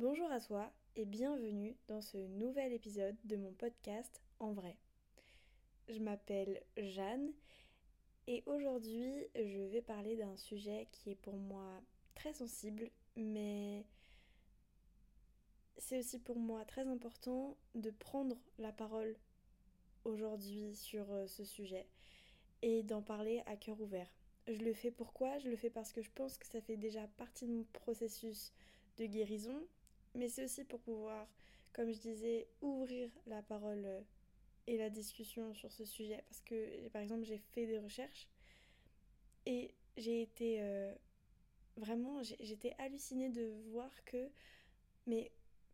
Bonjour 0.00 0.32
à 0.32 0.40
toi 0.40 0.72
et 0.96 1.04
bienvenue 1.04 1.76
dans 1.86 2.00
ce 2.00 2.16
nouvel 2.16 2.72
épisode 2.72 3.16
de 3.24 3.36
mon 3.36 3.52
podcast 3.52 4.22
En 4.38 4.52
vrai. 4.54 4.78
Je 5.90 5.98
m'appelle 5.98 6.62
Jeanne 6.78 7.30
et 8.26 8.42
aujourd'hui 8.46 9.26
je 9.34 9.60
vais 9.60 9.82
parler 9.82 10.16
d'un 10.16 10.34
sujet 10.38 10.88
qui 10.90 11.10
est 11.10 11.20
pour 11.20 11.36
moi 11.36 11.82
très 12.14 12.32
sensible 12.32 12.90
mais 13.14 13.84
c'est 15.76 15.98
aussi 15.98 16.18
pour 16.18 16.38
moi 16.38 16.64
très 16.64 16.88
important 16.88 17.58
de 17.74 17.90
prendre 17.90 18.38
la 18.58 18.72
parole 18.72 19.14
aujourd'hui 20.04 20.74
sur 20.76 21.12
euh, 21.12 21.26
ce 21.26 21.44
sujet 21.44 21.86
et 22.62 22.82
d'en 22.84 23.02
parler 23.02 23.42
à 23.44 23.54
cœur 23.54 23.78
ouvert. 23.78 24.08
Je 24.48 24.62
le 24.64 24.72
fais 24.72 24.90
pourquoi? 24.90 25.38
Je 25.40 25.50
le 25.50 25.56
fais 25.56 25.68
parce 25.68 25.92
que 25.92 26.00
je 26.00 26.10
pense 26.14 26.38
que 26.38 26.46
ça 26.46 26.62
fait 26.62 26.78
déjà 26.78 27.06
partie 27.18 27.46
de 27.46 27.52
mon 27.52 27.66
processus 27.74 28.54
de 28.96 29.04
guérison 29.04 29.62
mais 30.14 30.28
c'est 30.28 30.44
aussi 30.44 30.64
pour 30.64 30.80
pouvoir, 30.80 31.26
comme 31.72 31.92
je 31.92 31.98
disais, 31.98 32.48
ouvrir 32.60 33.10
la 33.26 33.42
parole 33.42 33.84
euh, 33.84 34.00
et 34.66 34.76
la 34.76 34.90
discussion 34.90 35.54
sur 35.54 35.72
ce 35.72 35.84
sujet. 35.84 36.22
Parce 36.28 36.40
que, 36.42 36.88
par 36.88 37.02
exemple, 37.02 37.24
j'ai 37.24 37.38
fait 37.38 37.66
des 37.66 37.78
recherches 37.78 38.28
et 39.46 39.74
j'ai 39.96 40.22
été 40.22 40.60
euh, 40.60 40.94
vraiment, 41.76 42.22
j'étais 42.22 42.74
hallucinée 42.78 43.30
de 43.30 43.52
voir 43.70 43.90
que, 44.04 44.30
mais 45.06 45.30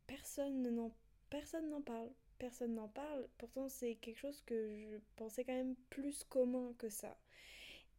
personne 0.07 0.63
n'en 0.63 0.93
personne 1.31 1.69
n'en 1.71 1.83
parle. 1.83 2.11
Personne 2.39 2.75
n'en 2.75 2.89
parle. 2.89 3.27
Pourtant, 3.39 3.69
c'est 3.69 3.95
quelque 3.97 4.19
chose 4.19 4.43
que 4.43 4.77
je 4.77 4.97
pensais 5.17 5.45
quand 5.45 5.55
même 5.55 5.75
plus 5.91 6.23
commun 6.25 6.75
que 6.79 6.89
ça. 6.89 7.17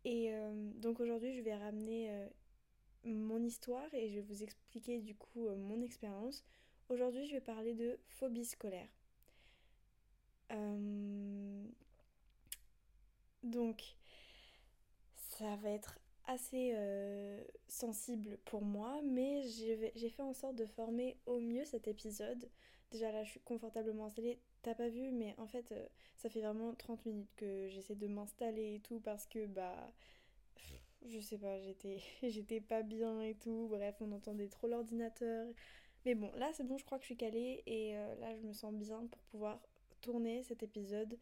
Et 0.05 0.33
euh, 0.33 0.71
donc 0.75 0.99
aujourd'hui, 0.99 1.35
je 1.35 1.41
vais 1.41 1.55
ramener 1.55 2.09
mon 3.13 3.43
histoire 3.43 3.93
et 3.93 4.09
je 4.09 4.15
vais 4.15 4.21
vous 4.21 4.43
expliquer 4.43 4.99
du 4.99 5.15
coup 5.15 5.47
euh, 5.47 5.55
mon 5.55 5.81
expérience. 5.81 6.43
Aujourd'hui, 6.89 7.25
je 7.27 7.33
vais 7.33 7.41
parler 7.41 7.73
de 7.73 7.99
phobie 8.07 8.45
scolaire. 8.45 8.87
Euh, 10.51 11.63
donc, 13.43 13.83
ça 15.15 15.55
va 15.57 15.69
être 15.69 15.99
assez 16.25 16.71
euh, 16.75 17.43
sensible 17.67 18.37
pour 18.45 18.61
moi, 18.61 19.01
mais 19.03 19.43
j'ai 19.43 20.09
fait 20.09 20.23
en 20.23 20.33
sorte 20.33 20.55
de 20.55 20.65
former 20.65 21.17
au 21.25 21.39
mieux 21.39 21.65
cet 21.65 21.87
épisode. 21.87 22.49
Déjà 22.91 23.11
là, 23.11 23.23
je 23.23 23.31
suis 23.31 23.39
confortablement 23.41 24.05
installée. 24.05 24.39
T'as 24.61 24.75
pas 24.75 24.87
vu, 24.89 25.11
mais 25.11 25.35
en 25.37 25.47
fait, 25.47 25.73
ça 26.17 26.29
fait 26.29 26.41
vraiment 26.41 26.73
30 26.73 27.05
minutes 27.05 27.33
que 27.35 27.67
j'essaie 27.69 27.95
de 27.95 28.07
m'installer 28.07 28.75
et 28.75 28.79
tout 28.79 28.99
parce 28.99 29.25
que 29.25 29.45
bah 29.45 29.91
je 31.09 31.19
sais 31.19 31.37
pas, 31.37 31.59
j'étais 31.61 31.99
j'étais 32.23 32.61
pas 32.61 32.83
bien 32.83 33.21
et 33.21 33.35
tout. 33.35 33.67
Bref, 33.69 33.95
on 34.01 34.11
entendait 34.11 34.47
trop 34.47 34.67
l'ordinateur. 34.67 35.47
Mais 36.05 36.15
bon, 36.15 36.31
là 36.35 36.51
c'est 36.53 36.63
bon, 36.63 36.77
je 36.77 36.85
crois 36.85 36.97
que 36.97 37.03
je 37.03 37.07
suis 37.07 37.17
calée 37.17 37.63
et 37.65 37.97
euh, 37.97 38.15
là 38.15 38.35
je 38.35 38.41
me 38.41 38.53
sens 38.53 38.73
bien 38.73 39.05
pour 39.07 39.21
pouvoir 39.23 39.59
tourner 40.01 40.43
cet 40.43 40.63
épisode 40.63 41.17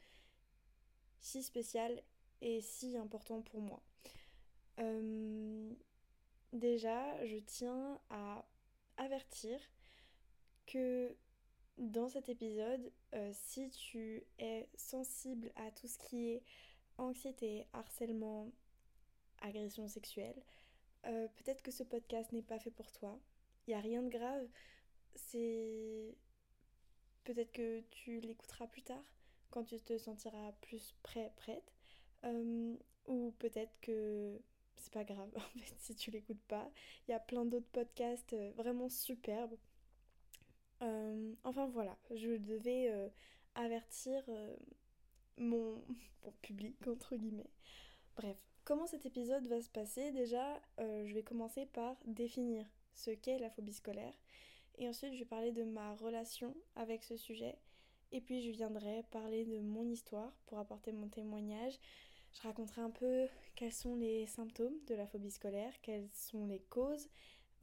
si 1.19 1.41
spécial 1.41 2.02
et 2.41 2.61
si 2.61 2.97
important 2.97 3.41
pour 3.41 3.61
moi. 3.61 3.81
Euh, 4.80 5.72
déjà, 6.53 7.25
je 7.25 7.38
tiens 7.38 8.00
à 8.09 8.45
avertir 8.97 9.59
que 10.67 11.16
dans 11.78 12.08
cet 12.08 12.30
épisode, 12.30 12.91
euh, 13.13 13.31
si 13.33 13.69
tu 13.69 14.23
es 14.39 14.69
sensible 14.75 15.52
à 15.56 15.72
tout 15.72 15.88
ce 15.88 15.97
qui 15.97 16.30
est 16.30 16.44
anxiété, 16.97 17.66
harcèlement, 17.73 18.52
agression 19.46 19.88
sexuelle, 19.88 20.42
euh, 21.06 21.28
peut-être 21.36 21.62
que 21.62 21.72
ce 21.72 21.84
podcast 21.84 22.32
n'est 22.32 22.42
pas 22.42 22.60
fait 22.60 22.72
pour 22.72 22.92
toi. 22.92 23.20
Il 23.68 23.72
n'y 23.72 23.76
a 23.76 23.80
rien 23.80 24.02
de 24.02 24.10
grave. 24.10 24.48
C'est. 25.16 26.16
Peut-être 27.24 27.52
que 27.52 27.82
tu 27.92 28.20
l'écouteras 28.20 28.68
plus 28.68 28.84
tard, 28.84 29.04
quand 29.50 29.64
tu 29.64 29.80
te 29.80 29.98
sentiras 29.98 30.52
plus 30.62 30.96
prêt, 31.04 31.32
prête. 31.38 31.74
Euh, 32.24 32.75
ou 33.08 33.34
peut-être 33.40 33.74
que 33.81 34.40
c'est 34.78 34.94
pas 34.94 35.03
grave, 35.03 35.30
en 35.36 35.42
si 35.78 35.96
tu 35.96 36.12
l'écoutes 36.12 36.44
pas. 36.48 36.69
Il 37.08 37.12
y 37.12 37.14
a 37.14 37.19
plein 37.19 37.46
d'autres 37.46 37.69
podcasts 37.72 38.34
euh, 38.34 38.52
vraiment 38.56 38.90
superbes. 38.90 39.58
enfin 41.44 41.68
voilà, 41.68 41.98
je 42.12 42.38
devais 42.38 43.12
avertir 43.56 44.24
mon 45.38 45.84
public, 46.42 46.75
entre 46.88 47.16
guillemets. 47.16 47.50
Bref, 48.16 48.38
Comment 48.66 48.88
cet 48.88 49.06
épisode 49.06 49.46
va 49.46 49.62
se 49.62 49.70
passer? 49.70 50.12
Déjà, 50.12 50.59
euh, 50.80 51.06
je 51.06 51.14
vais 51.14 51.22
commencer 51.22 51.68
par 51.68 51.96
définir 52.08 52.66
ce 52.96 53.12
qu'est 53.12 53.38
la 53.38 53.52
phobie 53.52 53.74
scolaire. 53.74 54.16
Et 54.80 54.90
ensuite, 54.90 55.14
je 55.14 55.20
vais 55.20 55.26
parler 55.26 55.52
de 55.52 55.64
ma 55.64 55.94
relation 55.94 56.56
avec 56.75 57.04
ce 57.04 57.16
sujet. 57.16 57.59
Et 58.12 58.22
puis, 58.22 58.42
je 58.42 58.50
viendrai 58.50 59.04
parler 59.12 59.46
de 59.46 59.59
mon 59.59 59.88
histoire 59.88 60.36
pour 60.48 60.58
apporter 60.58 60.92
mon 60.94 61.09
témoignage. 61.09 61.78
Je 62.34 62.42
raconterai 62.42 62.81
un 62.81 62.90
peu 62.90 63.28
quels 63.56 63.72
sont 63.72 63.98
les 63.98 64.25
symptômes 64.25 64.84
de 64.88 64.96
la 64.96 65.06
phobie 65.06 65.30
scolaire, 65.30 65.80
quelles 65.84 66.09
sont 66.12 66.48
les 66.48 66.62
causes. 66.62 67.08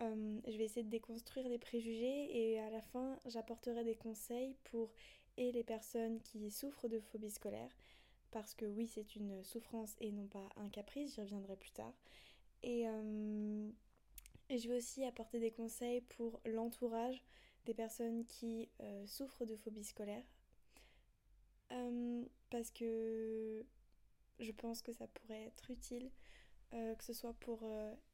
Euh, 0.01 0.41
je 0.47 0.57
vais 0.57 0.67
essayer 0.67 0.85
de 0.85 0.89
déconstruire 0.89 1.49
les 1.49 1.59
préjugés 1.59 2.53
et 2.53 2.61
à 2.61 2.71
la 2.71 2.81
fin, 2.81 3.19
j'apporterai 3.27 3.83
des 3.83 3.97
conseils 3.97 4.55
pour 4.62 4.93
et 5.37 5.51
les 5.51 5.65
personnes 5.65 6.21
qui 6.21 6.49
souffrent 6.53 6.89
de 6.89 7.01
phobie 7.01 7.31
scolaire 7.31 7.71
parce 8.32 8.54
que 8.54 8.65
oui, 8.65 8.87
c'est 8.87 9.15
une 9.15 9.44
souffrance 9.44 9.94
et 10.00 10.10
non 10.10 10.26
pas 10.26 10.48
un 10.56 10.69
caprice, 10.69 11.15
j'y 11.15 11.20
reviendrai 11.20 11.54
plus 11.56 11.70
tard. 11.70 11.93
Et, 12.62 12.88
euh, 12.88 13.70
je 14.50 14.69
vais 14.69 14.76
aussi 14.76 15.04
apporter 15.04 15.38
des 15.38 15.50
conseils 15.50 16.00
pour 16.00 16.41
l'entourage 16.44 17.22
des 17.65 17.75
personnes 17.75 18.25
qui 18.26 18.69
euh, 18.81 19.06
souffrent 19.06 19.44
de 19.44 19.54
phobie 19.54 19.84
scolaire. 19.84 20.25
Euh, 21.72 22.25
parce 22.50 22.70
que 22.70 23.65
je 24.41 24.53
pense 24.53 24.82
que 24.82 24.93
ça 24.93 25.06
pourrait 25.06 25.44
être 25.44 25.70
utile, 25.70 26.10
que 26.70 27.04
ce 27.04 27.12
soit 27.12 27.34
pour 27.34 27.62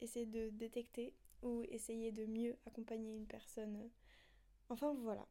essayer 0.00 0.26
de 0.26 0.50
détecter 0.50 1.14
ou 1.42 1.62
essayer 1.68 2.10
de 2.10 2.26
mieux 2.26 2.56
accompagner 2.66 3.14
une 3.14 3.26
personne. 3.26 3.88
Enfin 4.68 4.94
voilà. 4.94 5.26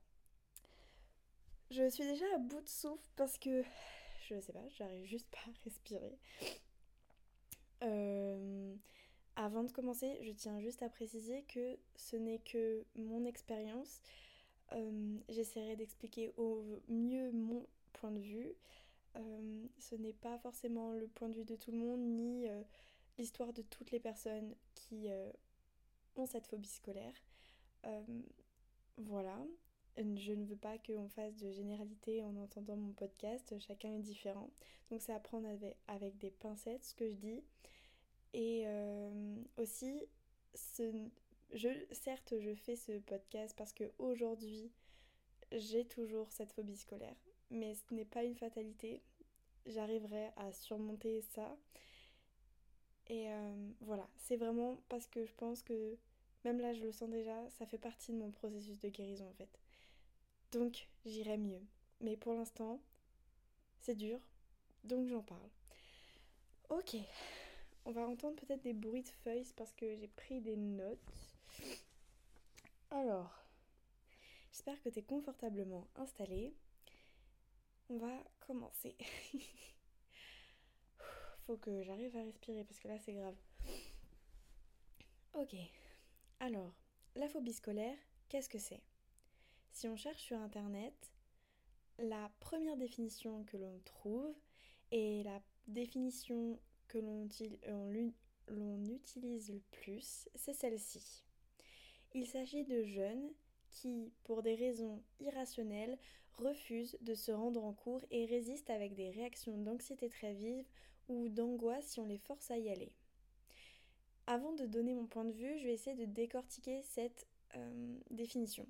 Je 1.70 1.90
suis 1.90 2.06
déjà 2.06 2.26
à 2.36 2.38
bout 2.38 2.62
de 2.62 2.70
souffle 2.70 3.10
parce 3.18 3.38
que 3.38 3.64
je 4.28 4.40
sais 4.40 4.54
pas, 4.54 4.68
j'arrive 4.70 5.06
juste 5.06 5.28
pas 5.30 5.40
à 5.50 5.64
respirer. 5.64 6.18
Euh, 7.84 8.76
avant 9.36 9.64
de 9.64 9.72
commencer, 9.72 10.18
je 10.24 10.32
tiens 10.32 10.60
juste 10.60 10.82
à 10.82 10.90
préciser 10.90 11.44
que 11.44 11.78
ce 11.96 12.16
n'est 12.16 12.40
que 12.40 12.86
mon 12.96 13.24
expérience. 13.26 14.02
Euh, 14.74 15.18
j'essaierai 15.30 15.76
d'expliquer 15.76 16.34
au 16.38 16.82
mieux 16.88 17.32
mon 17.32 17.66
point 17.94 18.12
de 18.12 18.20
vue. 18.20 18.54
Euh, 19.16 19.66
ce 19.80 19.96
n'est 19.96 20.14
pas 20.14 20.38
forcément 20.40 20.94
le 20.94 21.08
point 21.08 21.30
de 21.30 21.36
vue 21.36 21.46
de 21.46 21.56
tout 21.56 21.72
le 21.72 21.78
monde, 21.78 22.02
ni 22.02 22.48
l'histoire 23.18 23.54
de 23.54 23.62
toutes 23.62 23.92
les 23.92 24.00
personnes 24.00 24.56
qui 24.76 25.08
ont 26.16 26.26
cette 26.26 26.48
phobie 26.48 26.68
scolaire. 26.68 27.14
voilà, 28.98 29.38
je 29.98 30.32
ne 30.32 30.46
veux 30.46 30.56
pas 30.56 30.78
qu'on 30.78 31.10
fasse 31.10 31.36
de 31.38 31.52
généralité 31.52 32.24
en 32.24 32.36
entendant 32.38 32.76
mon 32.76 32.94
podcast, 32.94 33.54
chacun 33.60 33.94
est 33.94 34.02
différent. 34.02 34.50
Donc 34.92 35.02
c'est 35.02 35.14
à 35.14 35.20
prendre 35.20 35.48
avec, 35.88 36.18
des 36.18 36.32
pincettes 36.32 36.84
ce 36.84 36.96
que 36.96 37.10
je 37.10 37.16
dis. 37.16 37.44
Et 38.34 38.64
euh, 38.68 39.36
aussi, 39.58 40.06
certes, 40.54 42.34
je 42.40 42.54
fais 42.56 42.76
ce 42.76 43.00
podcast 43.00 43.56
parce 43.58 43.74
que 43.74 43.86
aujourd'hui, 43.98 44.72
j'ai 45.52 45.86
toujours 45.86 46.32
cette 46.32 46.54
phobie 46.54 46.78
scolaire. 46.78 47.16
Mais 47.50 47.74
ce 47.74 47.94
n'est 47.94 48.06
pas 48.06 48.24
une 48.24 48.36
fatalité. 48.36 49.02
J'arriverai 49.66 50.32
à 50.36 50.52
surmonter 50.52 51.22
ça. 51.22 51.58
Et 53.08 53.32
euh, 53.32 53.72
voilà, 53.82 54.08
c'est 54.18 54.36
vraiment 54.36 54.78
parce 54.90 55.08
que 55.08 55.26
je 55.26 55.34
pense 55.34 55.64
que 55.64 55.98
même 56.44 56.60
là, 56.60 56.74
je 56.74 56.84
le 56.84 56.92
sens 56.92 57.10
déjà, 57.10 57.50
ça 57.50 57.66
fait 57.66 57.78
partie 57.78 58.12
de 58.12 58.18
mon 58.18 58.32
processus 58.32 58.80
de 58.80 58.90
guérison 58.90 59.28
en 59.28 59.34
fait. 59.34 59.60
Donc, 60.52 60.88
j'irai 61.06 61.38
mieux. 61.38 61.62
Mais 62.02 62.16
pour 62.16 62.34
l'instant, 62.34 62.80
c'est 63.82 63.96
dur, 63.96 64.20
donc 64.84 65.08
j'en 65.08 65.24
parle. 65.24 65.50
Ok, 66.70 66.96
on 67.86 67.92
va 67.92 68.06
entendre 68.06 68.36
peut-être 68.36 68.62
des 68.62 68.74
bruits 68.74 69.04
de 69.04 69.10
feuilles 69.24 69.48
parce 69.56 69.74
que 69.74 69.96
j'ai 69.96 70.10
pris 70.10 70.42
des 70.42 70.58
notes. 70.58 71.00
Alors, 72.92 73.46
j'espère 74.52 74.82
que 74.82 74.90
tu 74.90 75.00
es 75.00 75.04
confortablement 75.04 75.88
installé. 75.96 76.54
On 77.90 77.98
va 77.98 78.24
commencer. 78.46 78.96
Faut 81.46 81.58
que 81.58 81.82
j'arrive 81.84 82.16
à 82.18 82.24
respirer 82.24 82.64
parce 82.66 82.80
que 82.80 82.90
là 82.90 83.00
c'est 83.00 83.14
grave. 83.14 83.36
Ok, 85.34 85.56
alors, 86.40 86.74
la 87.16 87.30
phobie 87.30 87.54
scolaire, 87.54 87.98
qu'est-ce 88.28 88.50
que 88.50 88.60
c'est? 88.60 88.82
Si 89.78 89.88
on 89.88 89.96
cherche 89.96 90.24
sur 90.24 90.40
Internet, 90.40 91.12
la 92.00 92.32
première 92.40 92.78
définition 92.78 93.44
que 93.44 93.58
l'on 93.58 93.80
trouve 93.86 94.34
et 94.92 95.22
la 95.22 95.40
définition 95.68 96.58
que 96.88 96.98
l'on 96.98 98.86
utilise 98.86 99.52
le 99.52 99.62
plus, 99.70 100.28
c'est 100.34 100.56
celle-ci. 100.56 101.24
Il 102.16 102.26
s'agit 102.26 102.64
de 102.64 102.82
jeunes 102.86 103.30
qui, 103.70 104.12
pour 104.24 104.42
des 104.42 104.56
raisons 104.56 105.04
irrationnelles, 105.20 106.00
refuse 106.40 106.98
de 107.02 107.14
se 107.14 107.32
rendre 107.32 107.64
en 107.64 107.74
cours 107.74 108.04
et 108.10 108.26
résiste 108.26 108.72
avec 108.72 108.96
des 108.96 109.12
réactions 109.12 109.60
d'anxiété 109.60 110.10
très 110.10 110.34
vives 110.34 110.66
ou 111.08 111.30
d'angoisse 111.30 111.86
si 111.86 112.00
on 112.00 112.08
les 112.08 112.18
force 112.18 112.50
à 112.50 112.58
y 112.58 112.72
aller. 112.72 112.96
Avant 114.26 114.54
de 114.54 114.66
donner 114.66 114.96
mon 114.96 115.06
point 115.06 115.26
de 115.26 115.34
vue, 115.34 115.60
je 115.60 115.68
vais 115.68 115.76
essayer 115.76 115.96
de 115.96 116.12
décortiquer 116.12 116.82
cette 116.82 117.28
euh, 117.56 118.00
définition. 118.10 118.66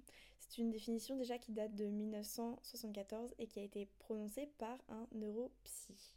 C'est 0.47 0.61
une 0.61 0.71
définition 0.71 1.17
déjà 1.17 1.37
qui 1.37 1.51
date 1.51 1.75
de 1.75 1.85
1974 1.85 3.35
et 3.37 3.47
qui 3.47 3.59
a 3.59 3.63
été 3.63 3.85
prononcée 3.99 4.47
par 4.57 4.77
un 4.87 5.07
neuropsy. 5.11 6.15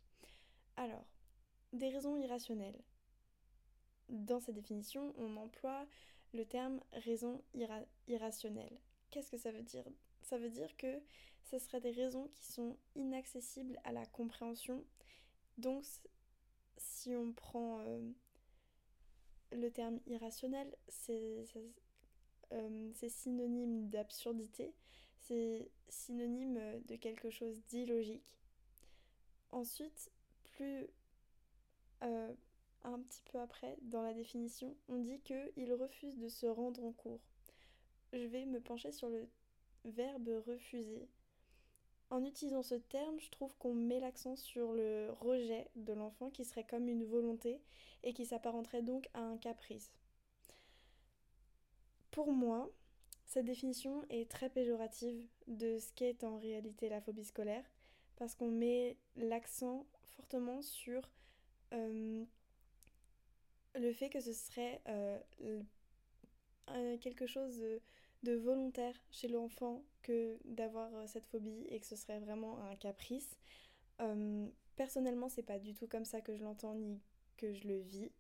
Alors, 0.76 1.04
des 1.72 1.88
raisons 1.88 2.16
irrationnelles. 2.16 2.80
Dans 4.08 4.40
cette 4.40 4.54
définition, 4.54 5.14
on 5.18 5.36
emploie 5.36 5.86
le 6.32 6.44
terme 6.44 6.80
raison 6.92 7.42
irrationnelle. 8.06 8.78
Qu'est-ce 9.10 9.30
que 9.30 9.38
ça 9.38 9.50
veut 9.50 9.62
dire? 9.62 9.84
Ça 10.22 10.38
veut 10.38 10.50
dire 10.50 10.76
que 10.76 11.00
ce 11.50 11.58
seraient 11.58 11.80
des 11.80 11.90
raisons 11.90 12.28
qui 12.34 12.44
sont 12.44 12.76
inaccessibles 12.94 13.78
à 13.84 13.92
la 13.92 14.06
compréhension. 14.06 14.84
Donc, 15.58 15.84
si 16.76 17.14
on 17.16 17.32
prend 17.32 17.80
euh, 17.80 18.12
le 19.52 19.70
terme 19.70 20.00
irrationnel, 20.06 20.74
c'est 20.88 21.44
euh, 22.52 22.92
synonyme 23.08 23.88
d'absurdité, 23.88 24.72
c'est 25.18 25.70
synonyme 25.88 26.60
de 26.86 26.96
quelque 26.96 27.30
chose 27.30 27.60
d'illogique. 27.68 28.38
Ensuite, 29.50 30.10
plus 30.44 30.88
euh, 32.02 32.32
un 32.84 32.98
petit 33.00 33.22
peu 33.30 33.38
après, 33.38 33.76
dans 33.82 34.02
la 34.02 34.14
définition, 34.14 34.74
on 34.88 34.98
dit 34.98 35.20
qu'il 35.20 35.72
refuse 35.74 36.18
de 36.18 36.28
se 36.28 36.46
rendre 36.46 36.84
en 36.84 36.92
cours. 36.92 37.20
Je 38.12 38.26
vais 38.26 38.46
me 38.46 38.60
pencher 38.60 38.92
sur 38.92 39.08
le 39.08 39.28
verbe 39.84 40.30
refuser. 40.46 41.08
En 42.10 42.24
utilisant 42.24 42.62
ce 42.62 42.74
terme, 42.74 43.20
je 43.20 43.30
trouve 43.30 43.54
qu'on 43.58 43.74
met 43.74 44.00
l'accent 44.00 44.34
sur 44.34 44.72
le 44.72 45.10
rejet 45.20 45.68
de 45.76 45.92
l'enfant 45.92 46.30
qui 46.30 46.44
serait 46.44 46.64
comme 46.64 46.88
une 46.88 47.04
volonté 47.04 47.60
et 48.02 48.12
qui 48.12 48.26
s'apparenterait 48.26 48.82
donc 48.82 49.08
à 49.14 49.20
un 49.20 49.36
caprice. 49.36 49.92
Pour 52.10 52.32
moi, 52.32 52.68
cette 53.26 53.44
définition 53.44 54.04
est 54.10 54.28
très 54.28 54.50
péjorative 54.50 55.24
de 55.46 55.78
ce 55.78 55.92
qu'est 55.92 56.24
en 56.24 56.38
réalité 56.38 56.88
la 56.88 57.00
phobie 57.00 57.24
scolaire 57.24 57.64
parce 58.16 58.34
qu'on 58.34 58.50
met 58.50 58.96
l'accent 59.16 59.86
fortement 60.16 60.60
sur 60.62 61.08
euh, 61.72 62.24
le 63.76 63.92
fait 63.92 64.10
que 64.10 64.20
ce 64.20 64.32
serait 64.32 64.82
euh, 64.88 65.18
quelque 66.98 67.26
chose 67.26 67.62
de, 68.22 68.34
volontaire 68.34 68.94
chez 69.10 69.28
l'enfant 69.28 69.84
que 70.02 70.36
d'avoir 70.44 70.92
euh, 70.94 71.06
cette 71.06 71.26
phobie 71.26 71.64
et 71.68 71.78
que 71.78 71.86
ce 71.86 71.96
serait 71.96 72.18
vraiment 72.18 72.58
un 72.64 72.74
caprice. 72.74 73.38
personnellement, 74.74 75.28
c'est 75.28 75.42
pas 75.42 75.58
du 75.58 75.74
tout 75.74 75.86
comme 75.86 76.04
ça 76.04 76.20
que 76.20 76.34
je 76.34 76.42
l'entends 76.42 76.74
ni 76.74 77.00
que 77.36 77.52
je 77.52 77.68
le 77.68 77.78
vis. 77.78 78.10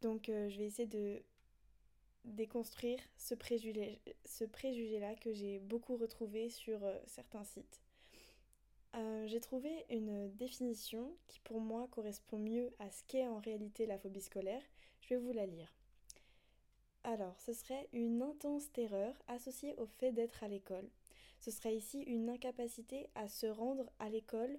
Donc 0.00 0.26
je 0.26 0.58
vais 0.58 0.66
essayer 0.66 0.88
de 0.88 1.22
déconstruire 2.24 3.00
ce 3.16 3.34
préjugé, 3.34 4.00
ce 4.24 4.44
préjugé 4.44 5.00
là 5.00 5.14
que 5.14 5.32
j'ai 5.32 5.58
beaucoup 5.60 5.96
retrouvé 5.96 6.50
sur 6.50 6.80
certains 7.06 7.44
sites. 7.44 7.80
Euh, 8.94 9.26
j'ai 9.26 9.40
trouvé 9.40 9.84
une 9.90 10.34
définition 10.36 11.14
qui 11.26 11.40
pour 11.40 11.60
moi 11.60 11.88
correspond 11.90 12.38
mieux 12.38 12.72
à 12.78 12.90
ce 12.90 13.02
qu'est 13.06 13.26
en 13.26 13.38
réalité 13.38 13.86
la 13.86 13.98
phobie 13.98 14.20
scolaire. 14.20 14.62
Je 15.00 15.10
vais 15.10 15.20
vous 15.20 15.32
la 15.32 15.46
lire. 15.46 15.72
Alors, 17.04 17.38
ce 17.40 17.52
serait 17.52 17.88
une 17.92 18.22
intense 18.22 18.72
terreur 18.72 19.14
associée 19.28 19.74
au 19.76 19.86
fait 19.86 20.12
d'être 20.12 20.42
à 20.42 20.48
l'école. 20.48 20.88
Ce 21.40 21.50
serait 21.50 21.76
ici 21.76 22.00
une 22.02 22.28
incapacité 22.28 23.08
à 23.14 23.28
se 23.28 23.46
rendre 23.46 23.88
à 23.98 24.08
l'école 24.08 24.58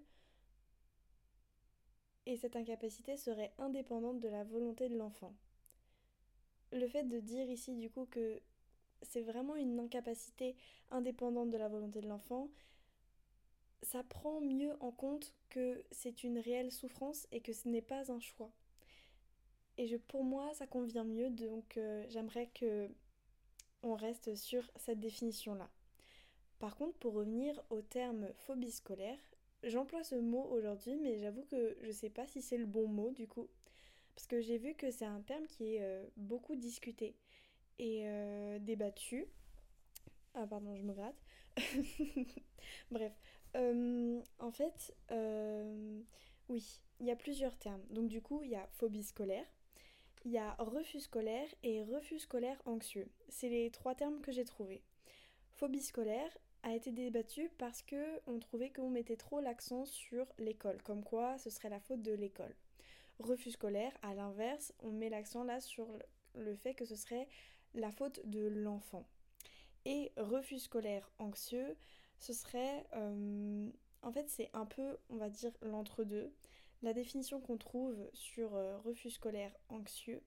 et 2.25 2.37
cette 2.37 2.55
incapacité 2.55 3.17
serait 3.17 3.53
indépendante 3.57 4.19
de 4.19 4.29
la 4.29 4.43
volonté 4.43 4.87
de 4.87 4.97
l'enfant. 4.97 5.33
Le 6.71 6.87
fait 6.87 7.03
de 7.03 7.19
dire 7.19 7.49
ici 7.49 7.75
du 7.75 7.89
coup 7.89 8.05
que 8.05 8.41
c'est 9.01 9.21
vraiment 9.21 9.55
une 9.55 9.79
incapacité 9.79 10.55
indépendante 10.91 11.49
de 11.49 11.57
la 11.57 11.67
volonté 11.67 12.01
de 12.01 12.07
l'enfant, 12.07 12.49
ça 13.81 14.03
prend 14.03 14.41
mieux 14.41 14.73
en 14.81 14.91
compte 14.91 15.33
que 15.49 15.83
c'est 15.91 16.23
une 16.23 16.39
réelle 16.39 16.71
souffrance 16.71 17.27
et 17.31 17.41
que 17.41 17.53
ce 17.53 17.67
n'est 17.67 17.81
pas 17.81 18.11
un 18.11 18.19
choix. 18.19 18.51
Et 19.77 19.97
pour 19.97 20.23
moi, 20.23 20.53
ça 20.53 20.67
convient 20.67 21.05
mieux, 21.05 21.29
donc 21.29 21.77
euh, 21.77 22.05
j'aimerais 22.09 22.47
que 22.53 22.89
on 23.81 23.95
reste 23.95 24.35
sur 24.35 24.69
cette 24.75 24.99
définition-là. 24.99 25.69
Par 26.59 26.75
contre, 26.75 26.97
pour 26.97 27.13
revenir 27.13 27.63
au 27.69 27.81
terme 27.81 28.27
phobie 28.35 28.71
scolaire, 28.71 29.17
j'emploie 29.63 30.03
ce 30.03 30.15
mot 30.15 30.43
aujourd'hui, 30.51 30.97
mais 30.97 31.17
j'avoue 31.17 31.43
que 31.43 31.77
je 31.81 31.87
ne 31.87 31.93
sais 31.93 32.09
pas 32.09 32.27
si 32.27 32.41
c'est 32.41 32.57
le 32.57 32.65
bon 32.65 32.87
mot 32.87 33.11
du 33.11 33.25
coup, 33.25 33.47
parce 34.19 34.27
que 34.27 34.41
j'ai 34.41 34.57
vu 34.57 34.73
que 34.73 34.91
c'est 34.91 35.05
un 35.05 35.21
terme 35.21 35.47
qui 35.47 35.75
est 35.75 35.81
euh, 35.81 36.05
beaucoup 36.17 36.57
discuté 36.57 37.15
et 37.77 38.01
euh, 38.03 38.59
débattu. 38.59 39.25
Ah 40.33 40.45
pardon, 40.45 40.75
je 40.75 40.83
me 40.83 40.91
gratte. 40.91 41.15
Bref, 42.91 43.13
euh, 43.55 44.21
en 44.39 44.51
fait, 44.51 44.93
oui, 46.49 46.81
il 46.99 47.05
y 47.05 47.11
a 47.11 47.15
plusieurs 47.15 47.57
termes. 47.57 47.81
Donc 47.91 48.09
du 48.09 48.21
coup, 48.21 48.43
il 48.43 48.49
y 48.49 48.57
a 48.57 48.67
phobie 48.73 49.03
scolaire, 49.03 49.45
il 50.25 50.31
y 50.31 50.37
a 50.37 50.53
refus 50.55 50.99
scolaire 50.99 51.47
et 51.63 51.81
refus 51.83 52.19
scolaire 52.19 52.61
anxieux. 52.65 53.07
C'est 53.29 53.47
les 53.47 53.71
trois 53.71 53.95
termes 53.95 54.19
que 54.19 54.33
j'ai 54.33 54.43
trouvés. 54.43 54.83
Phobie 55.53 55.81
scolaire 55.81 56.37
a 56.63 56.75
été 56.75 56.91
débattue 56.91 57.51
parce 57.57 57.83
que 57.83 58.19
on 58.27 58.37
trouvait 58.39 58.69
qu'on 58.69 58.89
mettait 58.89 59.15
trop 59.15 59.39
l'accent 59.39 59.85
sur 59.85 60.25
l'école, 60.37 60.81
comme 60.83 61.05
quoi 61.05 61.37
ce 61.37 61.49
serait 61.49 61.69
la 61.69 61.79
faute 61.79 62.01
de 62.01 62.11
l'école. 62.11 62.53
Refus 63.19 63.51
scolaire, 63.51 63.91
à 64.01 64.13
l'inverse, 64.13 64.73
on 64.79 64.91
met 64.91 65.09
l'accent 65.09 65.43
là 65.43 65.59
sur 65.59 65.87
le 66.35 66.55
fait 66.55 66.73
que 66.73 66.85
ce 66.85 66.95
serait 66.95 67.27
la 67.73 67.91
faute 67.91 68.21
de 68.25 68.47
l'enfant. 68.47 69.05
Et 69.85 70.11
refus 70.17 70.59
scolaire 70.59 71.11
anxieux, 71.19 71.75
ce 72.19 72.33
serait... 72.33 72.85
Euh, 72.93 73.69
en 74.01 74.11
fait, 74.11 74.29
c'est 74.29 74.49
un 74.53 74.65
peu, 74.65 74.97
on 75.09 75.17
va 75.17 75.29
dire, 75.29 75.51
l'entre-deux. 75.61 76.31
La 76.81 76.93
définition 76.93 77.41
qu'on 77.41 77.57
trouve 77.57 77.97
sur 78.13 78.55
euh, 78.55 78.77
refus 78.79 79.09
scolaire 79.09 79.51
anxieux, 79.67 80.21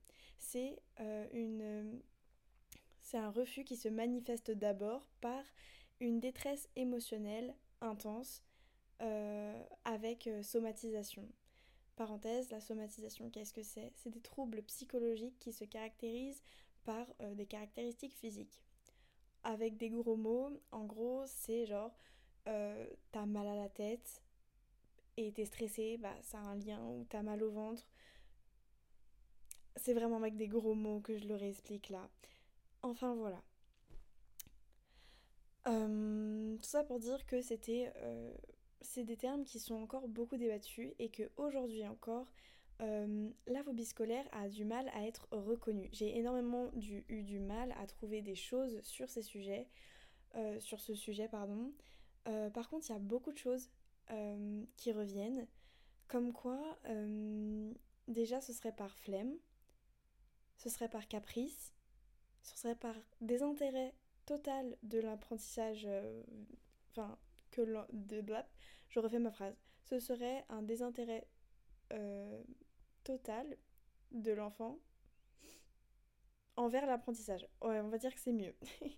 euh. 1.01 1.93
C'est 3.01 3.19
un 3.19 3.31
refus 3.31 3.65
qui 3.65 3.77
se 3.77 3.89
manifeste 3.89 4.51
d'abord 4.51 5.09
par 5.21 5.43
une 6.01 6.21
détresse 6.21 6.69
émotionnelle 6.77 7.55
intense 7.81 8.43
avec 9.85 10.31
somatisation. 10.43 11.29
Parenthèse, 11.97 12.51
la 12.51 12.61
somatisation, 12.61 13.31
qu'est-ce 13.31 13.53
que 13.53 13.63
c'est? 13.63 13.93
C'est 13.97 14.11
des 14.11 14.21
troubles 14.21 14.63
psychologiques 14.63 15.39
qui 15.39 15.53
se 15.53 15.65
caractérisent 15.65 16.43
par 16.85 17.07
des 17.37 17.47
caractéristiques 17.47 18.15
physiques 18.15 18.61
avec 19.45 19.77
des 19.77 19.91
gros 19.91 20.17
mots. 20.17 20.51
En 20.71 20.85
gros, 20.85 21.25
c'est 21.27 21.67
genre, 21.67 21.95
euh, 22.49 22.87
t'as 23.11 23.27
mal 23.27 23.47
à 23.47 23.57
la 23.57 23.69
tête 23.69 24.23
et 25.17 25.33
t'es 25.33 25.45
stressé, 25.45 25.99
bah 25.99 26.15
ça 26.23 26.39
a 26.39 26.43
un 26.43 26.57
lien, 26.57 26.83
ou 26.85 27.05
t'as 27.05 27.23
mal 27.23 27.43
au 27.43 27.51
ventre. 27.51 27.87
C'est 29.77 29.95
vraiment 29.95 30.17
avec 30.17 30.37
des 30.37 30.49
gros 30.49 30.75
mots 30.75 31.01
que 31.01 31.17
je 31.19 31.27
le 31.27 31.37
réexplique 31.37 31.89
là. 31.89 32.09
Enfin 32.83 33.15
voilà. 33.15 33.43
Euh, 35.69 36.57
tout 36.57 36.69
ça 36.69 36.83
pour 36.85 36.99
dire 36.99 37.25
que 37.27 37.41
c'était... 37.41 37.93
C'est 38.83 39.05
des 39.05 39.17
termes 39.17 39.45
qui 39.45 39.59
sont 39.59 39.75
encore 39.75 40.09
beaucoup 40.09 40.37
débattus 40.37 40.93
et 40.99 41.09
que 41.11 41.31
aujourd'hui 41.37 41.87
encore, 41.87 42.27
euh, 42.81 43.31
la 43.47 43.63
phobie 43.63 43.85
scolaire 43.85 44.27
a 44.33 44.49
du 44.49 44.65
mal 44.65 44.89
à 44.95 45.07
être 45.07 45.29
reconnue. 45.31 45.89
J'ai 45.93 46.17
énormément 46.17 46.71
eu 47.09 47.23
du 47.23 47.39
mal 47.39 47.73
à 47.81 47.87
trouver 47.87 48.23
des 48.23 48.35
choses 48.35 48.81
sur 48.83 49.09
ces 49.09 49.23
sujets, 49.23 49.69
euh, 50.35 50.59
sur 50.59 50.81
ce 50.81 50.95
sujet, 50.95 51.29
pardon. 51.29 51.73
Euh, 52.29 52.51
par 52.51 52.69
contre, 52.69 52.87
il 52.89 52.93
y 52.93 52.97
a 52.97 52.99
beaucoup 52.99 53.33
de 53.33 53.39
choses 53.39 53.71
qui 54.77 54.93
reviennent, 54.93 55.47
comme 56.07 56.35
quoi, 56.35 56.61
déjà, 58.09 58.43
ce 58.43 58.53
serait 58.53 58.75
par 58.75 58.99
flemme, 58.99 59.35
ce 60.59 60.69
serait 60.69 60.91
par 60.91 61.09
caprice, 61.09 61.73
ce 62.43 62.59
serait 62.59 62.75
par 62.75 62.95
désintérêt 63.23 63.95
total 64.27 64.77
de 64.83 64.99
l'apprentissage, 64.99 65.89
enfin, 66.91 67.17
que 67.53 68.21
blap, 68.23 68.51
je 68.91 69.01
refais 69.01 69.21
ma 69.21 69.31
phrase, 69.31 69.57
ce 69.85 70.01
serait 70.01 70.45
un 70.51 70.63
désintérêt 70.63 71.27
total 73.05 73.57
de 74.13 74.33
l'enfant 74.33 74.81
envers 76.57 76.87
l'apprentissage. 76.87 77.47
Ouais, 77.63 77.81
on 77.81 77.89
va 77.89 77.99
dire 77.99 78.15
que 78.15 78.21
c'est 78.21 78.33
mieux. 78.33 78.55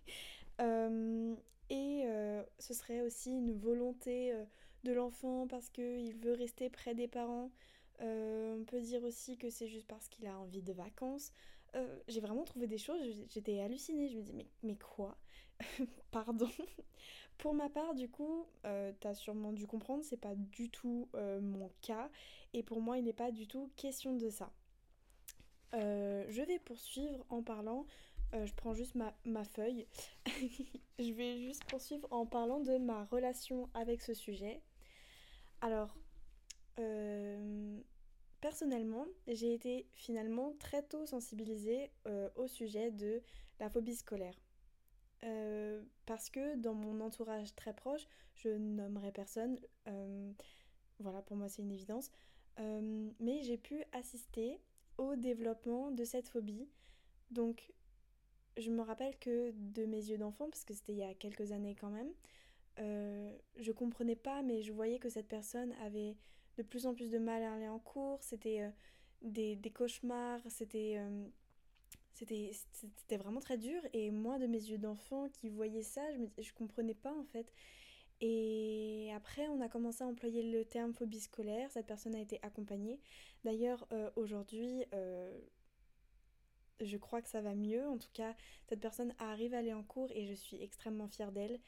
Euh, 0.61 1.35
et 1.69 2.05
euh, 2.07 2.45
ce 2.61 2.75
serait 2.75 3.01
aussi 3.01 3.31
une 3.33 3.53
volonté 3.59 4.33
euh, 4.33 4.45
de 4.85 4.93
l'enfant 4.93 5.49
parce 5.49 5.69
qu'il 5.69 6.15
veut 6.19 6.35
rester 6.35 6.71
près 6.71 6.95
des 6.95 7.09
parents. 7.09 7.51
on 8.01 8.65
peut 8.67 8.81
dire 8.81 9.03
aussi 9.03 9.37
que 9.37 9.51
c'est 9.51 9.67
juste 9.67 9.89
parce 9.89 10.09
qu'il 10.09 10.29
a 10.29 10.39
envie 10.39 10.63
de 10.63 10.73
vacances. 10.73 11.33
euh, 11.75 11.99
j'ai 12.09 12.21
vraiment 12.21 12.45
trouvé 12.45 12.69
des 12.69 12.79
choses, 12.79 13.03
j'étais 13.31 13.61
hallucinée, 13.61 14.09
je 14.09 14.17
me 14.19 14.23
dis 14.23 14.35
mais 14.63 14.77
quoi? 14.77 15.19
Pardon. 16.13 16.49
Pour 17.39 17.55
ma 17.55 17.69
part, 17.69 17.95
du 17.95 18.09
coup, 18.09 18.47
euh, 18.65 18.93
t'as 19.01 19.15
sûrement 19.15 19.53
dû 19.53 19.67
comprendre, 19.67 20.03
c'est 20.05 20.17
pas 20.17 20.35
du 20.35 20.71
tout 20.71 21.09
euh, 21.15 21.41
mon 21.41 21.71
cas, 21.83 22.11
et 22.53 22.63
pour 22.63 22.81
moi, 22.81 22.99
il 22.99 23.05
n'est 23.05 23.13
pas 23.13 23.31
du 23.31 23.47
tout 23.47 23.71
question 23.77 24.15
de 24.15 24.31
ça. 24.31 24.51
je 25.73 26.43
vais 26.47 26.59
poursuivre 26.59 27.25
en 27.29 27.43
parlant, 27.43 27.87
je 28.33 28.53
prends 28.55 28.75
juste 28.75 28.95
ma, 28.95 29.15
ma 29.25 29.45
feuille, 29.45 29.87
je 30.99 31.13
vais 31.13 31.39
juste 31.39 31.65
poursuivre 31.65 32.07
en 32.13 32.27
parlant 32.27 32.61
de 32.61 32.79
ma 32.79 33.05
relation 33.07 33.69
avec 33.75 34.01
ce 34.01 34.15
sujet. 34.15 34.61
Alors, 35.61 35.97
personnellement, 38.45 39.07
j'ai 39.27 39.55
été 39.55 39.87
finalement 39.95 40.53
très 40.59 40.83
tôt 40.83 41.07
sensibilisée 41.07 41.91
euh, 42.07 42.29
au 42.37 42.47
sujet 42.47 42.91
de 42.91 43.23
la 43.59 43.71
phobie 43.71 43.97
scolaire. 43.97 44.39
Euh, 45.25 45.83
parce 46.07 46.29
que 46.31 46.57
dans 46.57 46.75
mon 46.75 47.01
entourage 47.01 47.55
très 47.55 47.73
proche, 47.73 48.07
je 48.35 48.51
nommerai 48.51 49.11
personne, 49.11 49.59
euh, 49.89 50.33
voilà 50.99 51.23
pour 51.23 51.37
moi 51.37 51.49
c'est 51.49 51.63
une 51.63 51.73
évidence, 51.73 52.11
mais 53.21 53.43
j'ai 53.43 53.57
pu 53.57 53.83
assister 53.93 54.61
au 54.99 55.17
développement 55.17 55.91
de 55.91 56.05
cette 56.05 56.29
phobie. 56.29 56.69
Donc 57.31 57.73
je 58.57 58.71
me 58.71 58.83
rappelle 58.83 59.19
que 59.19 59.53
de 59.57 59.87
mes 59.87 60.11
yeux 60.11 60.19
d'enfant, 60.19 60.49
parce 60.51 60.65
que 60.65 60.75
c'était 60.75 60.93
il 60.93 60.99
y 60.99 61.03
a 61.03 61.15
quelques 61.15 61.53
années 61.53 61.75
quand 61.75 61.91
même, 61.91 62.13
je 62.77 63.73
comprenais 63.73 64.17
pas, 64.17 64.43
mais 64.43 64.63
je 64.63 64.73
voyais 64.73 64.99
que 64.99 65.09
cette 65.09 65.29
personne 65.29 65.73
avait 65.85 66.17
de 66.57 66.63
plus 66.63 66.87
en 66.87 66.95
plus 66.95 67.11
de 67.11 67.19
mal 67.19 67.43
à 67.43 67.55
aller 67.55 67.69
en 67.69 67.79
cours, 67.79 68.23
c'était 68.23 68.63
euh, 68.63 68.71
des, 69.23 69.73
cauchemars, 69.75 70.41
c'était 70.49 70.97
euh, 70.99 71.27
c'était 72.15 73.17
vraiment 73.17 73.41
très 73.41 73.59
dur. 73.59 73.81
Et 73.93 74.11
moi 74.11 74.39
de 74.39 74.47
mes 74.47 74.59
yeux 74.59 74.79
d'enfant 74.79 75.29
qui 75.29 75.49
voyais 75.49 75.83
ça 75.83 76.03
je 76.13 76.43
je 76.43 76.53
comprenais 76.53 76.95
pas 76.95 77.13
en 77.13 77.25
fait. 77.25 77.53
Et 78.21 79.11
après 79.15 79.49
on 79.49 79.61
a 79.61 79.69
commencé 79.69 80.05
à 80.05 80.07
employer 80.07 80.43
le 80.43 80.65
terme 80.65 80.95
phobie 80.95 81.21
scolaire. 81.21 81.71
Cette 81.71 81.87
personne 81.87 82.15
a 82.15 82.21
été 82.21 82.39
accompagnée. 82.43 83.01
D'ailleurs 83.45 83.87
euh, 83.93 84.11
aujourd'hui 84.17 84.85
je 86.81 86.97
crois 86.97 87.23
que 87.23 87.29
ça 87.29 87.41
va 87.41 87.55
mieux. 87.55 87.87
En 87.87 87.99
tout 87.99 88.13
cas 88.13 88.35
cette 88.69 88.81
personne 88.81 89.15
arrive 89.19 89.55
à 89.55 89.59
aller 89.59 89.75
en 89.75 89.83
cours 89.83 90.11
et 90.13 90.27
je 90.27 90.35
suis 90.35 90.63
extrêmement 90.63 91.09
fière 91.09 91.33
d'elle. 91.33 91.61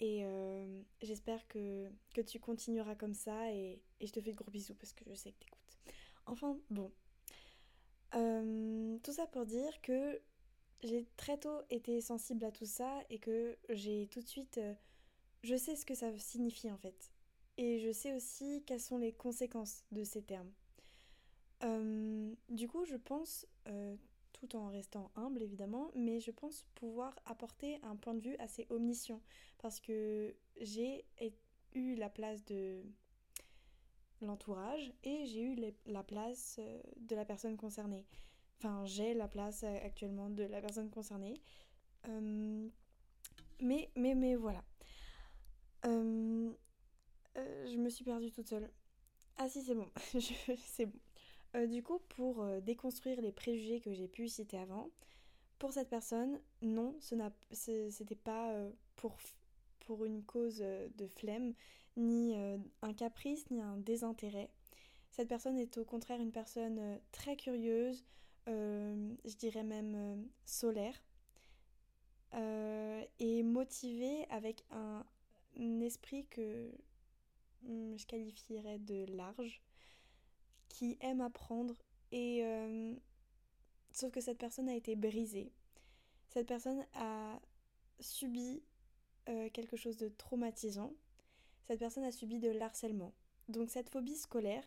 Et 0.00 0.24
euh, 0.24 0.82
j'espère 1.00 1.46
que, 1.46 1.88
que, 2.12 2.20
tu 2.20 2.40
continueras 2.40 2.96
comme 2.96 3.14
ça. 3.14 3.52
Et, 3.52 3.80
et, 4.00 4.06
je 4.08 4.12
te 4.12 4.20
fais 4.20 4.32
de 4.32 4.36
gros 4.36 4.50
bisous 4.50 4.74
parce 4.74 4.92
que 4.92 5.04
je 5.06 5.14
sais 5.14 5.30
que 5.30 5.38
t'écoutes. 5.38 5.78
Enfin, 6.26 6.58
bon. 6.70 6.90
Euh, 8.14 8.98
tout 9.02 9.12
ça 9.12 9.26
pour 9.26 9.46
dire 9.46 9.80
que 9.80 10.20
j'ai 10.82 11.06
très 11.16 11.38
tôt 11.38 11.60
été 11.70 12.00
sensible 12.00 12.44
à 12.44 12.52
tout 12.52 12.66
ça 12.66 13.00
et 13.10 13.18
que 13.18 13.56
j'ai 13.70 14.08
tout 14.08 14.20
de 14.20 14.28
suite... 14.28 14.58
Euh, 14.58 14.74
je 15.42 15.56
sais 15.56 15.74
ce 15.74 15.84
que 15.84 15.94
ça 15.94 16.16
signifie 16.18 16.70
en 16.70 16.76
fait. 16.78 17.10
Et 17.56 17.80
je 17.80 17.90
sais 17.92 18.14
aussi 18.14 18.62
quelles 18.66 18.80
sont 18.80 18.98
les 18.98 19.12
conséquences 19.12 19.84
de 19.90 20.04
ces 20.04 20.22
termes. 20.22 20.52
du 22.48 22.68
coup, 22.68 22.84
je 22.84 22.96
pense 22.96 23.46
tout 24.32 24.56
en 24.56 24.68
restant 24.68 25.10
humble 25.14 25.42
évidemment, 25.42 25.90
mais 25.94 26.20
je 26.20 26.30
pense 26.30 26.64
pouvoir 26.74 27.14
apporter 27.26 27.78
un 27.82 27.96
point 27.96 28.14
de 28.14 28.20
vue 28.20 28.36
assez 28.38 28.66
omniscient 28.70 29.20
parce 29.58 29.80
que 29.80 30.34
j'ai 30.60 31.04
eu 31.74 31.94
la 31.94 32.08
place 32.08 32.44
de 32.44 32.82
l'entourage 34.22 34.92
et 35.04 35.26
j'ai 35.26 35.42
eu 35.42 35.56
la 35.86 36.02
place 36.02 36.56
euh, 36.58 36.80
de 36.96 37.14
la 37.14 37.24
personne 37.24 37.56
concernée. 37.56 38.06
Enfin, 38.58 38.84
j'ai 38.84 39.14
la 39.14 39.28
place 39.28 39.64
euh, 39.64 39.78
actuellement 39.84 40.30
de 40.30 40.44
la 40.44 40.60
personne 40.60 40.90
concernée. 40.90 41.34
Euh, 42.08 42.68
mais, 43.60 43.90
mais, 43.96 44.14
mais 44.14 44.34
voilà. 44.34 44.62
je 45.84 47.76
me 47.78 47.88
suis 47.88 48.04
perdue 48.04 48.30
toute 48.30 48.48
seule. 48.48 48.70
Ah 49.38 49.48
si, 49.48 49.62
c'est 49.62 49.74
bon. 49.74 49.88
c'est 50.58 50.86
bon. 50.86 50.98
Du 51.68 51.82
coup, 51.82 52.00
pour 52.08 52.44
déconstruire 52.62 53.20
les 53.20 53.32
préjugés 53.32 53.80
que 53.80 53.92
j'ai 53.92 54.08
pu 54.08 54.26
citer 54.26 54.58
avant, 54.58 54.88
pour 55.58 55.72
cette 55.72 55.90
personne, 55.90 56.40
non, 56.62 56.96
ce 57.00 57.14
n'était 58.00 58.14
pas 58.16 58.54
pour, 58.96 59.18
pour 59.80 60.04
une 60.06 60.24
cause 60.24 60.58
de 60.58 61.06
flemme, 61.06 61.52
ni 61.96 62.34
un 62.82 62.92
caprice, 62.94 63.50
ni 63.50 63.60
un 63.60 63.76
désintérêt. 63.76 64.50
Cette 65.10 65.28
personne 65.28 65.58
est 65.58 65.76
au 65.78 65.84
contraire 65.84 66.20
une 66.20 66.32
personne 66.32 67.00
très 67.12 67.36
curieuse, 67.36 68.04
je 68.46 69.36
dirais 69.36 69.62
même 69.62 70.26
solaire, 70.44 71.02
et 73.18 73.42
motivée 73.42 74.26
avec 74.30 74.64
un 74.70 75.04
esprit 75.80 76.26
que 76.26 76.72
je 77.64 78.06
qualifierais 78.06 78.78
de 78.78 79.04
large 79.14 79.60
qui 80.68 80.96
aime 81.00 81.20
apprendre 81.20 81.74
et 82.10 82.44
euh, 82.44 82.94
sauf 83.92 84.10
que 84.10 84.20
cette 84.20 84.38
personne 84.38 84.68
a 84.68 84.74
été 84.74 84.96
brisée. 84.96 85.52
Cette 86.28 86.46
personne 86.46 86.84
a 86.94 87.40
subi 88.00 88.62
euh, 89.28 89.48
quelque 89.50 89.76
chose 89.76 89.96
de 89.96 90.08
traumatisant. 90.08 90.92
Cette 91.66 91.78
personne 91.78 92.04
a 92.04 92.12
subi 92.12 92.38
de 92.38 92.50
l'harcèlement. 92.50 93.12
Donc 93.48 93.70
cette 93.70 93.90
phobie 93.90 94.16
scolaire 94.16 94.64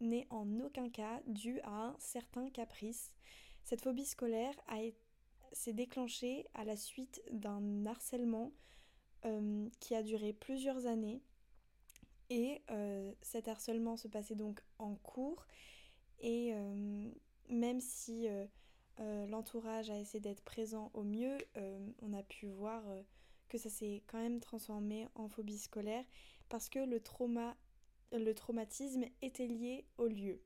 n'est 0.00 0.26
en 0.30 0.60
aucun 0.60 0.88
cas 0.88 1.20
due 1.26 1.60
à 1.60 1.88
un 1.88 1.96
certain 1.98 2.50
caprice. 2.50 3.12
Cette 3.64 3.82
phobie 3.82 4.04
scolaire 4.04 4.54
s'est 5.52 5.72
déclenchée 5.72 6.46
à 6.54 6.64
la 6.64 6.76
suite 6.76 7.22
d'un 7.30 7.86
harcèlement 7.86 8.52
euh, 9.24 9.68
qui 9.80 9.94
a 9.94 10.02
duré 10.02 10.32
plusieurs 10.32 10.86
années 10.86 11.22
et 12.30 12.62
euh, 12.70 13.12
cet 13.22 13.48
harcèlement 13.48 13.96
se 13.96 14.08
passait 14.08 14.34
donc 14.34 14.60
en 14.78 14.96
cours. 14.96 15.46
Et 16.20 16.52
euh, 16.54 17.10
même 17.48 17.80
si 17.80 18.26
l'entourage 19.28 19.90
a 19.90 19.98
essayé 19.98 20.20
d'être 20.20 20.42
présent 20.42 20.90
au 20.94 21.02
mieux, 21.02 21.36
on 22.00 22.12
a 22.12 22.22
pu 22.22 22.46
voir 22.46 22.82
que 23.54 23.58
ça 23.58 23.70
s'est 23.70 24.02
quand 24.08 24.18
même 24.18 24.40
transformé 24.40 25.06
en 25.14 25.28
phobie 25.28 25.58
scolaire 25.58 26.04
parce 26.48 26.68
que 26.68 26.80
le 26.80 26.98
trauma, 26.98 27.56
le 28.10 28.32
traumatisme 28.32 29.04
était 29.22 29.46
lié 29.46 29.84
au 29.96 30.08
lieu. 30.08 30.40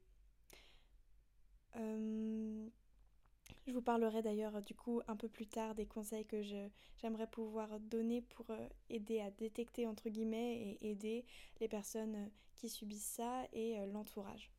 Je 3.69 3.73
vous 3.75 3.83
parlerai 3.83 4.23
d'ailleurs 4.23 4.63
du 4.63 4.75
coup 4.75 5.03
un 5.09 5.17
peu 5.17 5.29
plus 5.29 5.47
tard 5.47 5.75
des 5.75 5.85
conseils 5.85 6.25
que 6.25 6.43
j'aimerais 6.43 7.27
pouvoir 7.27 7.79
donner 7.81 8.23
pour 8.23 8.47
euh, 8.49 8.69
aider 8.89 9.21
à 9.21 9.31
détecter 9.31 9.87
entre 9.87 10.09
guillemets 10.09 10.79
et 10.81 10.91
aider 10.91 11.27
les 11.61 11.69
personnes 11.69 12.15
euh, 12.15 12.29
qui 12.55 12.71
subissent 12.71 13.05
ça 13.17 13.47
et 13.53 13.79
euh, 13.79 13.87
l'entourage. 13.87 14.51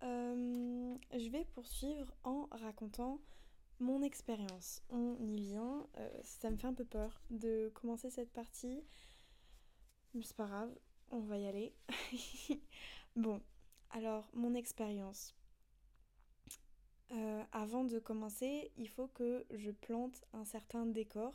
je 0.00 1.28
vais 1.28 1.44
poursuivre 1.54 2.10
en 2.24 2.48
racontant 2.52 3.20
mon 3.82 4.02
expérience. 4.02 4.82
On 4.90 5.16
y 5.26 5.40
vient, 5.40 5.86
ça 6.22 6.50
me 6.50 6.56
fait 6.56 6.66
un 6.66 6.74
peu 6.74 6.84
peur 6.84 7.20
de 7.30 7.70
commencer 7.74 8.10
cette 8.10 8.32
partie, 8.32 8.82
mais 10.14 10.22
c'est 10.22 10.36
pas 10.36 10.46
grave, 10.46 10.74
on 11.10 11.20
va 11.20 11.38
y 11.38 11.46
aller. 11.46 11.74
bon, 13.16 13.40
alors 13.90 14.30
mon 14.32 14.54
expérience. 14.54 15.34
Euh, 17.12 17.42
avant 17.52 17.84
de 17.84 17.98
commencer, 17.98 18.72
il 18.76 18.88
faut 18.88 19.08
que 19.08 19.44
je 19.50 19.70
plante 19.70 20.24
un 20.32 20.44
certain 20.44 20.86
décor 20.86 21.34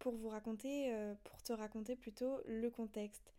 pour 0.00 0.14
vous 0.16 0.28
raconter, 0.28 0.92
euh, 0.92 1.14
pour 1.22 1.40
te 1.42 1.52
raconter 1.52 1.94
plutôt 1.94 2.40
le 2.46 2.68
contexte. 2.68 3.32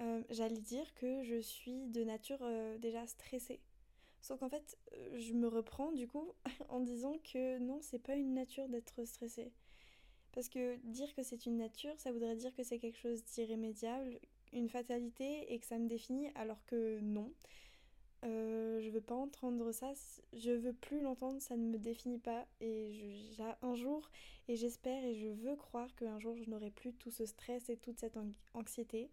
Euh, 0.00 0.22
j'allais 0.28 0.60
dire 0.60 0.92
que 0.94 1.22
je 1.24 1.40
suis 1.40 1.86
de 1.86 2.04
nature 2.04 2.44
déjà 2.80 3.06
stressée. 3.06 3.60
Sauf 4.24 4.40
qu'en 4.40 4.48
fait, 4.48 4.78
je 5.18 5.34
me 5.34 5.48
reprends 5.48 5.92
du 5.92 6.08
coup 6.08 6.32
en 6.70 6.80
disant 6.80 7.18
que 7.30 7.58
non, 7.58 7.80
c'est 7.82 7.98
pas 7.98 8.14
une 8.14 8.32
nature 8.32 8.66
d'être 8.70 9.04
stressée. 9.04 9.52
Parce 10.32 10.48
que 10.48 10.76
dire 10.76 11.14
que 11.14 11.22
c'est 11.22 11.44
une 11.44 11.58
nature, 11.58 11.92
ça 11.98 12.10
voudrait 12.10 12.34
dire 12.34 12.54
que 12.56 12.62
c'est 12.62 12.78
quelque 12.78 12.96
chose 12.96 13.22
d'irrémédiable, 13.26 14.18
une 14.54 14.70
fatalité 14.70 15.52
et 15.52 15.58
que 15.58 15.66
ça 15.66 15.78
me 15.78 15.88
définit, 15.88 16.30
alors 16.36 16.64
que 16.64 17.00
non. 17.00 17.34
Euh, 18.24 18.80
je 18.80 18.88
veux 18.88 19.02
pas 19.02 19.14
entendre 19.14 19.72
ça, 19.72 19.92
je 20.32 20.52
veux 20.52 20.72
plus 20.72 21.02
l'entendre, 21.02 21.38
ça 21.42 21.54
ne 21.58 21.66
me 21.66 21.76
définit 21.76 22.18
pas. 22.18 22.46
Et 22.62 22.94
j'ai 22.94 23.44
un 23.60 23.74
jour, 23.74 24.10
et 24.48 24.56
j'espère 24.56 25.04
et 25.04 25.14
je 25.16 25.28
veux 25.28 25.54
croire 25.54 25.94
qu'un 25.96 26.18
jour 26.18 26.34
je 26.34 26.48
n'aurai 26.48 26.70
plus 26.70 26.94
tout 26.94 27.10
ce 27.10 27.26
stress 27.26 27.68
et 27.68 27.76
toute 27.76 28.00
cette 28.00 28.16
anxiété. 28.54 29.10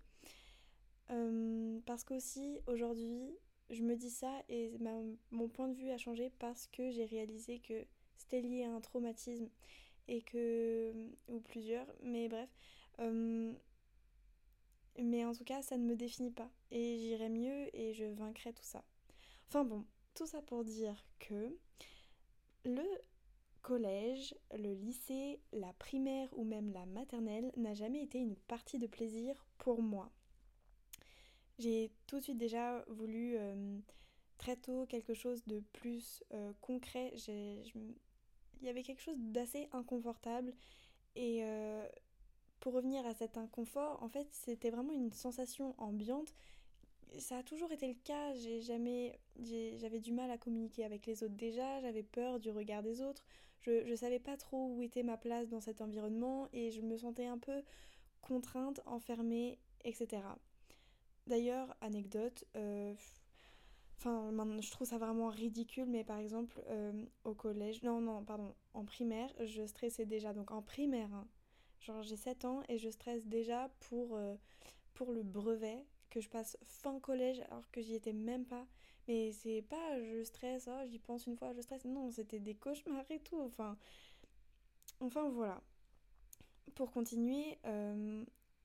Euh, 1.09 1.81
parce 1.85 2.05
qu'aussi 2.05 2.59
aujourd'hui, 2.67 3.35
je 3.71 3.83
me 3.83 3.95
dis 3.95 4.09
ça 4.09 4.31
et 4.49 4.71
mon 5.31 5.47
point 5.47 5.67
de 5.67 5.73
vue 5.73 5.89
a 5.91 5.97
changé 5.97 6.31
parce 6.39 6.67
que 6.67 6.91
j'ai 6.91 7.05
réalisé 7.05 7.59
que 7.59 7.85
c'était 8.17 8.41
lié 8.41 8.65
à 8.65 8.71
un 8.71 8.81
traumatisme 8.81 9.49
et 10.07 10.21
que. 10.21 10.93
ou 11.27 11.39
plusieurs, 11.39 11.87
mais 12.03 12.27
bref. 12.27 12.49
Euh, 12.99 13.53
mais 14.99 15.25
en 15.25 15.33
tout 15.33 15.45
cas, 15.45 15.61
ça 15.61 15.77
ne 15.77 15.85
me 15.85 15.95
définit 15.95 16.31
pas 16.31 16.49
et 16.69 16.97
j'irai 16.97 17.29
mieux 17.29 17.75
et 17.75 17.93
je 17.93 18.05
vaincrai 18.05 18.53
tout 18.53 18.63
ça. 18.63 18.83
Enfin 19.47 19.63
bon, 19.63 19.85
tout 20.13 20.25
ça 20.25 20.41
pour 20.41 20.63
dire 20.63 21.05
que 21.19 21.57
le 22.65 22.85
collège, 23.61 24.35
le 24.57 24.73
lycée, 24.73 25.39
la 25.53 25.71
primaire 25.73 26.27
ou 26.37 26.43
même 26.43 26.71
la 26.71 26.85
maternelle 26.85 27.51
n'a 27.55 27.73
jamais 27.73 28.03
été 28.03 28.19
une 28.19 28.35
partie 28.35 28.79
de 28.79 28.87
plaisir 28.87 29.45
pour 29.57 29.81
moi. 29.81 30.11
J'ai 31.61 31.91
tout 32.07 32.17
de 32.17 32.23
suite 32.23 32.39
déjà 32.39 32.83
voulu 32.87 33.35
euh, 33.37 33.77
très 34.39 34.55
tôt 34.55 34.87
quelque 34.87 35.13
chose 35.13 35.45
de 35.45 35.59
plus 35.73 36.23
euh, 36.33 36.53
concret. 36.59 37.13
Il 37.27 38.65
y 38.65 38.69
avait 38.69 38.81
quelque 38.81 39.01
chose 39.01 39.17
d'assez 39.19 39.69
inconfortable 39.71 40.53
et 41.15 41.43
euh, 41.43 41.87
pour 42.59 42.73
revenir 42.73 43.05
à 43.05 43.13
cet 43.13 43.37
inconfort, 43.37 44.01
en 44.01 44.09
fait, 44.09 44.27
c'était 44.31 44.71
vraiment 44.71 44.93
une 44.93 45.11
sensation 45.11 45.75
ambiante. 45.77 46.33
Ça 47.19 47.37
a 47.37 47.43
toujours 47.43 47.71
été 47.71 47.87
le 47.87 47.99
cas. 48.03 48.33
J'ai 48.33 48.61
jamais, 48.61 49.19
j'avais 49.77 49.99
du 49.99 50.13
mal 50.13 50.31
à 50.31 50.39
communiquer 50.39 50.83
avec 50.83 51.05
les 51.05 51.21
autres 51.23 51.35
déjà. 51.35 51.79
J'avais 51.81 52.03
peur 52.03 52.39
du 52.39 52.49
regard 52.49 52.81
des 52.81 53.01
autres. 53.01 53.23
Je, 53.59 53.85
je 53.85 53.93
savais 53.93 54.19
pas 54.19 54.35
trop 54.35 54.73
où 54.73 54.81
était 54.81 55.03
ma 55.03 55.17
place 55.17 55.47
dans 55.47 55.61
cet 55.61 55.81
environnement 55.81 56.47
et 56.53 56.71
je 56.71 56.81
me 56.81 56.97
sentais 56.97 57.27
un 57.27 57.37
peu 57.37 57.61
contrainte, 58.21 58.81
enfermée, 58.87 59.59
etc. 59.83 60.23
D'ailleurs, 61.27 61.75
anecdote, 61.81 62.45
euh, 62.55 62.93
enfin, 63.97 64.31
je 64.59 64.71
trouve 64.71 64.87
ça 64.87 64.97
vraiment 64.97 65.29
ridicule, 65.29 65.85
mais 65.85 66.03
par 66.03 66.17
exemple, 66.17 66.61
euh, 66.67 67.05
au 67.23 67.33
collège, 67.33 67.83
non, 67.83 68.01
non, 68.01 68.23
pardon, 68.23 68.53
en 68.73 68.83
primaire, 68.83 69.31
je 69.43 69.65
stressais 69.65 70.05
déjà. 70.05 70.33
Donc 70.33 70.51
en 70.51 70.61
primaire, 70.61 71.13
hein, 71.13 71.27
genre 71.79 72.01
j'ai 72.01 72.17
7 72.17 72.45
ans 72.45 72.63
et 72.69 72.77
je 72.77 72.89
stresse 72.89 73.25
déjà 73.27 73.69
pour, 73.81 74.15
euh, 74.15 74.35
pour 74.95 75.11
le 75.11 75.23
brevet 75.23 75.85
que 76.09 76.19
je 76.19 76.29
passe 76.29 76.57
fin 76.63 76.99
collège 76.99 77.39
alors 77.49 77.69
que 77.71 77.81
j'y 77.81 77.95
étais 77.95 78.13
même 78.13 78.45
pas. 78.45 78.65
Mais 79.07 79.31
c'est 79.31 79.61
pas 79.63 79.99
je 79.99 80.23
stresse, 80.23 80.69
oh, 80.71 80.87
j'y 80.87 80.99
pense 80.99 81.27
une 81.27 81.37
fois, 81.37 81.53
je 81.53 81.61
stresse. 81.61 81.85
Non, 81.85 82.11
c'était 82.11 82.39
des 82.39 82.55
cauchemars 82.55 83.09
et 83.09 83.19
tout. 83.19 83.39
Enfin, 83.41 83.77
enfin 84.99 85.29
voilà. 85.29 85.61
Pour 86.75 86.91
continuer, 86.91 87.57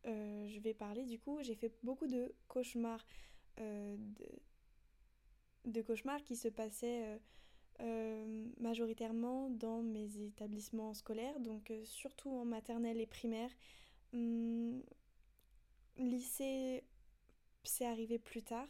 euh, 0.06 0.46
je 0.46 0.60
vais 0.60 0.74
parler 0.74 1.04
du 1.04 1.18
coup, 1.18 1.38
j'ai 1.42 1.54
fait 1.54 1.72
beaucoup 1.82 2.06
de 2.06 2.34
cauchemars. 2.48 3.04
Euh, 3.58 3.96
de, 5.64 5.82
cauchemars 5.82 6.22
qui 6.22 6.36
se 6.36 6.48
passaient 6.48 7.18
majoritairement 8.58 9.50
dans 9.50 9.82
mes 9.82 10.18
établissements 10.18 10.94
scolaires, 10.94 11.38
donc 11.40 11.72
surtout 11.84 12.30
en 12.30 12.44
maternelle 12.44 13.00
et 13.00 13.06
primaire. 13.06 13.50
Hum, 14.14 14.82
lycée, 15.98 16.84
c'est 17.64 17.86
arrivé 17.86 18.18
plus 18.18 18.42
tard. 18.42 18.68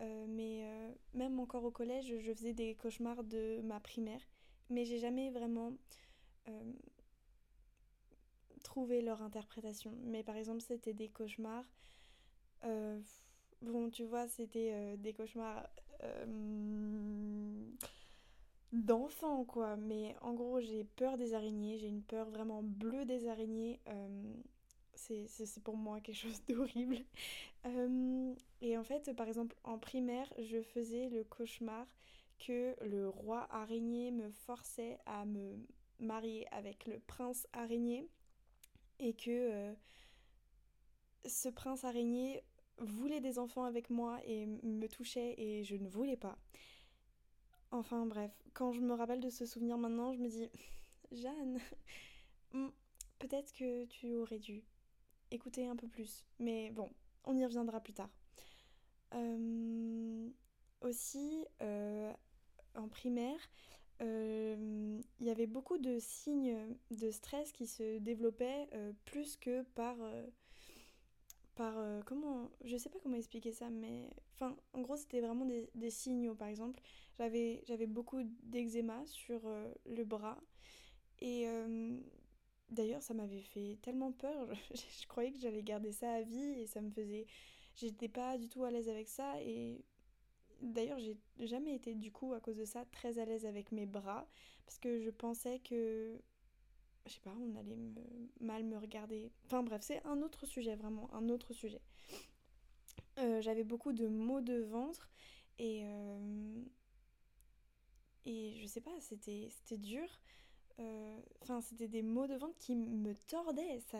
Euh, 0.00 0.26
mais 0.28 0.62
euh, 0.62 0.92
même 1.14 1.40
encore 1.40 1.64
au 1.64 1.70
collège, 1.70 2.14
je 2.20 2.32
faisais 2.32 2.52
des 2.52 2.74
cauchemars 2.76 3.24
de 3.24 3.60
ma 3.62 3.80
primaire. 3.80 4.20
Mais 4.70 4.84
j'ai 4.84 4.98
jamais 4.98 5.30
vraiment 5.30 5.72
euh, 8.58 8.62
trouvé 8.62 9.02
leur 9.02 9.22
interprétation. 9.22 9.92
Mais 10.04 10.22
par 10.22 10.36
exemple, 10.36 10.60
c'était 10.60 10.94
des 10.94 11.08
cauchemars. 11.08 11.64
bon, 13.62 13.90
tu 13.90 14.04
vois, 14.04 14.28
c'était 14.28 14.96
des 14.98 15.12
cauchemars 15.12 15.68
d'enfants, 18.72 19.44
quoi. 19.44 19.76
Mais 19.76 20.16
en 20.20 20.34
gros, 20.34 20.60
j'ai 20.60 20.84
peur 20.84 21.16
des 21.16 21.34
araignées. 21.34 21.78
J'ai 21.78 21.88
une 21.88 22.02
peur 22.02 22.28
vraiment 22.30 22.62
bleue 22.62 23.04
des 23.04 23.28
araignées 23.28 23.80
c'est 24.98 25.62
pour 25.62 25.76
moi 25.76 26.00
quelque 26.00 26.16
chose 26.16 26.42
d'horrible. 26.48 26.98
Euh, 27.66 28.34
et 28.60 28.78
en 28.78 28.84
fait, 28.84 29.12
par 29.16 29.26
exemple, 29.26 29.56
en 29.64 29.78
primaire, 29.78 30.32
je 30.38 30.62
faisais 30.62 31.08
le 31.08 31.24
cauchemar 31.24 31.86
que 32.38 32.76
le 32.84 33.08
roi 33.08 33.48
araignée 33.50 34.12
me 34.12 34.30
forçait 34.30 34.96
à 35.06 35.24
me 35.24 35.56
marier 35.98 36.46
avec 36.52 36.86
le 36.86 37.00
prince 37.00 37.48
araignée 37.52 38.08
et 38.98 39.14
que 39.14 39.30
euh, 39.30 39.74
ce 41.26 41.48
prince 41.48 41.84
araignée 41.84 42.42
voulait 42.78 43.20
des 43.20 43.38
enfants 43.38 43.64
avec 43.64 43.90
moi 43.90 44.20
et 44.24 44.46
me 44.46 44.86
touchait 44.86 45.34
et 45.38 45.64
je 45.64 45.76
ne 45.76 45.88
voulais 45.88 46.16
pas. 46.16 46.38
Enfin 47.70 48.06
bref, 48.06 48.32
quand 48.54 48.72
je 48.72 48.80
me 48.80 48.94
rappelle 48.94 49.20
de 49.20 49.30
ce 49.30 49.44
souvenir 49.44 49.76
maintenant, 49.76 50.12
je 50.12 50.18
me 50.18 50.28
dis, 50.28 50.50
Jeanne, 51.12 51.58
peut-être 53.18 53.52
que 53.52 53.84
tu 53.86 54.14
aurais 54.14 54.38
dû 54.38 54.62
écouter 55.30 55.66
un 55.66 55.76
peu 55.76 55.88
plus. 55.88 56.24
Mais 56.38 56.70
bon, 56.70 56.90
on 57.24 57.36
y 57.36 57.44
reviendra 57.44 57.80
plus 57.80 57.94
tard. 57.94 58.10
Euh, 59.14 60.28
aussi, 60.80 61.46
euh, 61.62 62.12
en 62.74 62.88
primaire, 62.88 63.40
il 64.00 65.26
y 65.26 65.30
avait 65.30 65.46
beaucoup 65.46 65.78
de 65.78 65.98
signes 65.98 66.56
de 66.90 67.10
stress 67.10 67.52
qui 67.52 67.66
se 67.66 67.98
développaient 67.98 68.68
plus 69.04 69.36
que 69.36 69.62
par... 69.74 69.96
par 71.54 71.74
comment... 72.04 72.50
Je 72.64 72.76
sais 72.76 72.88
pas 72.88 72.98
comment 73.02 73.16
expliquer 73.16 73.52
ça, 73.52 73.70
mais... 73.70 74.08
Enfin, 74.34 74.56
en 74.72 74.82
gros, 74.82 74.96
c'était 74.96 75.20
vraiment 75.20 75.44
des, 75.44 75.68
des, 75.74 75.90
signaux, 75.90 76.34
par 76.34 76.48
exemple. 76.48 76.80
J'avais 77.18 77.86
beaucoup 77.86 78.22
d'eczéma 78.44 79.04
sur 79.06 79.40
le 79.86 80.04
bras. 80.04 80.38
Et 81.20 81.48
D'ailleurs, 82.70 83.02
ça 83.02 83.14
m'avait 83.14 83.42
fait 83.42 83.78
tellement 83.82 84.12
peur. 84.12 84.48
Je, 84.74 85.06
croyais 85.06 85.32
que 85.32 85.40
j'allais 85.40 85.62
garder 85.62 85.92
ça 85.92 86.12
à 86.12 86.22
vie 86.22 86.60
et 86.60 86.66
ça 86.66 86.80
me 86.80 86.90
faisait. 86.90 87.26
J'étais 87.76 88.08
pas 88.08 88.36
du 88.36 88.48
tout 88.48 88.64
à 88.64 88.70
l'aise 88.70 88.88
avec 88.88 89.08
ça 89.08 89.40
et. 89.42 89.84
D'ailleurs, 90.60 90.98
j'ai 90.98 91.16
jamais 91.38 91.74
été 91.74 91.94
du 91.94 92.10
coup 92.10 92.32
à 92.34 92.40
cause 92.40 92.56
de 92.56 92.64
ça 92.64 92.84
très 92.86 93.18
à 93.18 93.24
l'aise 93.24 93.46
avec 93.46 93.70
mes 93.70 93.86
bras 93.86 94.26
parce 94.66 94.78
que 94.78 95.00
je 95.00 95.10
pensais 95.10 95.60
que. 95.60 96.20
Je 97.06 97.12
sais 97.14 97.20
pas, 97.20 97.34
on 97.40 97.56
allait 97.56 97.78
mal 98.40 98.64
me 98.64 98.76
regarder. 98.76 99.30
Enfin 99.46 99.62
bref, 99.62 99.80
c'est 99.82 100.04
un 100.04 100.20
autre 100.20 100.44
sujet, 100.44 100.76
vraiment, 100.76 101.08
un 101.14 101.30
autre 101.30 101.54
sujet. 101.54 101.80
Euh, 103.18 103.40
j'avais 103.40 103.64
beaucoup 103.64 103.92
de 103.92 104.08
maux 104.08 104.40
de 104.40 104.60
ventre 104.62 105.10
et. 105.58 105.82
Euh, 105.84 106.62
et 108.26 108.52
je 108.60 108.66
sais 108.66 108.82
pas, 108.82 108.90
c'était 109.00 109.78
dur. 109.78 110.06
Euh, 110.80 111.18
enfin, 111.42 111.62
c'était 111.62 111.88
des 111.88 112.02
mots 112.02 112.26
de 112.26 112.34
vente 112.34 112.58
qui 112.58 112.74
me 112.76 113.14
tordaient. 113.14 113.80
Ça, 113.90 113.98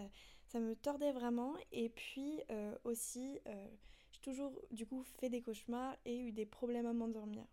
ça 0.49 0.61
me 0.61 0.77
tordait 0.77 1.13
vraiment. 1.13 1.55
Et 1.73 1.89
puis 1.89 2.43
aussi, 2.85 3.41
toujours 4.21 4.53
du 4.71 4.87
coup 4.87 5.03
fait 5.19 5.29
des 5.29 5.41
cauchemars 5.41 5.97
et 6.05 6.19
eu 6.19 6.33
des 6.33 6.47
problèmes 6.47 6.87
à 6.87 6.93
m'endormir. 6.93 7.45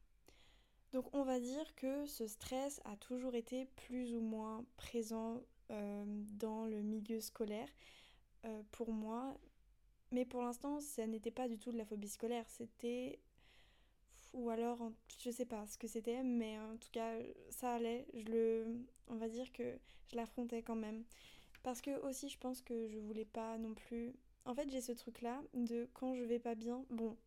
Donc 0.91 1.13
on 1.13 1.23
va 1.23 1.39
dire 1.39 1.75
que 1.75 2.05
ce 2.05 2.27
stress 2.27 2.79
a 2.85 2.95
toujours 2.95 3.35
été 3.35 3.65
plus 3.75 4.15
ou 4.15 4.21
moins 4.21 4.63
présent 4.77 5.41
dans 5.69 6.65
le 6.65 6.81
milieu 6.81 7.19
scolaire 7.19 7.67
pour 8.71 8.91
moi. 8.91 9.37
Mais 10.11 10.23
pour 10.23 10.41
l'instant, 10.41 10.79
ça 10.79 11.07
n'était 11.07 11.31
pas 11.31 11.47
du 11.47 11.57
tout 11.57 11.71
de 11.71 11.77
la 11.77 11.85
phobie 11.85 12.07
scolaire, 12.07 12.47
c'était 12.47 13.19
ou 14.33 14.49
alors 14.49 14.91
je 15.19 15.31
sais 15.31 15.45
pas 15.45 15.65
ce 15.65 15.77
que 15.77 15.87
c'était 15.87 16.21
mais 16.21 16.59
en 16.59 16.77
tout 16.77 16.89
cas 16.91 17.13
ça 17.49 17.73
allait 17.75 18.05
je 18.13 18.25
le 18.25 18.65
on 19.07 19.15
va 19.15 19.29
dire 19.29 19.51
que 19.53 19.79
je 20.07 20.15
l'affrontais 20.15 20.61
quand 20.61 20.75
même 20.75 21.03
parce 21.63 21.81
que 21.81 22.01
aussi 22.01 22.29
je 22.29 22.37
pense 22.37 22.61
que 22.61 22.87
je 22.87 22.99
voulais 22.99 23.25
pas 23.25 23.57
non 23.57 23.73
plus 23.73 24.13
en 24.45 24.55
fait 24.55 24.69
j'ai 24.69 24.81
ce 24.81 24.91
truc 24.91 25.21
là 25.21 25.41
de 25.53 25.87
quand 25.93 26.15
je 26.15 26.23
vais 26.23 26.39
pas 26.39 26.55
bien 26.55 26.85
bon 26.89 27.17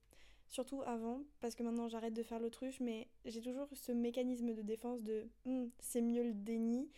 surtout 0.49 0.83
avant 0.87 1.23
parce 1.41 1.55
que 1.55 1.63
maintenant 1.63 1.89
j'arrête 1.89 2.15
de 2.15 2.23
faire 2.23 2.41
l'autruche 2.41 2.81
mais 2.81 3.09
j'ai 3.25 3.41
toujours 3.41 3.69
ce 3.73 3.93
mécanisme 3.93 4.55
de 4.55 4.63
défense 4.63 5.03
de 5.03 5.29
hum, 5.47 5.71
c'est 5.79 6.01
mieux 6.01 6.23
le 6.23 6.35
déni 6.35 6.89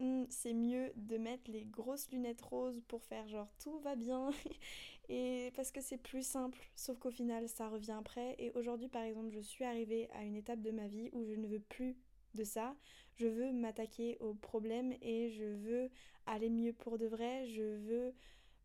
hum, 0.00 0.26
c'est 0.30 0.54
mieux 0.54 0.92
de 0.96 1.18
mettre 1.18 1.50
les 1.50 1.64
grosses 1.64 2.10
lunettes 2.10 2.42
roses 2.42 2.80
pour 2.88 3.02
faire 3.02 3.28
genre 3.28 3.48
tout 3.58 3.78
va 3.80 3.96
bien 3.96 4.30
et 5.08 5.52
parce 5.54 5.70
que 5.70 5.80
c'est 5.80 5.98
plus 5.98 6.26
simple, 6.26 6.58
sauf 6.74 6.98
qu'au 6.98 7.10
final 7.10 7.48
ça 7.48 7.68
revient 7.68 7.96
après. 7.98 8.34
Et 8.38 8.50
aujourd'hui 8.52 8.88
par 8.88 9.02
exemple 9.02 9.30
je 9.30 9.40
suis 9.40 9.64
arrivée 9.64 10.08
à 10.12 10.24
une 10.24 10.36
étape 10.36 10.60
de 10.60 10.70
ma 10.70 10.86
vie 10.88 11.10
où 11.12 11.24
je 11.24 11.32
ne 11.34 11.46
veux 11.46 11.60
plus 11.60 11.96
de 12.34 12.44
ça. 12.44 12.74
Je 13.16 13.26
veux 13.26 13.52
m'attaquer 13.52 14.18
aux 14.20 14.34
problèmes 14.34 14.92
et 15.00 15.30
je 15.30 15.44
veux 15.44 15.90
aller 16.26 16.50
mieux 16.50 16.72
pour 16.72 16.98
de 16.98 17.06
vrai. 17.06 17.46
Je 17.46 17.62
veux 17.62 18.14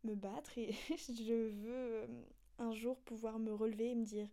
me 0.04 0.14
battre 0.14 0.56
et 0.58 0.72
je 1.08 1.32
veux 1.32 2.02
euh, 2.02 2.06
un 2.58 2.72
jour 2.72 3.00
pouvoir 3.00 3.38
me 3.38 3.52
relever 3.52 3.90
et 3.90 3.94
me 3.94 4.04
dire 4.04 4.28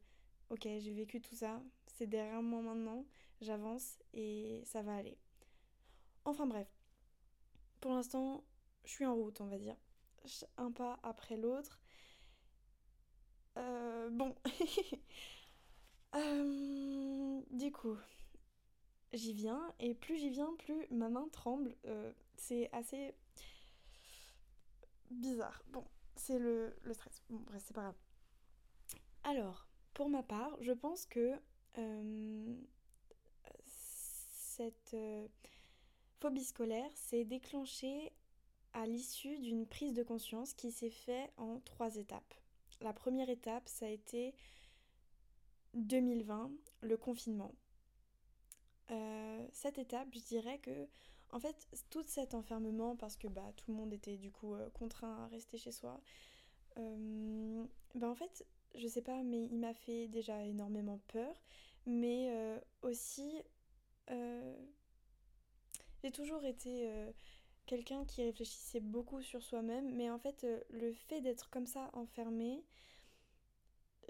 ok 0.49 0.63
j'ai 0.63 0.93
vécu 0.93 1.21
tout 1.21 1.35
ça, 1.35 1.61
c'est 1.87 2.07
derrière 2.07 2.41
moi 2.41 2.61
maintenant, 2.61 3.05
j'avance 3.41 3.97
et 4.13 4.61
ça 4.65 4.81
va 4.81 4.95
aller. 4.95 5.17
Enfin 6.25 6.47
bref, 6.47 6.67
pour 7.81 7.91
l'instant 7.91 8.43
je 8.85 8.91
suis 8.91 9.05
en 9.05 9.15
route 9.15 9.41
on 9.41 9.47
va 9.47 9.57
dire 9.57 9.75
un 10.57 10.71
pas 10.71 10.99
après 11.03 11.37
l'autre. 11.37 11.79
Euh, 13.57 14.09
bon. 14.09 14.35
Euh, 16.15 17.39
du 17.51 17.71
coup, 17.71 17.95
j'y 19.13 19.31
viens, 19.31 19.71
et 19.79 19.93
plus 19.93 20.17
j'y 20.17 20.31
viens, 20.31 20.51
plus 20.57 20.87
ma 20.89 21.07
main 21.07 21.27
tremble. 21.31 21.75
C'est 22.35 22.67
assez 22.73 23.13
bizarre. 25.09 25.61
Bon, 25.69 25.83
c'est 26.15 26.39
le, 26.39 26.75
stress. 26.91 27.21
Bon, 27.29 27.39
bref, 27.39 27.61
c'est 27.65 27.73
pas 27.73 27.81
grave. 27.81 27.97
Alors, 29.23 29.67
pour 29.93 30.09
ma 30.09 30.23
part, 30.23 30.57
je 30.61 30.71
pense 30.71 31.05
que 31.05 31.35
cette 33.65 34.95
phobie 36.19 36.43
scolaire 36.43 36.91
s'est 36.95 37.25
déclenchée 37.25 38.11
à 38.73 38.85
l'issue 38.85 39.39
d'une 39.39 39.65
prise 39.65 39.93
de 39.93 40.03
conscience 40.03 40.53
qui 40.53 40.71
s'est 40.71 40.89
faite 40.89 41.31
en 41.37 41.59
trois 41.61 41.95
étapes. 41.95 42.33
La 42.81 42.93
première 42.93 43.29
étape, 43.29 43.67
ça 43.67 43.85
a 43.85 43.89
été 43.89 44.33
2020, 45.73 46.51
le 46.81 46.97
confinement. 46.97 47.53
Euh, 48.91 49.47
cette 49.51 49.77
étape, 49.77 50.07
je 50.13 50.21
dirais 50.21 50.59
que, 50.59 50.87
en 51.31 51.39
fait, 51.39 51.67
tout 51.89 52.03
cet 52.05 52.33
enfermement, 52.33 52.95
parce 52.95 53.17
que 53.17 53.27
bah, 53.27 53.51
tout 53.55 53.71
le 53.71 53.77
monde 53.77 53.93
était 53.93 54.17
du 54.17 54.31
coup 54.31 54.53
euh, 54.53 54.69
contraint 54.71 55.23
à 55.23 55.27
rester 55.27 55.57
chez 55.57 55.71
soi, 55.71 56.01
euh, 56.77 57.63
bah, 57.95 58.09
en 58.09 58.15
fait, 58.15 58.45
je 58.75 58.87
sais 58.87 59.01
pas, 59.01 59.23
mais 59.23 59.45
il 59.45 59.57
m'a 59.59 59.73
fait 59.73 60.07
déjà 60.07 60.43
énormément 60.43 60.99
peur, 61.07 61.41
mais 61.85 62.31
aussi, 62.83 63.41
j'ai 66.03 66.11
toujours 66.11 66.45
été 66.45 66.87
quelqu'un 67.65 68.05
qui 68.05 68.23
réfléchissait 68.23 68.79
beaucoup 68.79 69.21
sur 69.23 69.41
soi-même, 69.41 69.95
mais 69.95 70.11
en 70.11 70.19
fait, 70.19 70.45
le 70.69 70.93
fait 70.93 71.21
d'être 71.21 71.49
comme 71.49 71.65
ça 71.65 71.89
enfermé, 71.93 72.63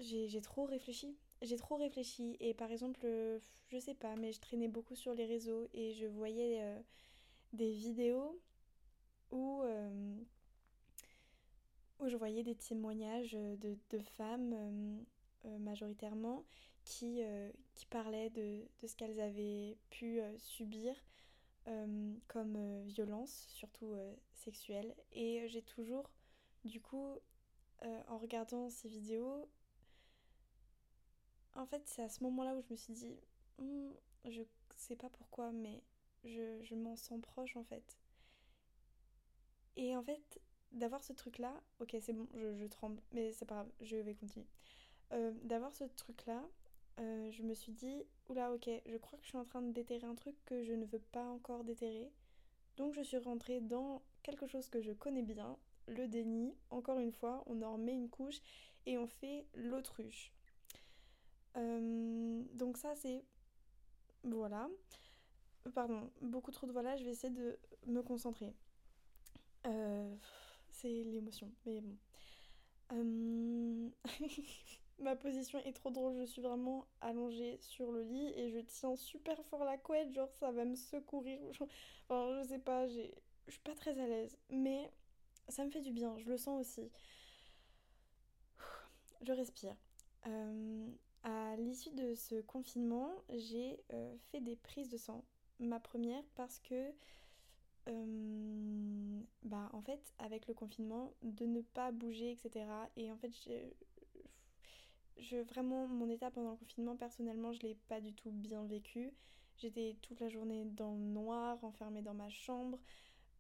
j'ai 0.02 0.42
trop 0.42 0.66
réfléchi. 0.66 1.18
J'ai 1.42 1.56
trop 1.56 1.76
réfléchi 1.76 2.36
et 2.40 2.54
par 2.54 2.72
exemple, 2.72 3.00
euh, 3.06 3.40
je 3.70 3.80
sais 3.80 3.94
pas, 3.94 4.16
mais 4.16 4.34
je 4.34 4.42
traînais 4.42 4.68
beaucoup 4.68 4.96
sur 4.96 5.14
les 5.14 5.26
réseaux 5.26 5.70
et 5.74 5.94
je 5.94 6.06
voyais 6.06 6.62
euh, 6.62 6.80
des 7.54 7.72
vidéos 7.72 8.40
où, 9.32 9.62
euh, 9.64 10.18
où 12.00 12.08
je 12.08 12.16
voyais 12.16 12.44
des 12.44 12.56
témoignages 12.56 13.34
de, 13.34 13.78
de 13.90 14.00
femmes 14.00 15.06
majoritairement 15.60 16.44
qui, 16.84 17.22
qui 17.76 17.86
parlaient 17.86 18.30
de, 18.30 18.68
de 18.82 18.88
ce 18.88 18.96
qu'elles 18.96 19.20
avaient 19.20 19.78
pu 19.90 20.20
subir 20.38 20.96
comme 22.28 22.84
violence, 22.88 23.48
surtout 23.50 23.96
sexuelle. 24.34 24.96
Et 25.12 25.48
j'ai 25.48 25.62
toujours, 25.62 26.10
du 26.66 26.82
coup, 26.82 27.16
en 28.08 28.18
regardant 28.18 28.70
ces 28.70 28.90
vidéos, 28.90 29.48
en 31.56 31.66
fait, 31.66 31.82
c'est 31.86 32.04
à 32.04 32.10
ce 32.10 32.24
moment-là 32.24 32.56
où 32.56 32.62
je 32.62 32.72
me 32.72 32.78
suis 32.78 32.94
dit, 32.94 33.18
hmm, 33.58 33.92
je 34.30 34.42
sais 34.78 34.96
pas 34.96 35.10
pourquoi, 35.10 35.52
mais 35.52 35.82
je, 36.24 36.76
m'en 36.76 36.96
sens 36.96 37.22
proche 37.22 37.56
en 37.56 37.64
fait. 37.64 37.98
Et 39.76 39.96
en 39.96 40.04
fait, 40.04 40.42
d'avoir 40.72 41.04
ce 41.04 41.14
truc-là, 41.14 41.54
ok, 41.80 41.96
c'est 42.02 42.14
bon, 42.14 42.28
je, 42.36 42.66
tremble, 42.68 43.02
mais 43.12 43.32
c'est 43.32 43.46
pas 43.46 43.56
grave, 43.56 43.72
je 43.82 43.98
vais 43.98 44.14
continuer. 44.14 44.48
Euh, 45.14 45.32
d'avoir 45.44 45.74
ce 45.74 45.86
truc-là, 45.86 46.44
euh, 47.00 47.32
je 47.32 47.44
me 47.44 47.54
suis 47.54 47.72
dit, 47.72 48.04
oula, 48.28 48.52
ok, 48.54 48.70
je 48.86 48.98
crois 48.98 49.18
que 49.18 49.24
je 49.24 49.30
suis 49.30 49.38
en 49.38 49.46
train 49.46 49.62
de 49.62 49.72
déterrer 49.72 50.06
un 50.06 50.16
truc 50.16 50.36
que 50.46 50.64
je 50.64 50.74
ne 50.74 50.86
veux 50.86 51.00
pas 51.00 51.26
encore 51.26 51.64
déterrer. 51.64 52.12
Donc 52.78 52.94
je 52.94 53.02
suis 53.02 53.18
rentrée 53.18 53.62
dans 53.62 54.02
quelque 54.24 54.48
chose 54.48 54.70
que 54.70 54.82
je 54.82 54.92
connais 54.92 55.24
bien, 55.24 55.58
le 55.88 56.08
déni. 56.08 56.54
Encore 56.70 57.00
une 57.00 57.12
fois, 57.12 57.44
on 57.48 57.62
en 57.62 57.74
remet 57.74 57.94
une 57.94 58.10
couche 58.10 58.40
et 58.86 58.98
on 58.98 59.08
fait 59.08 59.46
l'autruche. 59.54 60.32
Euh, 61.58 62.44
donc 62.54 62.78
ça 62.78 62.96
c'est... 62.96 63.24
Voilà. 64.24 64.70
Pardon, 65.74 66.10
beaucoup 66.22 66.52
trop 66.52 66.68
de 66.68 66.72
voilà, 66.72 66.96
je 66.98 67.04
vais 67.04 67.12
essayer 67.12 67.34
de 67.34 67.58
me 67.86 68.02
concentrer. 68.02 68.54
Euh, 69.66 70.16
c'est 70.72 71.04
l'émotion, 71.04 71.52
mais 71.66 71.82
bon. 71.82 71.98
Euh, 72.92 73.90
ma 75.00 75.16
position 75.16 75.60
est 75.60 75.74
trop 75.74 75.92
drôle, 75.92 76.18
je 76.20 76.26
suis 76.26 76.42
vraiment 76.42 76.86
allongée 77.02 77.58
sur 77.62 77.92
le 77.92 78.04
lit 78.04 78.34
et 78.36 78.50
je 78.50 78.60
tiens 78.60 78.96
super 78.96 79.44
fort 79.46 79.64
la 79.64 79.78
couette, 79.78 80.12
genre 80.14 80.32
ça 80.40 80.52
va 80.52 80.66
me 80.66 80.76
secourir. 80.76 81.40
Enfin, 82.10 82.42
je 82.42 82.48
sais 82.48 82.60
pas, 82.60 82.88
je 82.88 83.02
suis 83.48 83.62
pas 83.64 83.76
très 83.76 84.00
à 84.00 84.08
l'aise, 84.08 84.36
mais 84.50 84.92
ça 85.48 85.64
me 85.64 85.70
fait 85.70 85.82
du 85.82 85.92
bien, 85.92 86.18
je 86.18 86.28
le 86.28 86.38
sens 86.38 86.60
aussi. 86.60 86.90
Je 89.22 89.34
respire. 89.34 89.76
À 91.24 91.56
l'issue 91.58 91.92
de 91.92 92.16
ce 92.16 92.42
confinement, 92.42 93.12
j'ai 93.30 93.84
euh, 93.94 94.16
fait 94.32 94.40
des 94.40 94.56
prises 94.56 94.90
de 94.90 94.98
sang. 94.98 95.24
Ma 95.60 95.80
première 95.80 96.24
parce 96.36 96.60
que, 96.60 96.94
euh, 97.90 99.22
bah, 99.44 99.70
en 99.74 99.82
fait, 99.82 100.02
avec 100.20 100.48
le 100.48 100.54
confinement, 100.54 101.14
de 101.22 101.46
ne 101.46 101.62
pas 101.62 101.92
bouger, 101.92 102.32
etc. 102.32 102.66
Et 102.96 103.12
en 103.12 103.18
fait, 103.18 103.32
je, 105.18 105.38
vraiment, 105.42 105.88
mon 105.88 106.10
état 106.10 106.32
pendant 106.32 106.52
le 106.52 106.58
confinement, 106.58 106.96
personnellement, 106.96 107.52
je 107.52 107.62
l'ai 107.62 107.76
pas 107.88 108.00
du 108.00 108.14
tout 108.14 108.32
bien 108.32 108.64
vécu. 108.66 109.12
J'étais 109.58 109.98
toute 110.02 110.22
la 110.22 110.30
journée 110.30 110.64
dans 110.66 110.94
le 110.94 111.00
noir, 111.00 111.62
enfermée 111.64 112.02
dans 112.02 112.14
ma 112.14 112.30
chambre. 112.30 112.80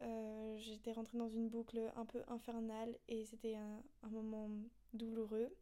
Euh, 0.01 0.57
j'étais 0.57 0.91
rentrée 0.91 1.17
dans 1.17 1.29
une 1.29 1.49
boucle 1.49 1.79
un 1.95 2.05
peu 2.05 2.21
infernale 2.27 2.97
et 3.07 3.25
c'était 3.25 3.55
un 3.55 4.09
moment 4.09 4.49
douloureux. 4.93 5.53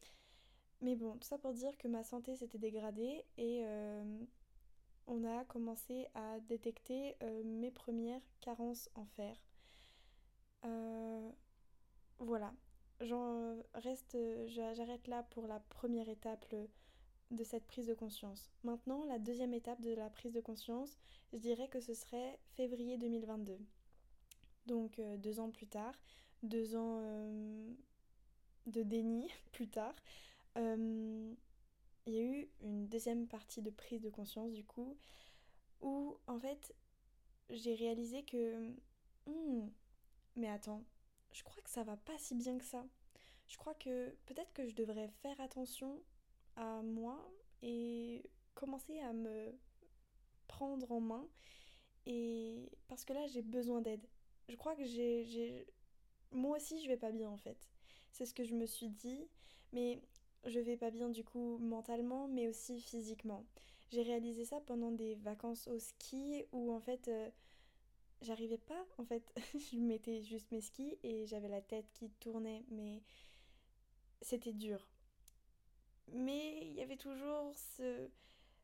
Mais 0.82 0.96
bon, 0.96 1.14
tout 1.18 1.28
ça 1.28 1.38
pour 1.38 1.54
dire 1.54 1.76
que 1.78 1.88
ma 1.88 2.04
santé 2.04 2.36
s'était 2.36 2.60
dégradée 2.60 3.24
et 3.38 3.62
euh, 3.66 4.04
on 5.08 5.24
a 5.24 5.46
commencé 5.46 6.08
à 6.14 6.40
détecter 6.42 7.16
euh, 7.24 7.44
mes 7.44 7.72
premières 7.72 8.22
carences 8.42 8.90
en 8.96 9.06
fer. 9.06 9.36
Euh, 10.66 11.32
voilà, 12.20 12.54
reste, 13.74 14.18
j'arrête 14.48 15.08
là 15.08 15.24
pour 15.32 15.48
la 15.48 15.60
première 15.60 16.10
étape 16.10 16.46
de 17.32 17.44
cette 17.44 17.66
prise 17.68 17.88
de 17.88 17.94
conscience. 17.94 18.52
Maintenant, 18.64 19.06
la 19.06 19.20
deuxième 19.20 19.54
étape 19.54 19.82
de 19.82 19.94
la 19.94 20.10
prise 20.10 20.34
de 20.34 20.42
conscience, 20.42 20.98
je 21.32 21.38
dirais 21.38 21.68
que 21.68 21.80
ce 21.80 21.94
serait 21.94 22.40
février 22.56 22.98
2022. 22.98 23.58
Donc 24.66 25.00
deux 25.20 25.40
ans 25.40 25.50
plus 25.50 25.68
tard, 25.68 25.94
deux 26.44 26.76
ans 26.76 27.02
de 28.66 28.84
déni 28.84 29.30
plus 29.52 29.68
tard. 29.68 29.96
Il 32.08 32.14
y 32.14 32.20
a 32.20 32.24
eu 32.24 32.50
une 32.62 32.88
deuxième 32.88 33.28
partie 33.28 33.62
de 33.62 33.70
prise 33.70 34.02
de 34.02 34.10
conscience 34.10 34.52
du 34.54 34.64
coup, 34.64 34.98
où 35.82 36.18
en 36.26 36.40
fait 36.40 36.74
j'ai 37.50 37.76
réalisé 37.76 38.24
que... 38.24 38.74
Hmm, 39.26 39.68
mais 40.36 40.50
attends, 40.50 40.84
je 41.34 41.44
crois 41.44 41.62
que 41.62 41.70
ça 41.70 41.84
va 41.84 41.98
pas 41.98 42.18
si 42.18 42.34
bien 42.36 42.58
que 42.58 42.64
ça. 42.64 42.86
Je 43.48 43.58
crois 43.58 43.74
que 43.76 44.10
peut-être 44.26 44.54
que 44.54 44.66
je 44.66 44.74
devrais 44.74 45.10
faire 45.22 45.40
attention 45.42 46.02
à 46.56 46.82
moi 46.82 47.30
et 47.62 48.24
commencer 48.56 49.00
à 49.00 49.14
me 49.14 49.54
prendre 50.48 50.92
en 50.92 51.02
main. 51.02 51.28
Et 52.06 52.72
parce 52.88 53.04
que 53.06 53.14
là, 53.14 53.28
j'ai 53.28 53.42
besoin 53.42 53.82
d'aide. 53.82 54.06
Je 54.48 54.56
crois 54.56 54.76
que 54.76 54.86
j'ai. 54.86 55.68
Moi 56.32 56.58
aussi, 56.58 56.82
je 56.82 56.88
vais 56.88 56.98
pas 56.98 57.12
bien 57.12 57.30
en 57.30 57.38
fait. 57.38 57.58
C'est 58.12 58.26
ce 58.26 58.34
que 58.34 58.44
je 58.44 58.56
me 58.56 58.66
suis 58.66 58.90
dit. 58.90 59.28
Mais 59.74 60.02
je 60.46 60.60
vais 60.60 60.78
pas 60.78 60.92
bien 60.92 61.10
du 61.10 61.24
coup 61.24 61.58
mentalement 61.60 62.28
mais 62.28 62.48
aussi 62.48 62.82
physiquement. 62.82 63.46
J'ai 63.92 64.02
réalisé 64.02 64.44
ça 64.46 64.60
pendant 64.62 64.92
des 64.92 65.16
vacances 65.16 65.68
au 65.68 65.80
ski 65.80 66.46
où 66.52 66.74
en 66.74 66.80
fait 66.80 67.08
euh, 67.08 67.30
j'arrivais 68.22 68.58
pas 68.58 68.86
en 68.98 69.06
fait. 69.06 69.24
je 69.72 69.78
mettais 69.78 70.22
juste 70.22 70.52
mes 70.52 70.62
skis 70.62 70.98
et 71.04 71.26
j'avais 71.26 71.50
la 71.50 71.62
tête 71.62 71.86
qui 71.94 72.10
tournait 72.20 72.64
mais 72.70 73.02
c'était 74.22 74.54
dur. 74.54 74.88
Mais 76.14 76.60
il 76.68 76.74
y 76.74 76.82
avait 76.82 76.98
toujours 76.98 77.54
ce, 77.56 78.08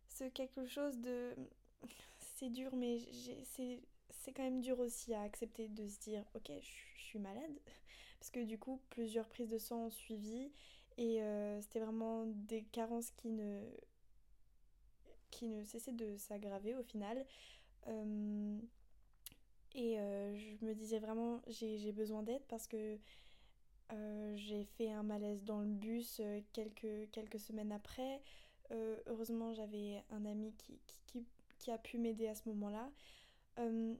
ce 0.08 0.24
quelque 0.26 0.66
chose 0.66 0.98
de... 1.00 1.36
C'est 2.36 2.50
dur 2.50 2.76
mais 2.76 3.00
c'est 3.44 3.82
c'est 4.10 4.32
quand 4.32 4.44
même 4.44 4.62
dur 4.62 4.80
aussi 4.80 5.14
à 5.14 5.22
accepter 5.22 5.68
de 5.68 5.88
se 5.88 6.00
dire 6.00 6.24
ok 6.34 6.52
je 6.62 7.02
suis 7.02 7.20
malade 7.20 7.60
parce 8.20 8.32
que 8.32 8.40
du 8.44 8.58
coup 8.58 8.82
plusieurs 8.90 9.28
prises 9.28 9.50
de 9.50 9.58
sang 9.58 9.86
ont 9.86 9.92
suivi 9.92 10.52
et 10.98 11.22
euh, 11.22 11.60
c'était 11.62 11.80
vraiment 11.80 12.26
des 12.26 12.64
carences 12.64 13.12
qui 13.12 13.30
ne, 13.30 13.62
qui 15.32 15.48
ne 15.48 15.64
cessaient 15.64 15.94
de 15.94 16.18
s'aggraver 16.18 16.76
au 16.76 16.84
final. 16.84 17.26
Euh, 17.88 18.58
et 19.76 20.00
euh, 20.00 20.36
je 20.38 20.66
me 20.66 20.74
disais 20.76 21.00
vraiment, 21.00 21.42
j'ai 21.48 21.92
besoin 21.92 22.24
d'aide 22.24 22.44
parce 22.48 22.68
que 22.68 22.98
j'ai 24.36 24.64
fait 24.64 24.92
un 24.92 25.04
malaise 25.04 25.44
dans 25.44 25.60
le 25.60 25.68
bus 25.68 26.20
quelques, 26.52 27.12
quelques 27.12 27.40
semaines 27.40 27.72
après. 27.72 28.22
heureusement, 29.06 29.54
j'avais 29.54 30.04
un 30.10 30.26
ami 30.26 30.52
qui, 30.58 30.80
qui, 31.06 31.24
qui, 31.60 31.70
a 31.70 31.78
pu 31.78 32.00
m'aider 32.00 32.28
à 32.28 32.34
ce 32.34 32.50
moment-là. 32.50 32.90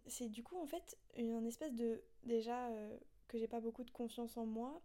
c'est 0.08 0.30
du 0.30 0.42
coup, 0.42 0.58
en 0.58 0.66
fait, 0.66 0.98
une 1.16 1.46
espèce 1.46 1.76
de. 1.76 2.02
Déjà 2.24 2.70
que 3.28 3.38
j'ai 3.38 3.48
pas 3.48 3.60
beaucoup 3.60 3.84
de 3.84 3.92
confiance 3.92 4.36
en 4.36 4.48
moi 4.48 4.82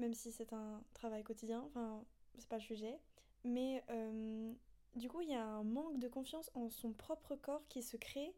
même 0.00 0.14
si 0.14 0.32
c'est 0.32 0.52
un 0.52 0.82
travail 0.94 1.22
quotidien, 1.22 1.62
enfin, 1.66 2.04
c'est 2.38 2.48
pas 2.48 2.56
le 2.56 2.62
sujet. 2.62 2.98
Mais 3.44 3.84
euh, 3.90 4.52
du 4.96 5.08
coup, 5.08 5.20
il 5.20 5.30
y 5.30 5.34
a 5.34 5.44
un 5.44 5.62
manque 5.62 5.98
de 5.98 6.08
confiance 6.08 6.50
en 6.54 6.68
son 6.68 6.92
propre 6.92 7.36
corps 7.36 7.62
qui 7.68 7.82
se 7.82 7.96
crée 7.96 8.34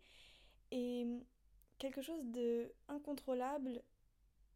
et 0.70 1.06
quelque 1.78 2.02
chose 2.02 2.24
de 2.26 2.72
incontrôlable. 2.88 3.82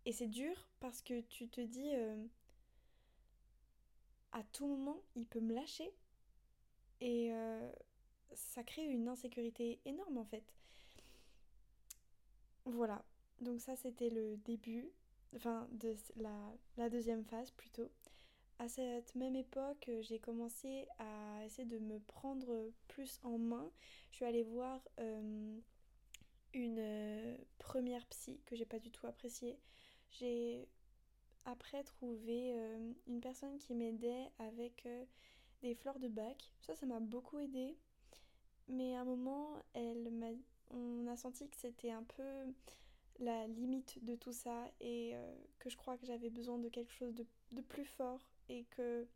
Et 0.04 0.12
c'est 0.12 0.28
dur 0.28 0.68
parce 0.80 1.02
que 1.02 1.20
tu 1.22 1.48
te 1.48 1.60
dis 1.60 1.90
euh, 1.94 2.24
à 4.32 4.42
tout 4.52 4.66
moment, 4.66 5.00
il 5.14 5.26
peut 5.26 5.40
me 5.40 5.54
lâcher. 5.54 5.92
Et, 7.00 7.32
euh, 7.32 7.70
ça 8.36 8.62
crée 8.62 8.84
une 8.84 9.08
insécurité 9.08 9.80
énorme 9.84 10.18
en 10.18 10.24
fait. 10.24 10.44
Voilà, 12.64 13.04
donc 13.40 13.60
ça 13.60 13.76
c'était 13.76 14.10
le 14.10 14.36
début, 14.38 14.90
enfin 15.34 15.68
de 15.72 15.94
la, 16.76 16.90
deuxième 16.90 17.24
phase 17.24 17.50
plutôt. 17.52 17.90
À 18.58 18.68
cette 18.68 19.14
même 19.14 19.36
époque, 19.36 19.90
j'ai 20.00 20.18
commencé 20.18 20.86
à 20.98 21.44
essayer 21.44 21.66
de 21.66 21.78
me 21.78 21.98
prendre 22.00 22.70
plus 22.88 23.20
en 23.22 23.36
main. 23.36 23.70
Je 24.10 24.16
suis 24.16 24.24
allée 24.24 24.44
voir 24.44 24.80
euh, 24.98 25.58
une 26.54 26.78
euh, 26.78 27.36
première 27.58 28.06
psy 28.06 28.40
que 28.46 28.56
j'ai 28.56 28.64
pas 28.64 28.78
du 28.78 28.90
tout 28.90 29.06
appréciée. 29.06 29.58
J'ai 30.10 30.68
après 31.44 31.84
trouvé 31.84 32.54
euh, 32.54 32.92
une 33.06 33.20
personne 33.20 33.58
qui 33.58 33.74
m'aidait 33.74 34.30
avec 34.38 34.88
des 35.60 35.74
fleurs 35.74 35.98
de 35.98 36.08
bac. 36.08 36.52
Ça, 36.62 36.74
ça 36.74 36.86
m'a 36.86 37.00
beaucoup 37.00 37.38
aidé. 37.38 37.76
Mais 38.68 38.96
à 38.96 39.02
un 39.02 39.04
moment, 39.04 39.62
on 40.70 41.06
a 41.06 41.16
senti 41.16 41.48
que 41.48 41.56
c'était 41.56 41.92
un 41.92 42.02
peu 42.02 42.22
la 43.18 43.46
limite 43.46 44.04
de 44.04 44.14
tout 44.14 44.32
ça 44.32 44.64
et 44.80 45.12
euh, 45.14 45.34
que 45.58 45.70
je 45.70 45.76
crois 45.76 45.96
que 45.96 46.06
j'avais 46.06 46.30
besoin 46.30 46.58
de 46.58 46.68
quelque 46.68 46.92
chose 46.92 47.14
de, 47.14 47.60
plus 47.62 47.84
fort 47.84 48.20
et 48.48 48.64
que 48.64 49.06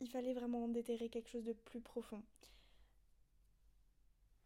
il 0.00 0.10
fallait 0.10 0.34
vraiment 0.34 0.68
déterrer 0.68 1.08
quelque 1.08 1.30
chose 1.30 1.44
de 1.44 1.54
plus 1.54 1.80
profond. 1.80 2.22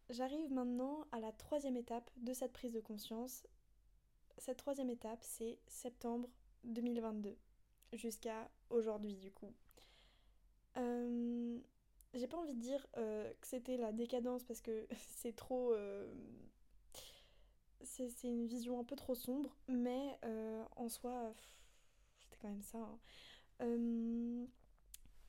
J'arrive 0.08 0.52
maintenant 0.52 1.06
à 1.12 1.20
la 1.20 1.32
troisième 1.32 1.76
étape 1.76 2.10
de 2.16 2.32
cette 2.32 2.52
prise 2.52 2.72
de 2.72 2.80
conscience. 2.80 3.46
Cette 4.38 4.58
troisième 4.58 4.90
étape, 4.90 5.22
c'est 5.22 5.58
septembre 5.66 6.28
2022, 6.64 7.36
jusqu'à 7.92 8.48
aujourd'hui 8.70 9.16
du 9.16 9.30
coup. 9.32 9.52
Euh, 10.76 11.58
j'ai 12.14 12.26
pas 12.28 12.38
envie 12.38 12.54
de 12.54 12.60
dire 12.60 12.86
euh, 12.96 13.32
que 13.40 13.46
c'était 13.46 13.76
la 13.76 13.92
décadence 13.92 14.44
parce 14.44 14.60
que 14.60 14.86
c'est 15.16 15.34
trop 15.34 15.74
c'est 17.84 18.28
une 18.28 18.46
vision 18.46 18.78
un 18.78 18.84
peu 18.84 18.96
trop 18.96 19.14
sombre, 19.14 19.56
mais 19.68 20.18
euh, 20.24 20.64
en 20.76 20.88
soi, 20.88 21.32
c'était 22.18 22.36
quand 22.40 22.48
même 22.48 22.62
ça. 22.62 22.78
Hein. 22.78 22.98
Euh, 23.62 24.46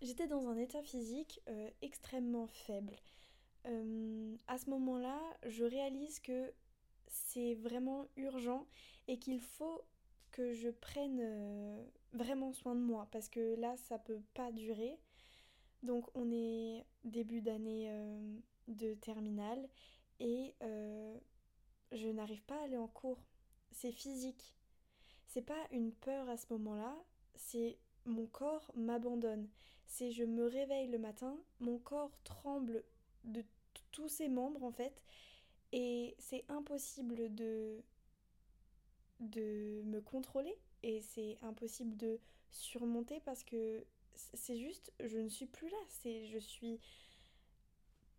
j'étais 0.01 0.27
dans 0.27 0.47
un 0.47 0.57
état 0.57 0.81
physique 0.81 1.41
euh, 1.49 1.69
extrêmement 1.81 2.47
faible. 2.47 2.95
à 4.47 4.57
ce 4.57 4.69
moment-là, 4.69 5.19
je 5.45 5.63
réalise 5.63 6.19
que 6.19 6.51
c'est 7.07 7.55
vraiment 7.55 8.07
urgent 8.15 8.65
et 9.07 9.19
qu'il 9.19 9.39
faut 9.39 9.83
que 10.31 10.53
je 10.53 10.69
prenne 10.69 11.21
vraiment 12.13 12.53
soin 12.53 12.73
de 12.73 12.79
moi 12.79 13.07
parce 13.11 13.29
que 13.29 13.55
là, 13.59 13.75
ça 13.77 13.99
peut 13.99 14.21
pas 14.33 14.51
durer. 14.51 14.97
Donc, 15.83 16.07
on 16.15 16.31
est 16.31 16.85
début 17.03 17.41
d'année 17.41 17.91
de 18.67 18.93
terminale 18.95 19.67
et 20.19 20.55
je 21.91 22.07
n'arrive 22.07 22.43
pas 22.43 22.59
à 22.59 22.63
aller 22.63 22.77
en 22.77 22.87
cours. 22.87 23.23
C'est 23.71 23.91
physique. 23.91 24.55
C'est 25.27 25.41
pas 25.41 25.67
une 25.71 25.93
peur 25.93 26.29
à 26.29 26.37
ce 26.37 26.45
moment-là, 26.51 26.93
c'est 27.35 27.77
mon 28.05 28.25
corps 28.27 28.69
m'abandonne. 28.75 29.47
C'est 29.87 30.11
je 30.11 30.23
me 30.23 30.45
réveille 30.45 30.87
le 30.87 30.97
matin, 30.97 31.37
mon 31.59 31.77
corps 31.79 32.11
tremble 32.23 32.83
de 33.23 33.43
tous 33.91 34.09
ses 34.09 34.27
membres 34.27 34.63
en 34.63 34.71
fait, 34.71 35.01
et 35.71 36.15
c'est 36.19 36.43
impossible 36.49 37.33
de 37.33 37.81
de 39.19 39.81
me 39.85 40.01
contrôler 40.01 40.57
et 40.83 41.01
c'est 41.01 41.37
impossible 41.43 41.95
de 41.95 42.19
surmonter 42.51 43.19
parce 43.23 43.43
que 43.43 43.85
c'est 44.33 44.57
juste 44.57 44.91
je 44.99 45.19
ne 45.19 45.29
suis 45.29 45.45
plus 45.45 45.69
là, 45.69 45.77
c'est 45.87 46.25
je 46.25 46.39
suis 46.39 46.79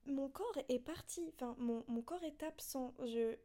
mon 0.07 0.29
corps 0.29 0.59
est 0.69 0.79
parti, 0.79 1.33
enfin 1.35 1.55
mon, 1.59 1.85
mon 1.89 2.03
corps 2.03 2.23
est 2.25 2.43
absent. 2.43 2.95
Je 3.05 3.37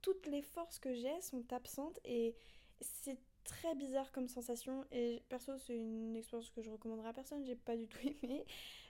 toutes 0.00 0.26
les 0.26 0.42
forces 0.42 0.78
que 0.78 0.94
j'ai 0.94 1.20
sont 1.20 1.44
absentes 1.52 1.98
et 2.04 2.34
c'est 2.80 3.18
très 3.44 3.74
bizarre 3.74 4.10
comme 4.12 4.28
sensation. 4.28 4.84
Et 4.92 5.22
perso 5.28 5.58
c'est 5.58 5.76
une 5.76 6.16
expérience 6.16 6.50
que 6.50 6.62
je 6.62 6.70
recommanderais 6.70 7.08
à 7.08 7.12
personne, 7.12 7.44
j'ai 7.44 7.56
pas 7.56 7.76
du 7.76 7.86
tout 7.86 7.98
aimé. 8.22 8.44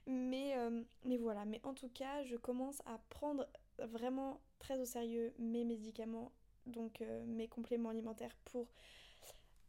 Mais, 0.06 0.56
euh, 0.56 0.82
mais 1.04 1.16
voilà, 1.16 1.44
mais 1.44 1.60
en 1.64 1.74
tout 1.74 1.88
cas 1.88 2.24
je 2.24 2.36
commence 2.36 2.80
à 2.86 2.98
prendre 3.10 3.48
vraiment 3.78 4.40
très 4.58 4.78
au 4.80 4.84
sérieux 4.84 5.32
mes 5.38 5.64
médicaments 5.64 6.32
donc 6.66 7.00
euh, 7.00 7.24
mes 7.26 7.48
compléments 7.48 7.88
alimentaires 7.88 8.36
pour 8.44 8.68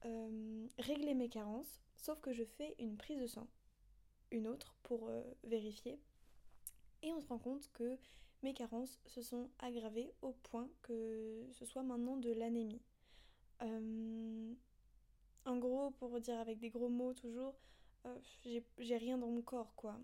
euh, 0.06 0.68
régler 0.80 1.14
mes 1.14 1.30
carences. 1.30 1.82
Sauf 1.96 2.20
que 2.20 2.34
je 2.34 2.44
fais 2.44 2.76
une 2.80 2.98
prise 2.98 3.20
de 3.20 3.28
sang 3.28 3.48
une 4.32 4.48
autre 4.48 4.76
pour 4.82 5.12
vérifier. 5.44 6.00
Et 7.04 7.14
on 7.14 7.22
se 7.22 7.28
rend 7.28 7.38
compte 7.38 7.70
que 7.74 8.00
mes 8.44 8.54
carences 8.54 9.00
se 9.06 9.22
sont 9.22 9.50
aggravées 9.60 10.14
au 10.22 10.34
point 10.44 10.70
que 10.82 11.48
ce 11.54 11.66
soit 11.66 11.84
maintenant 11.84 12.18
de 12.18 12.32
l'anémie. 12.32 12.82
Euh, 13.62 14.54
en 15.46 15.58
gros, 15.58 15.92
pour 15.92 16.20
dire 16.20 16.40
avec 16.40 16.60
des 16.60 16.70
gros 16.70 16.90
mots 16.90 17.14
toujours, 17.14 17.56
euh, 18.06 18.20
j'ai 18.78 18.98
rien 18.98 19.18
dans 19.18 19.28
mon 19.28 19.42
corps 19.42 19.74
quoi. 19.76 19.98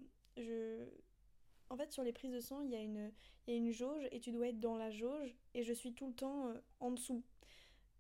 En 1.72 1.78
fait, 1.78 1.92
sur 1.92 2.04
les 2.04 2.14
prises 2.14 2.32
de 2.32 2.40
sang, 2.40 2.62
il 2.62 2.72
y, 2.72 2.76
a 2.76 2.82
une, 2.82 3.72
jauge 3.72 4.08
et 4.12 4.20
tu 4.20 4.32
dois 4.32 4.48
être 4.48 4.60
dans 4.60 4.78
la 4.78 4.90
jauge 4.90 5.36
et 5.54 5.64
je 5.64 5.74
suis 5.74 5.94
tout 5.94 6.08
le 6.08 6.14
temps 6.14 6.48
euh, 6.48 6.54
en 6.80 6.92
dessous. 6.92 7.24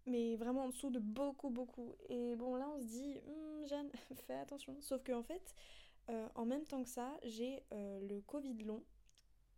Mais 0.08 0.38
vraiment 0.38 0.63
en 0.63 0.69
dessous 0.69 0.89
de 0.89 0.99
beaucoup, 0.99 1.49
beaucoup. 1.49 1.93
Et 2.08 2.36
bon, 2.36 2.56
là, 2.56 2.67
on 2.75 2.80
se 2.80 2.86
dit, 2.86 3.19
hum, 3.28 3.67
Jeanne, 3.67 3.91
fais 4.28 4.36
attention. 4.36 4.75
Sauf 4.80 5.04
qu'en 5.04 5.19
en 5.19 5.23
fait, 5.23 5.54
en 6.34 6.45
même 6.45 6.63
temps 6.63 6.82
que 6.82 6.89
ça, 6.89 7.19
j'ai 7.21 7.62
le 7.71 8.19
Covid 8.21 8.56
long 8.63 8.84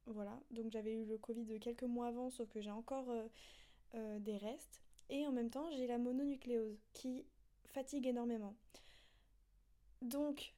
voilà, 0.07 0.39
donc 0.51 0.71
j'avais 0.71 0.93
eu 0.93 1.05
le 1.05 1.17
Covid 1.17 1.59
quelques 1.59 1.83
mois 1.83 2.07
avant, 2.07 2.29
sauf 2.29 2.49
que 2.49 2.61
j'ai 2.61 2.71
encore 2.71 3.09
euh, 3.09 3.27
euh, 3.95 4.19
des 4.19 4.37
restes. 4.37 4.81
Et 5.09 5.27
en 5.27 5.31
même 5.31 5.49
temps, 5.49 5.69
j'ai 5.71 5.87
la 5.87 5.97
mononucléose 5.97 6.79
qui 6.93 7.25
fatigue 7.65 8.07
énormément. 8.07 8.55
Donc, 10.01 10.53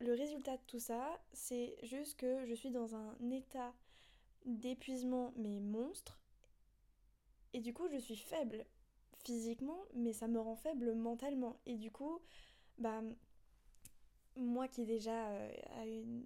le 0.00 0.14
résultat 0.14 0.56
de 0.56 0.62
tout 0.66 0.78
ça, 0.78 1.20
c'est 1.32 1.76
juste 1.82 2.16
que 2.16 2.46
je 2.46 2.54
suis 2.54 2.70
dans 2.70 2.94
un 2.94 3.14
état 3.30 3.74
d'épuisement, 4.46 5.32
mais 5.36 5.60
monstre. 5.60 6.18
Et 7.52 7.60
du 7.60 7.74
coup, 7.74 7.88
je 7.92 7.98
suis 7.98 8.16
faible 8.16 8.64
physiquement, 9.24 9.78
mais 9.94 10.12
ça 10.12 10.28
me 10.28 10.40
rend 10.40 10.56
faible 10.56 10.94
mentalement. 10.94 11.58
Et 11.66 11.76
du 11.76 11.90
coup, 11.90 12.20
bah, 12.78 13.02
moi 14.36 14.68
qui 14.68 14.84
déjà 14.84 15.28
euh, 15.28 15.52
a 15.80 15.86
une. 15.86 16.24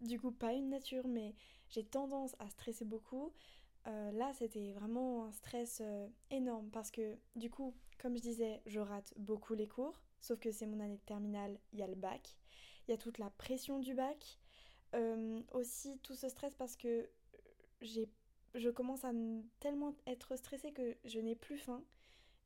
Du 0.00 0.20
coup, 0.20 0.30
pas 0.30 0.52
une 0.52 0.68
nature, 0.68 1.08
mais 1.08 1.34
j'ai 1.70 1.84
tendance 1.84 2.34
à 2.38 2.48
stresser 2.48 2.84
beaucoup. 2.84 3.32
Euh, 3.86 4.10
là, 4.12 4.32
c'était 4.34 4.72
vraiment 4.72 5.26
un 5.26 5.32
stress 5.32 5.80
euh, 5.82 6.08
énorme 6.30 6.68
parce 6.70 6.90
que 6.90 7.16
du 7.36 7.48
coup, 7.48 7.74
comme 7.98 8.16
je 8.16 8.22
disais, 8.22 8.60
je 8.66 8.80
rate 8.80 9.14
beaucoup 9.16 9.54
les 9.54 9.68
cours, 9.68 10.02
sauf 10.20 10.38
que 10.38 10.50
c'est 10.50 10.66
mon 10.66 10.80
année 10.80 10.96
de 10.96 11.06
terminale, 11.06 11.58
il 11.72 11.78
y 11.78 11.82
a 11.82 11.86
le 11.86 11.94
bac, 11.94 12.36
il 12.86 12.90
y 12.90 12.94
a 12.94 12.98
toute 12.98 13.18
la 13.18 13.30
pression 13.30 13.78
du 13.78 13.94
bac, 13.94 14.38
euh, 14.94 15.40
aussi 15.52 15.98
tout 16.02 16.14
ce 16.14 16.28
stress 16.28 16.54
parce 16.54 16.76
que 16.76 17.08
j'ai, 17.80 18.08
je 18.54 18.68
commence 18.68 19.04
à 19.04 19.12
tellement 19.60 19.94
être 20.06 20.36
stressée 20.36 20.72
que 20.72 20.96
je 21.04 21.20
n'ai 21.20 21.34
plus 21.34 21.58
faim, 21.58 21.82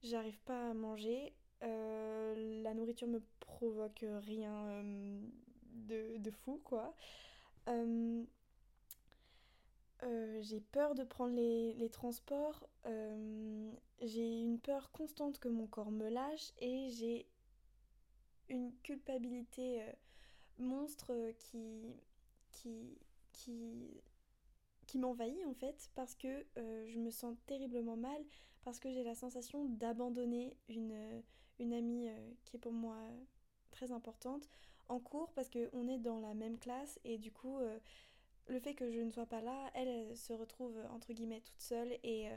j'arrive 0.02 0.38
pas 0.40 0.70
à 0.70 0.74
manger, 0.74 1.34
la 1.60 2.74
nourriture 2.74 3.06
me 3.06 3.22
provoque 3.38 4.04
rien 4.26 4.82
de, 5.74 6.16
de, 6.18 6.30
fou 6.30 6.60
quoi. 6.64 6.94
Euh, 10.04 10.40
j'ai 10.42 10.60
peur 10.60 10.94
de 10.94 11.04
prendre 11.04 11.34
les, 11.34 11.88
transports, 11.90 12.66
euh, 12.86 13.70
j'ai 14.00 14.40
une 14.40 14.58
peur 14.58 14.90
constante 14.90 15.38
que 15.38 15.48
mon 15.48 15.66
corps 15.66 15.92
me 15.92 16.08
lâche 16.08 16.52
et 16.58 16.88
j'ai 16.90 17.26
une 18.48 18.72
culpabilité 18.82 19.82
euh, 19.82 19.92
monstre 20.58 21.12
qui, 21.38 21.94
qui, 22.50 22.98
qui, 23.32 24.98
m'envahit 24.98 25.46
en 25.46 25.54
fait 25.54 25.88
parce 25.94 26.14
que 26.14 26.44
je 26.56 26.98
me 26.98 27.10
sens 27.10 27.36
terriblement 27.46 27.96
mal, 27.96 28.22
parce 28.62 28.78
que 28.78 28.90
j'ai 28.90 29.04
la 29.04 29.14
sensation 29.14 29.64
d'abandonner 29.64 30.56
une, 30.68 31.22
une 31.60 31.72
amie 31.72 32.08
qui 32.44 32.56
est 32.56 32.60
pour 32.60 32.72
moi 32.72 32.98
très 33.70 33.90
importante 33.92 34.48
en 34.88 34.98
cours 34.98 35.32
parce 35.32 35.48
qu'on 35.48 35.88
est 35.88 35.98
dans 35.98 36.20
la 36.20 36.34
même 36.34 36.58
classe 36.58 37.00
et 37.04 37.16
du 37.16 37.32
coup 37.32 37.58
le 38.48 38.60
fait 38.60 38.74
que 38.74 38.90
je 38.90 39.00
ne 39.00 39.10
sois 39.10 39.26
pas 39.26 39.40
là, 39.40 39.70
elle, 39.74 40.16
se 40.16 40.32
retrouve 40.32 40.76
entre 40.90 41.12
guillemets 41.12 41.40
toute 41.40 41.60
seule. 41.60 41.98
Et 42.02 42.28
euh, 42.28 42.36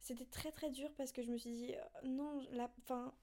c'était 0.00 0.26
très 0.26 0.52
très 0.52 0.70
dur 0.70 0.90
parce 0.96 1.12
que 1.12 1.22
je 1.22 1.30
me 1.30 1.38
suis 1.38 1.50
dit 1.50 1.74
euh, 1.74 2.08
non, 2.08 2.42
la 2.52 2.68
fin 2.86 3.14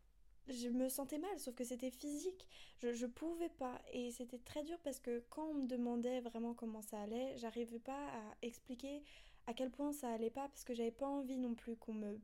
je 0.50 0.68
me 0.68 0.90
sentais 0.90 1.20
mal 1.20 1.40
sauf 1.40 1.56
que 1.56 1.64
c'était 1.64 1.90
physique, 1.90 2.50
je, 2.80 2.94
je 2.94 3.06
pouvais 3.06 3.50
pas. 3.50 3.82
Et 3.94 4.12
c'était 4.12 4.40
très 4.40 4.64
dur 4.64 4.78
parce 4.84 5.00
que 5.00 5.24
quand 5.30 5.46
on 5.50 5.54
me 5.54 5.68
demandait 5.68 6.20
vraiment 6.22 6.54
comment 6.54 6.82
ça 6.82 7.02
allait, 7.02 7.38
j'arrivais 7.38 7.80
pas 7.80 8.08
à 8.08 8.36
expliquer 8.42 9.04
à 9.48 9.54
quel 9.54 9.70
point 9.72 9.94
ça 9.94 10.10
allait 10.10 10.30
pas 10.30 10.48
parce 10.50 10.64
que 10.64 10.74
j'avais 10.74 10.92
pas 10.92 11.08
envie 11.08 11.38
non 11.38 11.54
plus 11.56 11.76
qu'on 11.76 11.94
me 11.94 12.20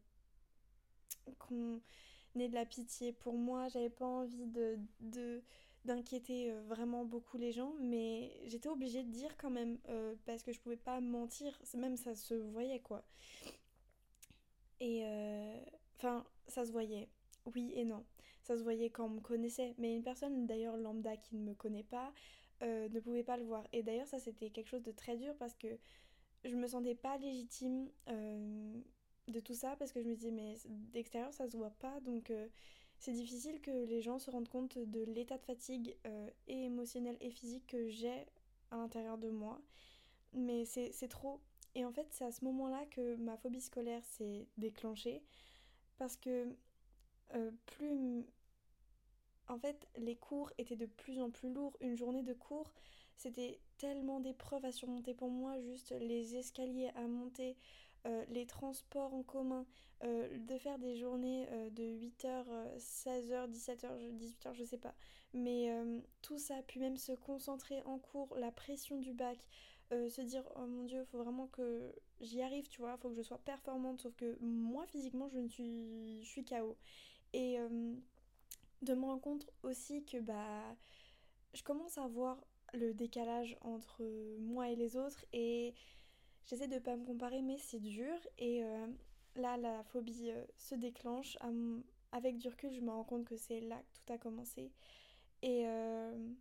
qu'on 1.37 1.81
ait 2.39 2.49
de 2.49 2.55
la 2.55 2.65
pitié 2.65 3.13
pour 3.13 3.37
moi, 3.37 3.67
j'avais 3.67 3.89
pas 3.89 4.05
envie 4.05 4.47
de, 4.47 4.77
de 5.01 5.43
d'inquiéter 5.85 6.51
euh, 6.51 6.61
vraiment 6.63 7.05
beaucoup 7.05 7.37
les 7.37 7.51
gens, 7.51 7.73
mais 7.79 8.31
j'étais 8.45 8.69
obligée 8.69 9.03
de 9.03 9.09
dire 9.09 9.35
quand 9.37 9.49
même, 9.49 9.77
euh, 9.89 10.15
parce 10.25 10.43
que 10.43 10.51
je 10.51 10.59
pouvais 10.59 10.77
pas 10.77 10.99
mentir, 10.99 11.59
même 11.75 11.95
ça 11.97 12.15
se 12.15 12.33
voyait 12.33 12.79
quoi. 12.79 13.03
Et 14.79 15.01
euh, 15.03 15.59
enfin, 15.97 16.25
ça 16.47 16.65
se 16.65 16.71
voyait, 16.71 17.09
oui 17.53 17.71
et 17.75 17.85
non. 17.85 18.05
Ça 18.43 18.57
se 18.57 18.63
voyait 18.63 18.89
quand 18.89 19.05
on 19.05 19.09
me 19.09 19.19
connaissait, 19.21 19.75
mais 19.77 19.95
une 19.95 20.03
personne 20.03 20.47
d'ailleurs 20.47 20.77
lambda 20.77 21.15
qui 21.17 21.35
ne 21.35 21.41
me 21.43 21.53
connaît 21.53 21.83
pas 21.83 22.11
ne 22.61 22.99
pouvait 22.99 23.23
pas 23.23 23.37
le 23.37 23.45
voir. 23.45 23.65
Et 23.71 23.83
d'ailleurs, 23.83 24.07
ça 24.07 24.19
c'était 24.19 24.49
quelque 24.49 24.67
chose 24.67 24.83
de 24.83 24.91
très 24.91 25.15
dur 25.15 25.33
parce 25.37 25.53
que 25.53 25.79
je 26.43 26.55
me 26.55 26.67
sentais 26.67 26.95
pas 26.95 27.17
légitime 27.17 27.89
de 28.07 29.39
tout 29.39 29.53
ça 29.53 29.75
parce 29.77 29.93
que 29.93 30.01
je 30.01 30.07
me 30.07 30.15
disais, 30.15 30.31
mais 30.31 30.55
d'extérieur 30.91 31.33
ça 31.33 31.47
se 31.47 31.55
voit 31.55 31.69
pas 31.79 31.99
donc 32.01 32.33
c'est 32.99 33.13
difficile 33.13 33.61
que 33.61 33.71
les 33.71 34.01
gens 34.01 34.19
se 34.19 34.29
rendent 34.29 34.49
compte 34.49 34.77
de 34.77 35.03
l'état 35.03 35.37
de 35.37 35.43
fatigue 35.43 35.95
euh, 36.05 36.29
et 36.47 36.65
émotionnel 36.65 37.17
et 37.21 37.31
physique 37.31 37.65
que 37.67 37.87
j'ai 37.87 38.25
à 38.71 38.77
l'intérieur 38.77 39.17
de 39.17 39.29
moi. 39.29 39.61
Mais 40.33 40.65
c'est 40.65 41.07
trop. 41.07 41.39
Et 41.75 41.85
en 41.85 41.91
fait, 41.91 42.07
c'est 42.11 42.25
à 42.25 42.31
ce 42.31 42.43
moment-là 42.45 42.85
que 42.91 43.15
ma 43.15 43.37
phobie 43.37 43.61
scolaire 43.61 44.03
s'est 44.05 44.47
déclenchée. 44.57 45.23
Parce 45.97 46.17
que 46.17 46.55
euh, 47.35 47.51
plus... 47.65 48.25
En 49.47 49.57
fait, 49.57 49.87
les 49.97 50.15
cours 50.15 50.51
étaient 50.57 50.75
de 50.75 50.85
plus 50.85 51.21
en 51.21 51.31
plus 51.31 51.51
lourds. 51.51 51.75
Une 51.79 51.95
journée 51.95 52.21
de 52.21 52.33
cours, 52.33 52.71
c'était 53.15 53.59
tellement 53.77 54.19
d'épreuves 54.19 54.65
à 54.65 54.71
surmonter 54.71 55.13
pour 55.13 55.29
moi. 55.29 55.59
Juste 55.61 55.91
les 55.99 56.35
escaliers 56.35 56.91
à 56.95 57.07
monter, 57.07 57.55
euh, 58.05 58.23
les 58.29 58.45
transports 58.45 59.13
en 59.13 59.23
commun, 59.23 59.65
euh, 60.03 60.37
de 60.37 60.57
faire 60.57 60.79
des 60.79 60.95
journées 60.95 61.47
euh, 61.51 61.69
de 61.71 61.83
8h, 61.83 62.45
16h, 62.77 63.49
17h, 63.51 63.87
18h, 64.17 64.53
je 64.53 64.63
sais 64.63 64.77
pas. 64.77 64.95
Mais 65.33 65.69
tout 66.23 66.39
ça, 66.39 66.55
puis 66.65 66.79
même 66.79 66.97
se 66.97 67.11
concentrer 67.11 67.83
en 67.83 67.99
cours, 67.99 68.35
la 68.37 68.51
pression 68.51 68.97
du 68.97 69.13
bac, 69.13 69.37
se 69.91 70.21
dire 70.21 70.43
oh 70.55 70.65
mon 70.65 70.85
dieu, 70.85 71.03
faut 71.05 71.19
vraiment 71.19 71.45
que 71.47 71.93
j'y 72.19 72.41
arrive, 72.41 72.67
tu 72.67 72.81
vois, 72.81 72.97
faut 72.97 73.09
que 73.09 73.15
je 73.15 73.21
sois 73.21 73.37
performante, 73.37 74.01
sauf 74.01 74.15
que 74.15 74.37
moi 74.41 74.87
physiquement 74.87 75.29
je 75.29 75.37
ne 75.37 75.47
suis, 75.47 76.23
je 76.23 76.27
suis 76.27 76.43
KO. 76.43 76.75
Et 77.33 77.59
de 78.81 78.93
me 78.95 79.05
rendre 79.05 79.21
compte 79.21 79.47
aussi 79.61 80.03
que 80.03 80.17
bah 80.17 80.75
je 81.53 81.61
commence 81.61 81.99
à 81.99 82.07
voir 82.07 82.43
le 82.73 82.93
décalage 82.93 83.55
entre 83.61 84.03
moi 84.39 84.69
et 84.69 84.75
les 84.75 84.97
autres 84.97 85.25
et 85.33 85.73
J'essaie 86.49 86.67
de 86.67 86.79
pas 86.79 86.95
me 86.95 87.05
comparer, 87.05 87.43
mais 87.43 87.59
c'est 87.59 87.79
dur. 87.79 88.15
Et 88.39 88.63
euh, 88.63 88.87
là, 89.35 89.55
la 89.57 89.83
phobie 89.83 90.31
euh, 90.31 90.43
se 90.57 90.73
déclenche. 90.73 91.37
Avec 92.11 92.39
du 92.39 92.47
recul, 92.47 92.71
je 92.73 92.81
me 92.81 92.89
rends 92.89 93.03
compte 93.03 93.25
que 93.25 93.37
c'est 93.37 93.59
là 93.59 93.77
que 93.77 93.99
tout 93.99 94.13
a 94.13 94.17
commencé. 94.17 94.71
Et, 95.43 95.67
euh, 95.67 96.33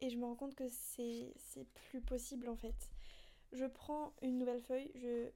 et 0.00 0.10
je 0.10 0.16
me 0.16 0.24
rends 0.24 0.34
compte 0.34 0.56
que 0.56 0.68
c'est 0.68 1.32
plus 1.74 2.00
possible 2.00 2.48
en 2.48 2.56
fait. 2.56 2.90
Je 3.52 3.64
prends 3.64 4.12
une 4.22 4.38
nouvelle 4.38 4.60
feuille. 4.60 4.90
Je. 4.96 5.30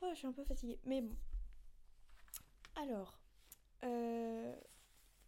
Oh, 0.00 0.08
je 0.12 0.14
suis 0.14 0.26
un 0.26 0.32
peu 0.32 0.44
fatiguée. 0.44 0.78
Mais 0.84 1.02
bon. 1.02 1.16
Alors. 2.76 3.18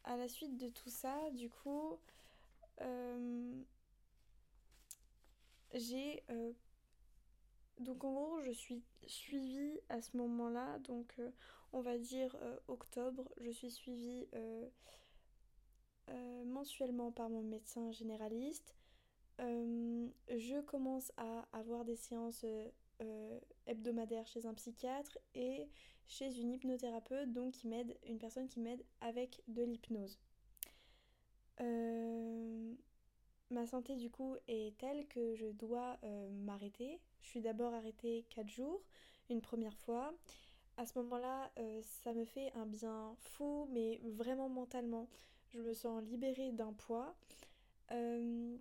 à 0.05 0.17
la 0.17 0.29
suite 0.29 0.57
de 0.57 0.69
tout 0.71 0.88
ça, 0.88 1.31
du 1.33 1.51
coup. 1.51 1.99
j'ai 5.75 6.23
donc 7.83 8.05
en 8.05 8.12
gros, 8.12 8.40
je 8.42 8.53
suis 8.53 8.83
suivie 9.07 9.81
à 9.88 10.01
ce 10.01 10.16
moment-là, 10.16 10.79
donc 10.81 11.12
euh, 11.18 11.31
on 11.73 11.81
va 11.81 11.99
dire 11.99 12.35
euh, 12.42 12.57
octobre, 12.68 13.29
je 13.40 13.51
suis 13.51 13.71
suivie 13.71 14.27
euh, 14.35 14.68
mensuellement 16.45 17.11
par 17.11 17.29
mon 17.29 17.42
médecin 17.42 17.90
généraliste. 17.92 18.75
je 19.38 20.61
commence 20.62 21.11
à 21.16 21.47
avoir 21.53 21.85
des 21.85 21.97
séances 21.97 22.45
hebdomadaires 23.66 24.27
chez 24.27 24.47
un 24.47 24.55
psychiatre 24.55 25.18
et 25.35 25.68
chez 26.07 26.38
une 26.38 26.53
hypnothérapeute, 26.53 27.33
donc 27.33 27.53
qui 27.55 27.66
m'aide, 27.66 27.97
une 28.07 28.18
personne 28.18 28.49
qui 28.49 28.61
m'aide 28.61 28.85
avec 29.01 29.42
de 29.49 29.62
l'hypnose. 29.62 30.18
ma 33.51 33.66
santé 33.66 33.97
du 33.97 34.11
coup 34.11 34.37
est 34.49 34.77
telle 34.79 35.07
que 35.09 35.35
je 35.35 35.47
dois 35.47 35.99
m'arrêter 36.45 37.01
je 37.23 37.29
suis 37.29 37.41
d'abord 37.41 37.73
arrêtée 37.75 38.25
4 38.31 38.49
jours, 38.49 38.81
une 39.31 39.41
première 39.41 39.77
fois. 39.79 40.13
À 40.77 40.87
ce 40.87 40.99
moment-là, 41.01 41.51
euh, 41.59 41.81
ça 42.03 42.13
me 42.13 42.25
fait 42.25 42.53
un 42.55 42.67
bien 42.67 43.15
fou, 43.19 43.69
mais 43.71 44.01
vraiment 44.05 44.49
mentalement. 44.49 45.09
Je 45.55 45.61
me 45.61 45.75
sens 45.75 46.03
libérée 46.05 46.53
d'un 46.53 46.73
poids. 46.73 47.15
Euh, 47.91 48.57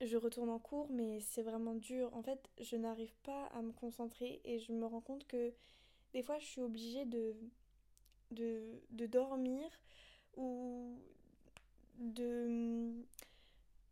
je 0.00 0.16
retourne 0.16 0.48
en 0.48 0.58
cours, 0.58 0.88
mais 0.90 1.20
c'est 1.20 1.42
vraiment 1.42 1.74
dur. 1.74 2.14
En 2.14 2.22
fait, 2.22 2.50
je 2.60 2.76
n'arrive 2.76 3.14
pas 3.22 3.46
à 3.46 3.62
me 3.62 3.72
concentrer 3.72 4.40
et 4.44 4.58
je 4.58 4.72
me 4.72 4.86
rends 4.86 5.00
compte 5.00 5.26
que 5.26 5.52
des 6.12 6.22
fois, 6.22 6.38
je 6.38 6.46
suis 6.46 6.60
obligée 6.60 7.04
de, 7.04 7.34
de, 8.30 8.80
de 8.90 9.06
dormir 9.06 9.62
ou 10.36 10.98
de, 11.98 12.92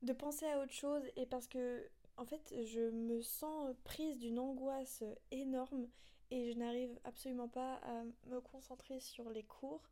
de 0.02 0.12
penser 0.12 0.46
à 0.46 0.60
autre 0.60 0.72
chose. 0.72 1.02
Et 1.16 1.26
parce 1.26 1.46
que 1.46 1.86
en 2.20 2.26
fait, 2.26 2.54
je 2.66 2.90
me 2.90 3.22
sens 3.22 3.74
prise 3.82 4.18
d'une 4.18 4.38
angoisse 4.38 5.02
énorme 5.30 5.88
et 6.30 6.52
je 6.52 6.58
n'arrive 6.58 7.00
absolument 7.04 7.48
pas 7.48 7.76
à 7.76 8.04
me 8.26 8.40
concentrer 8.42 9.00
sur 9.00 9.30
les 9.30 9.42
cours. 9.42 9.88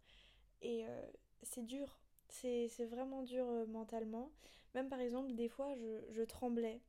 Et 0.60 0.86
euh, 0.86 1.02
c'est 1.42 1.64
dur, 1.64 1.98
c'est 2.28 2.68
vraiment 2.84 3.22
dur 3.22 3.48
euh, 3.48 3.64
mentalement. 3.66 4.30
Même 4.74 4.90
par 4.90 5.00
exemple, 5.00 5.32
des 5.32 5.48
fois, 5.48 5.74
je, 5.74 6.22
tremblais 6.24 6.82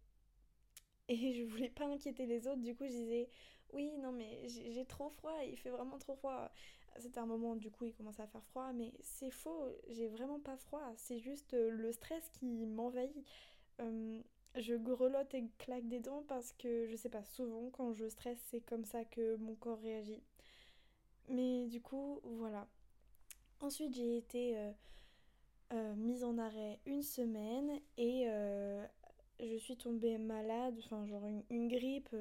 et 1.08 1.34
je 1.34 1.45
voulais 1.45 1.69
pas 1.69 1.86
inquiéter 1.86 2.25
les 2.25 2.45
autres. 2.45 2.62
Du 2.62 2.75
coup, 2.75 2.84
je 2.84 2.91
disais 2.91 3.30
oui, 3.71 3.97
non, 3.99 4.12
mais 4.12 4.45
j'ai 4.49 4.86
trop 4.86 5.10
froid, 5.10 5.41
il 5.45 5.56
fait 5.56 5.69
vraiment 5.69 5.99
trop 5.99 6.15
froid. 6.15 6.52
C'était 6.97 7.19
un 7.19 7.25
moment, 7.25 7.56
du 7.56 7.71
coup, 7.71 7.86
il 7.86 7.93
commençait 7.93 8.23
à 8.23 8.28
faire 8.28 8.43
froid, 8.43 8.73
mais 8.73 8.91
c'est 8.99 9.32
faux, 9.32 9.69
j'ai 9.88 10.10
vraiment 10.10 10.41
pas 10.41 10.58
froid. 10.58 10.91
C'est 10.97 11.19
juste 11.19 11.54
euh, 11.54 11.69
le 11.69 11.93
stress 11.93 12.28
qui 12.32 12.65
m'envahit 12.65 13.15
je 14.55 14.75
grelotte 14.75 15.33
et 15.33 15.45
claque 15.57 15.88
des 15.88 15.99
dents 15.99 16.23
parce 16.27 16.53
que 16.53 16.88
je 16.88 16.95
sais 16.95 17.09
pas, 17.09 17.23
souvent 17.23 17.69
quand 17.71 17.93
je 17.93 18.07
stresse, 18.09 18.39
c'est 18.49 18.62
comme 18.62 18.85
ça 18.85 19.05
que 19.05 19.35
mon 19.38 19.55
corps 19.55 19.79
réagit. 19.79 20.21
Mais 21.29 21.67
du 21.67 21.81
coup, 21.81 22.19
voilà. 22.23 22.67
Ensuite, 23.62 23.93
j'ai 23.93 24.17
été 24.17 24.57
euh, 24.57 24.71
euh, 25.73 25.95
mise 25.95 26.23
en 26.23 26.38
arrêt 26.38 26.79
une 26.85 27.03
semaine 27.03 27.79
et 27.97 28.23
euh, 28.27 28.85
je 29.39 29.57
suis 29.57 29.77
tombée 29.77 30.17
malade, 30.17 30.75
enfin, 30.79 31.05
genre 31.05 31.25
une, 31.49 31.67
grippe 31.67 32.15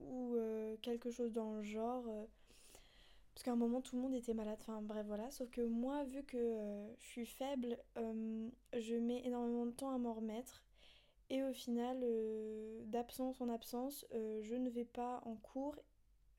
ou 0.00 0.36
quelque 0.82 1.10
chose 1.10 1.32
dans 1.32 1.54
le 1.54 1.62
genre. 1.62 2.04
parce 3.34 3.44
qu'à 3.44 3.52
un 3.52 3.56
moment, 3.56 3.80
tout 3.80 3.96
le 3.96 4.02
monde 4.02 4.14
était 4.14 4.34
malade. 4.34 4.56
Enfin, 4.60 4.80
bref, 4.82 5.04
voilà. 5.06 5.30
Sauf 5.30 5.50
que 5.50 5.60
moi, 5.60 6.04
vu 6.04 6.22
que 6.24 6.86
je 6.98 7.04
suis 7.04 7.26
faible, 7.26 7.78
je 7.96 8.96
mets 8.96 9.24
énormément 9.26 9.66
de 9.66 9.72
temps 9.72 9.90
à 9.94 9.98
m'en 9.98 10.14
remettre. 10.14 10.62
Et 11.32 11.42
au 11.42 11.52
final, 11.54 11.98
euh, 12.02 12.82
d'absence 12.84 13.40
en 13.40 13.48
absence, 13.48 14.04
euh, 14.12 14.42
je 14.42 14.54
ne 14.54 14.68
vais 14.68 14.84
pas 14.84 15.22
en 15.24 15.34
cours 15.36 15.78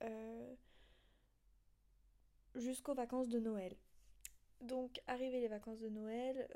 euh, 0.03 0.53
jusqu'aux 2.53 2.93
vacances 2.93 3.27
de 3.27 3.39
Noël. 3.39 3.75
Donc, 4.61 5.01
arrivé 5.07 5.41
les 5.41 5.47
vacances 5.47 5.79
de 5.79 5.89
Noël, 5.89 6.47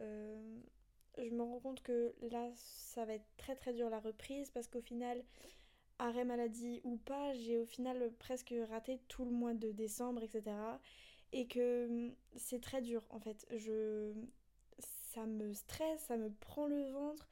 je 1.17 1.29
me 1.31 1.41
rends 1.41 1.59
compte 1.59 1.81
que 1.81 2.13
là, 2.29 2.47
ça 2.53 3.05
va 3.05 3.15
être 3.15 3.25
très 3.37 3.55
très 3.55 3.73
dur 3.73 3.89
la 3.89 3.99
reprise 3.99 4.51
parce 4.51 4.67
qu'au 4.67 4.81
final, 4.81 5.23
arrêt 5.97 6.23
maladie 6.23 6.79
ou 6.83 6.97
pas, 6.97 7.33
j'ai 7.33 7.57
au 7.57 7.65
final 7.65 8.13
presque 8.19 8.53
raté 8.69 9.01
tout 9.07 9.25
le 9.25 9.31
mois 9.31 9.55
de 9.55 9.71
décembre, 9.71 10.21
etc. 10.21 10.55
Et 11.33 11.47
que 11.47 11.87
hum, 11.87 12.13
c'est 12.35 12.61
très 12.61 12.83
dur 12.83 13.03
en 13.09 13.19
fait. 13.19 13.47
Je... 13.49 14.13
Ça 14.79 15.25
me 15.25 15.53
stresse, 15.53 16.01
ça 16.01 16.17
me 16.17 16.29
prend 16.29 16.67
le 16.67 16.83
ventre 16.91 17.27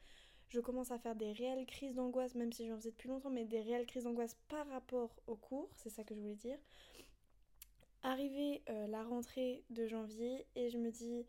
je 0.56 0.60
commence 0.62 0.90
à 0.90 0.98
faire 0.98 1.14
des 1.14 1.32
réelles 1.32 1.66
crises 1.66 1.94
d'angoisse, 1.94 2.34
même 2.34 2.50
si 2.50 2.66
j'en 2.66 2.76
faisais 2.76 2.90
depuis 2.90 3.08
longtemps, 3.08 3.28
mais 3.28 3.44
des 3.44 3.60
réelles 3.60 3.84
crises 3.84 4.04
d'angoisse 4.04 4.34
par 4.48 4.66
rapport 4.68 5.10
au 5.26 5.36
cours, 5.36 5.68
c'est 5.76 5.90
ça 5.90 6.02
que 6.02 6.14
je 6.14 6.20
voulais 6.20 6.34
dire. 6.34 6.58
Arrivé 8.02 8.62
euh, 8.70 8.86
la 8.86 9.02
rentrée 9.02 9.64
de 9.68 9.86
janvier 9.86 10.46
et 10.54 10.70
je 10.70 10.78
me 10.78 10.90
dis, 10.90 11.26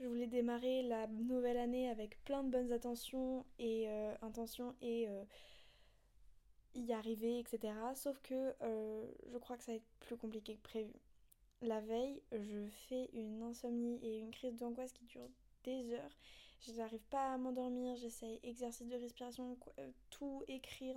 je 0.00 0.06
voulais 0.08 0.26
démarrer 0.26 0.82
la 0.82 1.06
nouvelle 1.06 1.56
année 1.56 1.88
avec 1.88 2.22
plein 2.24 2.42
de 2.42 2.50
bonnes 2.50 2.72
attentions 2.72 3.44
et 3.60 3.88
euh, 3.88 4.14
intentions 4.22 4.74
et 4.82 5.08
euh, 5.08 5.22
y 6.74 6.92
arriver, 6.92 7.38
etc. 7.38 7.72
Sauf 7.94 8.20
que 8.22 8.52
je 9.30 9.38
crois 9.38 9.56
que 9.56 9.62
ça 9.62 9.70
va 9.70 9.76
être 9.76 9.86
plus 10.00 10.16
compliqué 10.16 10.56
que 10.56 10.62
prévu. 10.62 10.94
La 11.62 11.80
veille, 11.80 12.20
je 12.32 12.66
fais 12.88 13.08
une 13.12 13.42
insomnie 13.42 14.00
et 14.02 14.18
une 14.18 14.32
crise 14.32 14.56
d'angoisse 14.56 14.92
qui 14.92 15.04
dure 15.04 15.28
des 15.62 15.94
heures 15.94 16.18
je 16.60 16.72
n'arrive 16.72 17.04
pas 17.10 17.34
à 17.34 17.38
m'endormir, 17.38 17.96
j'essaye 17.96 18.40
exercice 18.42 18.88
de 18.88 18.96
respiration, 18.96 19.56
euh, 19.78 19.90
tout 20.10 20.42
écrire, 20.48 20.96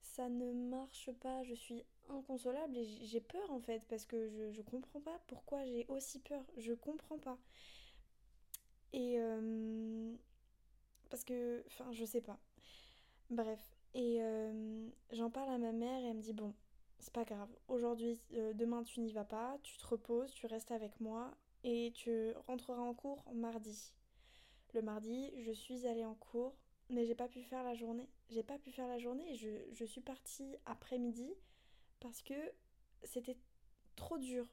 ça 0.00 0.28
ne 0.28 0.52
marche 0.52 1.10
pas, 1.20 1.42
je 1.44 1.54
suis 1.54 1.84
inconsolable 2.08 2.76
et 2.76 2.84
j'ai 2.84 3.20
peur 3.20 3.50
en 3.50 3.60
fait 3.60 3.84
parce 3.88 4.04
que 4.04 4.28
je, 4.28 4.52
je 4.52 4.62
comprends 4.62 5.00
pas 5.00 5.20
pourquoi 5.26 5.64
j'ai 5.64 5.86
aussi 5.88 6.18
peur, 6.20 6.44
je 6.56 6.72
comprends 6.72 7.18
pas. 7.18 7.38
Et 8.92 9.18
euh, 9.18 10.14
parce 11.08 11.24
que, 11.24 11.64
enfin, 11.66 11.90
je 11.92 12.04
sais 12.04 12.20
pas. 12.20 12.38
Bref, 13.30 13.60
et 13.94 14.18
euh, 14.20 14.88
j'en 15.12 15.30
parle 15.30 15.50
à 15.50 15.58
ma 15.58 15.72
mère 15.72 16.02
et 16.02 16.08
elle 16.08 16.16
me 16.16 16.22
dit 16.22 16.34
bon, 16.34 16.52
c'est 16.98 17.12
pas 17.12 17.24
grave. 17.24 17.48
Aujourd'hui, 17.68 18.20
demain 18.54 18.82
tu 18.82 19.00
n'y 19.00 19.12
vas 19.12 19.24
pas, 19.24 19.58
tu 19.62 19.76
te 19.78 19.86
reposes, 19.86 20.32
tu 20.32 20.46
restes 20.46 20.70
avec 20.70 21.00
moi 21.00 21.34
et 21.64 21.92
tu 21.94 22.32
rentreras 22.46 22.82
en 22.82 22.94
cours 22.94 23.24
mardi. 23.34 23.92
Le 24.72 24.80
mardi, 24.80 25.30
je 25.44 25.52
suis 25.52 25.86
allée 25.86 26.04
en 26.04 26.14
cours, 26.14 26.54
mais 26.88 27.04
j'ai 27.04 27.14
pas 27.14 27.28
pu 27.28 27.42
faire 27.42 27.62
la 27.62 27.74
journée. 27.74 28.08
J'ai 28.30 28.42
pas 28.42 28.58
pu 28.58 28.70
faire 28.70 28.88
la 28.88 28.98
journée 28.98 29.32
et 29.32 29.36
je, 29.74 29.84
suis 29.84 30.00
partie 30.00 30.56
après-midi 30.64 31.30
parce 32.00 32.22
que 32.22 32.34
c'était 33.04 33.36
trop 33.96 34.16
dur. 34.16 34.46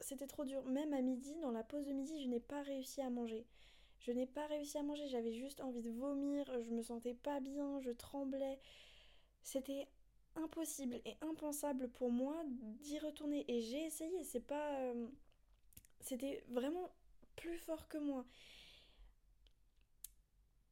C'était 0.00 0.26
trop 0.26 0.44
dur. 0.44 0.64
Même 0.64 0.94
à 0.94 1.02
midi, 1.02 1.34
dans 1.42 1.50
la 1.50 1.62
pause 1.62 1.86
de 1.86 1.92
midi, 1.92 2.22
je 2.22 2.28
n'ai 2.28 2.40
pas 2.40 2.62
réussi 2.62 3.02
à 3.02 3.10
manger. 3.10 3.46
Je 4.00 4.12
n'ai 4.12 4.26
pas 4.26 4.46
réussi 4.46 4.78
à 4.78 4.82
manger, 4.82 5.08
j'avais 5.08 5.32
juste 5.32 5.60
envie 5.60 5.82
de 5.82 5.90
vomir, 5.90 6.44
je 6.62 6.70
me 6.70 6.82
sentais 6.82 7.14
pas 7.14 7.40
bien, 7.40 7.80
je 7.80 7.90
tremblais. 7.90 8.60
C'était 9.42 9.88
impossible 10.36 11.00
et 11.04 11.16
impensable 11.20 11.88
pour 11.88 12.10
moi 12.10 12.42
d'y 12.46 12.98
retourner. 13.00 13.44
Et 13.48 13.60
j'ai 13.60 13.84
essayé, 13.84 14.24
c'est 14.24 14.46
pas. 14.46 14.78
Euh, 14.80 15.08
c'était 16.00 16.42
vraiment 16.48 16.90
plus 17.36 17.58
fort 17.58 17.88
que 17.88 17.98
moi. 17.98 18.24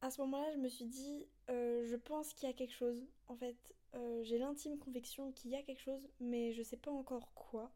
À 0.01 0.11
ce 0.11 0.21
moment-là, 0.23 0.53
je 0.53 0.59
me 0.59 0.69
suis 0.69 0.85
dit, 0.85 1.27
euh, 1.51 1.85
je 1.87 1.97
pense 1.97 2.35
qu'il 2.35 2.49
y 2.49 2.53
a 2.53 2.55
quelque 2.55 2.75
chose. 2.75 3.07
En 3.29 3.37
fait, 3.37 3.57
euh, 3.95 4.23
j'ai 4.23 4.39
l'intime 4.39 4.79
conviction 4.79 5.33
qu'il 5.33 5.51
y 5.51 5.57
a 5.57 5.63
quelque 5.63 5.81
chose, 5.81 6.07
mais 6.21 6.53
je 6.53 6.63
sais 6.63 6.77
pas 6.77 6.91
encore 6.91 7.33
quoi. 7.35 7.71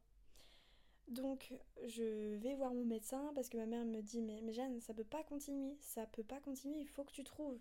Donc 1.09 1.53
je 1.87 2.37
vais 2.37 2.55
voir 2.55 2.73
mon 2.73 2.85
médecin 2.85 3.33
parce 3.35 3.49
que 3.49 3.57
ma 3.57 3.67
mère 3.67 3.85
me 3.85 4.01
dit 4.01 4.21
mais, 4.23 4.53
Jeanne 4.53 4.81
ça 4.81 4.95
peut 4.95 5.03
pas 5.03 5.25
continuer, 5.25 5.77
ça 5.81 6.07
peut 6.07 6.23
pas 6.23 6.39
continuer, 6.39 6.79
il 6.79 6.87
faut 6.87 7.03
que 7.03 7.11
tu 7.11 7.25
trouves 7.25 7.59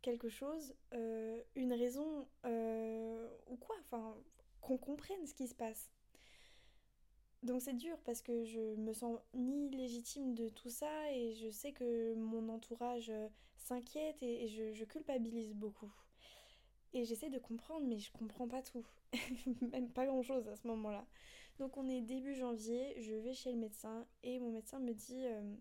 quelque 0.00 0.30
chose, 0.30 0.74
euh, 0.94 1.42
une 1.56 1.74
raison 1.74 2.26
ou 2.44 3.56
quoi, 3.56 3.76
enfin 3.80 4.16
qu'on 4.62 4.78
comprenne 4.78 5.26
ce 5.26 5.34
qui 5.34 5.46
se 5.46 5.54
passe. 5.54 5.90
Donc 7.42 7.62
c'est 7.62 7.74
dur 7.74 7.96
parce 8.04 8.22
que 8.22 8.44
je 8.44 8.74
me 8.76 8.92
sens 8.92 9.18
ni 9.34 9.70
légitime 9.70 10.34
de 10.34 10.48
tout 10.48 10.70
ça 10.70 11.12
et 11.12 11.34
je 11.34 11.48
sais 11.50 11.72
que 11.72 12.14
mon 12.14 12.48
entourage 12.48 13.12
s'inquiète 13.56 14.22
et, 14.22 14.48
je, 14.48 14.84
culpabilise 14.84 15.54
beaucoup. 15.54 15.92
Et 16.92 17.04
j'essaie 17.04 17.30
de 17.30 17.38
comprendre 17.38 17.86
mais 17.86 17.98
je 17.98 18.10
comprends 18.12 18.48
pas 18.48 18.62
tout, 18.62 18.84
même 19.72 19.90
pas 19.90 20.06
grand 20.06 20.22
chose 20.22 20.48
à 20.48 20.56
ce 20.56 20.66
moment-là. 20.66 21.06
Donc 21.58 21.76
on 21.76 21.88
est 21.88 22.00
début 22.00 22.34
janvier, 22.34 22.94
je 23.00 23.14
vais 23.14 23.34
chez 23.34 23.52
le 23.52 23.58
médecin 23.58 24.06
et 24.22 24.38
mon 24.38 24.50
médecin 24.50 24.78
me 24.78 24.92
dit 24.92 25.26
euh, 25.26 25.54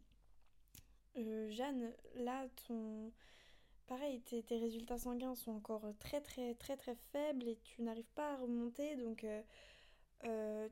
euh, 1.17 1.49
Jeanne, 1.49 1.91
là 2.15 2.47
ton 2.67 3.11
pareil, 3.87 4.21
tes, 4.21 4.43
résultats 4.57 4.97
sanguins 4.97 5.35
sont 5.35 5.51
encore 5.51 5.85
très 5.99 6.21
très 6.21 6.55
très 6.55 6.75
très 6.75 6.95
faibles 6.95 7.47
et 7.47 7.57
tu 7.63 7.81
n'arrives 7.81 8.09
pas 8.15 8.33
à 8.33 8.37
remonter 8.37 8.95
donc 8.95 9.23
euh, 9.23 9.41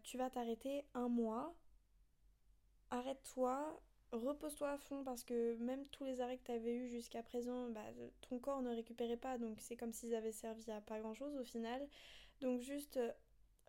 tu 0.04 0.18
vas 0.18 0.30
t'arrêter 0.30 0.86
un 0.94 1.08
mois. 1.08 1.54
Arrête-toi, 2.90 3.82
repose-toi 4.12 4.72
à 4.72 4.78
fond 4.78 5.04
parce 5.04 5.24
que 5.24 5.56
même 5.58 5.86
tous 5.88 6.04
les 6.04 6.22
arrêts 6.22 6.38
que 6.38 6.46
tu 6.46 6.52
avais 6.52 6.76
eu 6.76 6.90
jusqu'à 6.90 7.24
présent, 7.24 7.70
bah, 7.70 7.82
ton 8.22 8.40
corps 8.40 8.62
ne 8.62 8.70
récupérait 8.70 9.18
pas 9.18 9.38
donc 9.38 9.60
c'est 9.60 9.76
comme 9.76 9.94
s'ils 9.94 10.16
avaient 10.16 10.32
servi 10.32 10.70
à 10.72 10.82
pas 10.82 11.00
grand 11.00 11.14
chose 11.14 11.36
au 11.38 11.44
final. 11.44 11.88
Donc 12.42 12.62
juste 12.62 13.00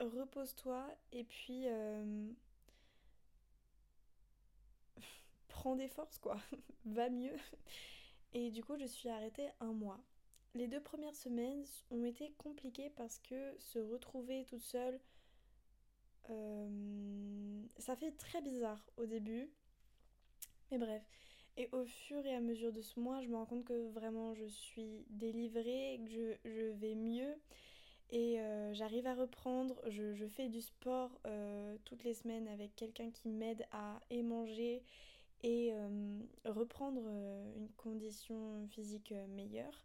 repose-toi 0.01 0.87
et 1.13 1.25
puis 1.25 1.63
euh, 1.67 2.29
prends 5.49 5.77
des 5.77 5.89
forces 5.89 6.19
quoi, 6.19 6.37
va 6.85 7.09
mieux. 7.09 7.37
Et 8.33 8.51
du 8.51 8.63
coup 8.63 8.77
je 8.77 8.87
suis 8.87 9.09
arrêtée 9.09 9.49
un 9.61 9.73
mois. 9.73 10.01
Les 10.55 10.69
deux 10.69 10.81
premières 10.81 11.17
semaines 11.17 11.65
ont 11.91 12.05
été 12.05 12.33
compliquées 12.39 12.91
parce 12.91 13.19
que 13.19 13.57
se 13.59 13.79
retrouver 13.79 14.45
toute 14.45 14.63
seule, 14.63 15.01
euh, 16.31 17.63
ça 17.79 17.97
fait 17.97 18.13
très 18.13 18.41
bizarre 18.43 18.85
au 18.97 19.07
début. 19.07 19.51
Mais 20.71 20.79
bref. 20.79 21.03
Et 21.57 21.69
au 21.73 21.85
fur 21.85 22.25
et 22.27 22.35
à 22.35 22.41
mesure 22.41 22.73
de 22.73 22.83
ce 22.83 22.99
mois, 22.99 23.23
je 23.23 23.29
me 23.29 23.37
rends 23.37 23.47
compte 23.47 23.65
que 23.65 23.89
vraiment 23.91 24.35
je 24.35 24.45
suis 24.45 25.05
délivrée, 25.09 26.01
que 26.05 26.37
je, 26.45 26.73
vais 26.73 26.97
mieux 26.97 27.37
et 28.11 28.41
euh, 28.41 28.75
j'arrive 28.75 29.07
à 29.07 29.15
reprendre, 29.15 29.81
je, 29.89 30.27
fais 30.27 30.49
du 30.49 30.61
sport 30.61 31.21
euh, 31.27 31.77
toutes 31.85 32.03
les 32.03 32.15
semaines 32.15 32.49
avec 32.49 32.75
quelqu'un 32.75 33.11
qui 33.11 33.29
m'aide 33.29 33.65
à 33.71 34.01
et 34.11 34.23
manger 34.23 34.83
et 35.45 35.75
reprendre 36.47 37.07
une 37.55 37.69
condition 37.77 38.67
physique 38.69 39.13
meilleure. 39.29 39.85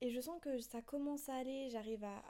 Et 0.00 0.10
je 0.10 0.20
sens 0.20 0.40
que 0.40 0.58
ça 0.60 0.80
commence 0.82 1.28
à 1.28 1.34
aller, 1.34 1.68
j'arrive 1.70 2.04
à, 2.04 2.20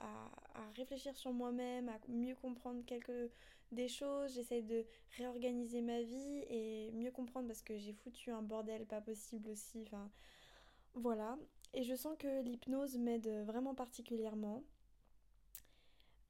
réfléchir 0.77 1.17
sur 1.17 1.33
moi-même, 1.33 1.89
à 1.89 1.99
mieux 2.09 2.35
comprendre 2.35 2.85
quelques 2.87 3.31
des 3.73 3.89
choses, 3.89 4.35
j'essaie 4.35 4.63
de 4.63 4.85
réorganiser 5.17 5.81
ma 5.81 6.03
vie 6.03 6.45
et 6.49 6.91
mieux 6.93 7.11
comprendre 7.13 7.47
parce 7.47 7.63
que 7.63 7.77
j'ai 7.79 7.93
foutu 7.93 8.31
un 8.31 8.43
bordel 8.43 8.85
pas 8.85 9.01
possible 9.01 9.49
aussi. 9.49 9.83
Enfin, 9.83 10.11
voilà. 10.95 11.39
Et 11.73 11.85
je 11.85 11.95
sens 11.95 12.17
que 12.19 12.43
l'hypnose 12.43 12.99
m'aide 12.99 13.29
vraiment 13.45 13.75
particulièrement. 13.75 14.65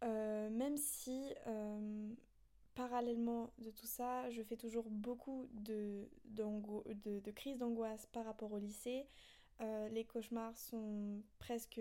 Euh, 0.02 0.50
même 0.50 0.76
si 0.76 1.32
euh, 1.46 2.14
parallèlement 2.74 3.52
de 3.58 3.70
tout 3.70 3.86
ça, 3.86 4.30
je 4.30 4.42
fais 4.42 4.56
toujours 4.56 4.88
beaucoup 4.90 5.48
de, 5.52 6.08
crises 7.34 7.58
d'angoisse 7.58 8.06
par 8.06 8.24
rapport 8.24 8.52
au 8.52 8.58
lycée. 8.58 9.06
Euh, 9.60 9.88
les 9.90 10.04
cauchemars 10.04 10.56
sont 10.56 11.22
presque 11.38 11.80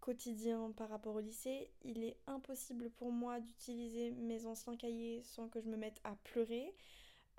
quotidiens 0.00 0.70
par 0.76 0.90
rapport 0.90 1.14
au 1.14 1.20
lycée. 1.20 1.70
Il 1.82 2.04
est 2.04 2.18
impossible 2.26 2.90
pour 2.90 3.10
moi 3.10 3.40
d'utiliser 3.40 4.10
mes 4.10 4.44
anciens 4.44 4.76
cahiers 4.76 5.22
sans 5.22 5.48
que 5.48 5.60
je 5.60 5.68
me 5.68 5.76
mette 5.76 6.00
à 6.04 6.14
pleurer. 6.24 6.74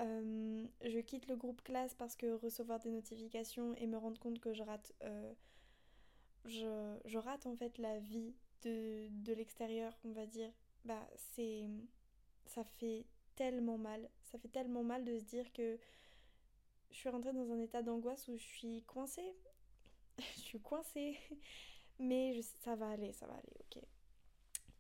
Euh, 0.01 0.65
je 0.83 0.99
quitte 0.99 1.27
le 1.27 1.35
groupe 1.35 1.61
classe 1.63 1.93
parce 1.93 2.15
que 2.15 2.33
recevoir 2.33 2.79
des 2.79 2.89
notifications 2.89 3.75
et 3.75 3.87
me 3.87 3.97
rendre 3.97 4.19
compte 4.19 4.39
que 4.39 4.53
je 4.53 4.63
rate, 4.63 4.93
euh, 5.03 5.33
je, 6.45 7.17
rate 7.17 7.45
en 7.45 7.55
fait 7.55 7.77
la 7.77 7.99
vie 7.99 8.33
de, 8.63 9.07
de 9.09 9.33
l'extérieur, 9.33 9.95
on 10.03 10.11
va 10.11 10.25
dire. 10.25 10.51
Bah, 10.85 11.07
c'est. 11.33 11.69
Ça 12.47 12.63
fait 12.63 13.05
tellement 13.35 13.77
mal. 13.77 14.09
Ça 14.23 14.37
fait 14.37 14.47
tellement 14.47 14.83
mal 14.83 15.03
de 15.03 15.17
se 15.17 15.23
dire 15.23 15.51
que 15.53 15.77
je 16.95 17.01
suis 17.01 17.09
rentrée 17.09 17.33
dans 17.33 17.51
un 17.51 17.59
état 17.59 17.81
d'angoisse 17.81 18.29
où 18.29 18.37
je 18.37 18.43
suis 18.43 18.81
coincée. 18.83 19.35
je 20.17 20.39
suis 20.39 20.61
coincée. 20.61 21.17
Mais 21.99 22.41
ça 22.63 22.75
va 22.75 22.89
aller, 22.89 23.11
ça 23.11 23.27
va 23.27 23.33
aller, 23.33 23.53
ok. 23.59 23.83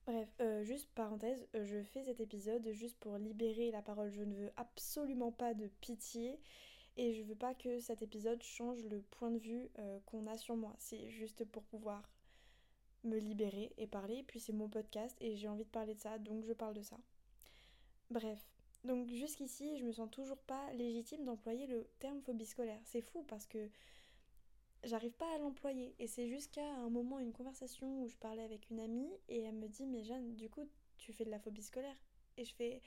Bref, 0.07 0.29
euh, 0.39 0.63
juste 0.63 0.89
parenthèse, 0.95 1.45
euh, 1.55 1.65
je 1.65 1.81
fais 1.81 2.03
cet 2.03 2.21
épisode 2.21 2.69
juste 2.71 2.97
pour 2.99 3.17
libérer 3.17 3.69
la 3.71 3.81
parole. 3.81 4.09
Je 4.11 4.23
ne 4.23 4.33
veux 4.33 4.51
absolument 4.55 5.31
pas 5.31 5.53
de 5.53 5.67
pitié 5.81 6.39
et 6.95 7.13
je 7.13 7.23
veux 7.23 7.35
pas 7.35 7.53
que 7.53 7.79
cet 7.79 8.01
épisode 8.01 8.41
change 8.41 8.81
le 8.85 9.01
point 9.01 9.31
de 9.31 9.39
vue 9.39 9.69
euh, 9.79 9.99
qu'on 10.05 10.25
a 10.27 10.37
sur 10.37 10.55
moi. 10.55 10.73
C'est 10.77 11.09
juste 11.09 11.43
pour 11.43 11.63
pouvoir 11.63 12.09
me 13.03 13.17
libérer 13.17 13.73
et 13.77 13.87
parler. 13.87 14.23
Puis 14.23 14.39
c'est 14.39 14.53
mon 14.53 14.69
podcast 14.69 15.17
et 15.19 15.35
j'ai 15.35 15.49
envie 15.49 15.65
de 15.65 15.69
parler 15.69 15.95
de 15.95 15.99
ça, 15.99 16.17
donc 16.17 16.45
je 16.45 16.53
parle 16.53 16.75
de 16.75 16.83
ça. 16.83 16.97
Bref, 18.09 18.54
donc 18.85 19.09
jusqu'ici, 19.09 19.77
je 19.77 19.85
me 19.85 19.91
sens 19.91 20.09
toujours 20.11 20.37
pas 20.37 20.71
légitime 20.73 21.25
d'employer 21.25 21.67
le 21.67 21.87
terme 21.99 22.21
phobie 22.21 22.45
scolaire. 22.45 22.79
C'est 22.85 23.01
fou 23.01 23.23
parce 23.27 23.47
que 23.47 23.69
j'arrive 24.83 25.13
pas 25.13 25.33
à 25.35 25.37
l'employer. 25.37 25.95
Et 25.99 26.07
c'est 26.07 26.27
jusqu'à 26.27 26.65
un 26.65 26.89
moment, 26.89 27.19
une 27.19 27.33
conversation 27.33 28.03
où 28.03 28.07
je 28.07 28.17
parlais 28.17 28.43
avec 28.43 28.69
une 28.69 28.79
amie 28.79 29.11
et 29.27 29.41
elle 29.41 29.55
me 29.55 29.67
dit 29.67 29.85
Mais 29.85 30.03
Jeanne, 30.03 30.35
du 30.35 30.49
coup, 30.49 30.69
tu 30.97 31.13
fais 31.13 31.25
de 31.25 31.31
la 31.31 31.39
phobie 31.39 31.63
scolaire? 31.63 31.97
Et 32.37 32.45
je 32.45 32.53
fais 32.53 32.81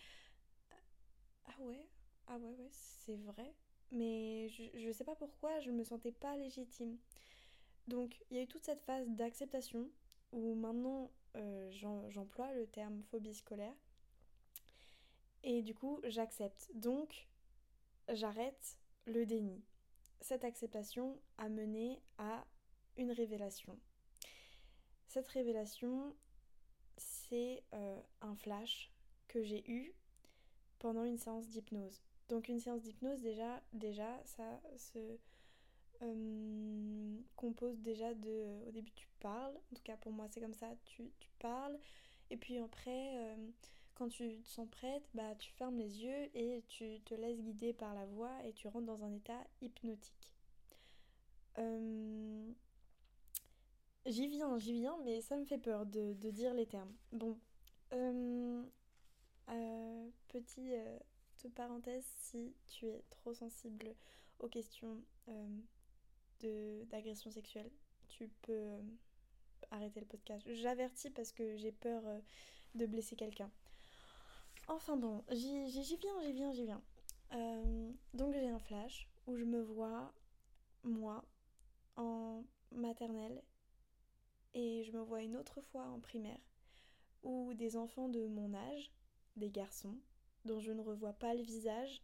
Ah 1.46 1.62
ouais 1.62 1.86
Ah 2.26 2.38
ouais, 2.38 2.54
ouais, 2.58 2.70
c'est 2.70 3.16
vrai. 3.16 3.54
Mais 3.90 4.48
je, 4.50 4.64
je 4.74 4.92
sais 4.92 5.04
pas 5.04 5.14
pourquoi, 5.14 5.60
je 5.60 5.70
me 5.70 5.82
sentais 5.84 6.12
pas 6.12 6.36
légitime. 6.36 6.98
Donc, 7.86 8.22
il 8.30 8.36
y 8.36 8.40
a 8.40 8.42
eu 8.42 8.46
toute 8.46 8.64
cette 8.64 8.82
phase 8.82 9.08
d'acceptation 9.08 9.88
où 10.32 10.54
maintenant 10.54 11.10
euh, 11.36 11.70
j'emploie 12.10 12.52
le 12.52 12.66
terme 12.66 13.02
phobie 13.10 13.34
scolaire. 13.34 13.74
Et 15.42 15.62
du 15.62 15.74
coup, 15.74 16.00
j'accepte. 16.04 16.70
Donc, 16.74 17.28
j'arrête 18.08 18.78
le 19.06 19.24
déni 19.24 19.62
cette 20.20 20.44
acceptation 20.44 21.18
a 21.38 21.48
mené 21.48 22.00
à 22.18 22.44
une 22.96 23.12
révélation. 23.12 23.78
Cette 25.06 25.28
révélation, 25.28 26.14
c'est 26.96 27.62
euh, 27.74 28.00
un 28.20 28.34
flash 28.34 28.92
que 29.28 29.42
j'ai 29.42 29.68
eu 29.70 29.94
pendant 30.78 31.04
une 31.04 31.18
séance 31.18 31.48
d'hypnose. 31.48 32.02
Donc 32.28 32.48
une 32.48 32.60
séance 32.60 32.82
d'hypnose 32.82 33.20
déjà, 33.22 33.62
déjà 33.72 34.20
ça 34.24 34.60
se 34.76 35.18
euh, 36.02 37.18
compose 37.36 37.80
déjà 37.80 38.12
de... 38.14 38.66
Au 38.66 38.70
début 38.70 38.92
tu 38.92 39.08
parles, 39.20 39.54
en 39.56 39.76
tout 39.76 39.82
cas 39.82 39.96
pour 39.96 40.12
moi 40.12 40.26
c'est 40.30 40.40
comme 40.40 40.54
ça, 40.54 40.68
tu, 40.84 41.10
parles, 41.38 41.78
et 42.30 42.36
puis 42.36 42.58
après, 42.58 43.16
euh, 43.16 43.50
quand 43.98 44.08
tu 44.08 44.40
te 44.42 44.48
sens 44.48 44.68
prête, 44.70 45.02
bah 45.12 45.34
tu 45.38 45.50
fermes 45.50 45.76
les 45.76 46.04
yeux 46.04 46.30
et 46.34 46.62
tu 46.68 47.00
te 47.00 47.14
laisses 47.14 47.40
guider 47.40 47.72
par 47.72 47.94
la 47.94 48.06
voix 48.06 48.32
et 48.44 48.52
tu 48.52 48.68
rentres 48.68 48.86
dans 48.86 49.02
un 49.02 49.12
état 49.12 49.44
hypnotique. 49.60 50.34
Euh, 51.58 52.52
j'y 54.06 54.28
viens, 54.28 54.56
j'y 54.58 54.74
viens, 54.74 54.96
mais 55.04 55.20
ça 55.20 55.36
me 55.36 55.44
fait 55.44 55.58
peur 55.58 55.84
de, 55.84 56.12
dire 56.30 56.54
les 56.54 56.66
termes. 56.66 56.94
Bon, 57.10 57.36
euh, 57.92 58.62
euh, 59.48 60.08
petite 60.28 61.54
parenthèse, 61.56 62.04
si 62.18 62.54
tu 62.68 62.86
es 62.86 63.02
trop 63.10 63.34
sensible 63.34 63.96
aux 64.38 64.48
questions 64.48 65.02
d'agression 66.40 67.32
sexuelle, 67.32 67.70
tu 68.08 68.28
peux 68.42 68.76
arrêter 69.72 69.98
le 69.98 70.06
podcast. 70.06 70.46
J'avertis 70.52 71.10
parce 71.10 71.32
que 71.32 71.56
j'ai 71.56 71.72
peur 71.72 72.04
de 72.76 72.86
blesser 72.86 73.16
quelqu'un. 73.16 73.50
Enfin 74.68 74.98
bon, 74.98 75.24
j'y 75.30 75.64
viens, 75.64 75.82
j'y 75.82 76.32
viens, 76.32 76.52
j'y 76.52 76.64
viens. 76.64 76.82
Euh, 77.32 77.90
donc 78.12 78.34
j'ai 78.34 78.48
un 78.48 78.58
flash 78.58 79.08
où 79.26 79.34
je 79.34 79.44
me 79.44 79.62
vois, 79.62 80.12
moi, 80.84 81.24
en 81.96 82.44
maternelle, 82.72 83.42
et 84.52 84.84
je 84.84 84.92
me 84.92 85.00
vois 85.00 85.22
une 85.22 85.36
autre 85.36 85.62
fois 85.62 85.84
en 85.84 86.00
primaire, 86.00 86.40
où 87.22 87.54
des 87.54 87.76
enfants 87.78 88.10
de 88.10 88.26
mon 88.26 88.52
âge, 88.52 88.92
des 89.36 89.48
garçons, 89.48 89.96
dont 90.44 90.60
je 90.60 90.72
ne 90.72 90.82
revois 90.82 91.14
pas 91.14 91.32
le 91.32 91.42
visage, 91.42 92.02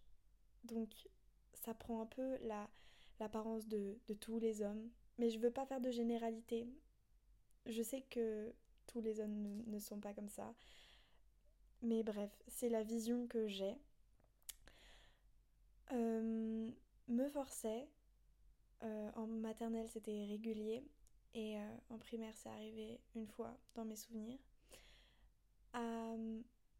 donc 0.64 0.90
ça 1.52 1.74
prend 1.74 2.00
un 2.00 2.06
peu 2.06 2.38
l'apparence 3.18 3.68
de, 3.68 3.98
de 4.06 4.14
tous 4.14 4.38
les 4.38 4.62
hommes. 4.62 4.88
Mais 5.18 5.28
je 5.28 5.38
veux 5.38 5.50
pas 5.50 5.66
faire 5.66 5.80
de 5.80 5.90
généralité. 5.90 6.66
Je 7.66 7.82
sais 7.82 8.02
que 8.02 8.54
tous 8.86 9.00
les 9.00 9.20
hommes 9.20 9.62
ne 9.66 9.78
sont 9.78 10.00
pas 10.00 10.14
comme 10.14 10.28
ça. 10.28 10.54
Mais 11.84 12.02
bref, 12.02 12.30
c'est 12.48 12.70
la 12.70 12.82
vision 12.82 13.26
que 13.26 13.46
j'ai. 13.46 13.76
Euh, 15.92 16.70
me 17.08 17.28
forçait, 17.28 17.86
euh, 18.82 19.10
en 19.16 19.26
maternelle 19.26 19.90
c'était 19.90 20.24
régulier, 20.24 20.82
et 21.34 21.58
euh, 21.58 21.76
en 21.90 21.98
primaire 21.98 22.32
c'est 22.36 22.48
arrivé 22.48 22.98
une 23.14 23.26
fois 23.26 23.54
dans 23.74 23.84
mes 23.84 23.96
souvenirs, 23.96 24.38
à 25.74 26.14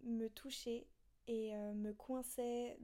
me 0.05 0.29
toucher 0.29 0.87
et 1.27 1.53
me 1.55 1.95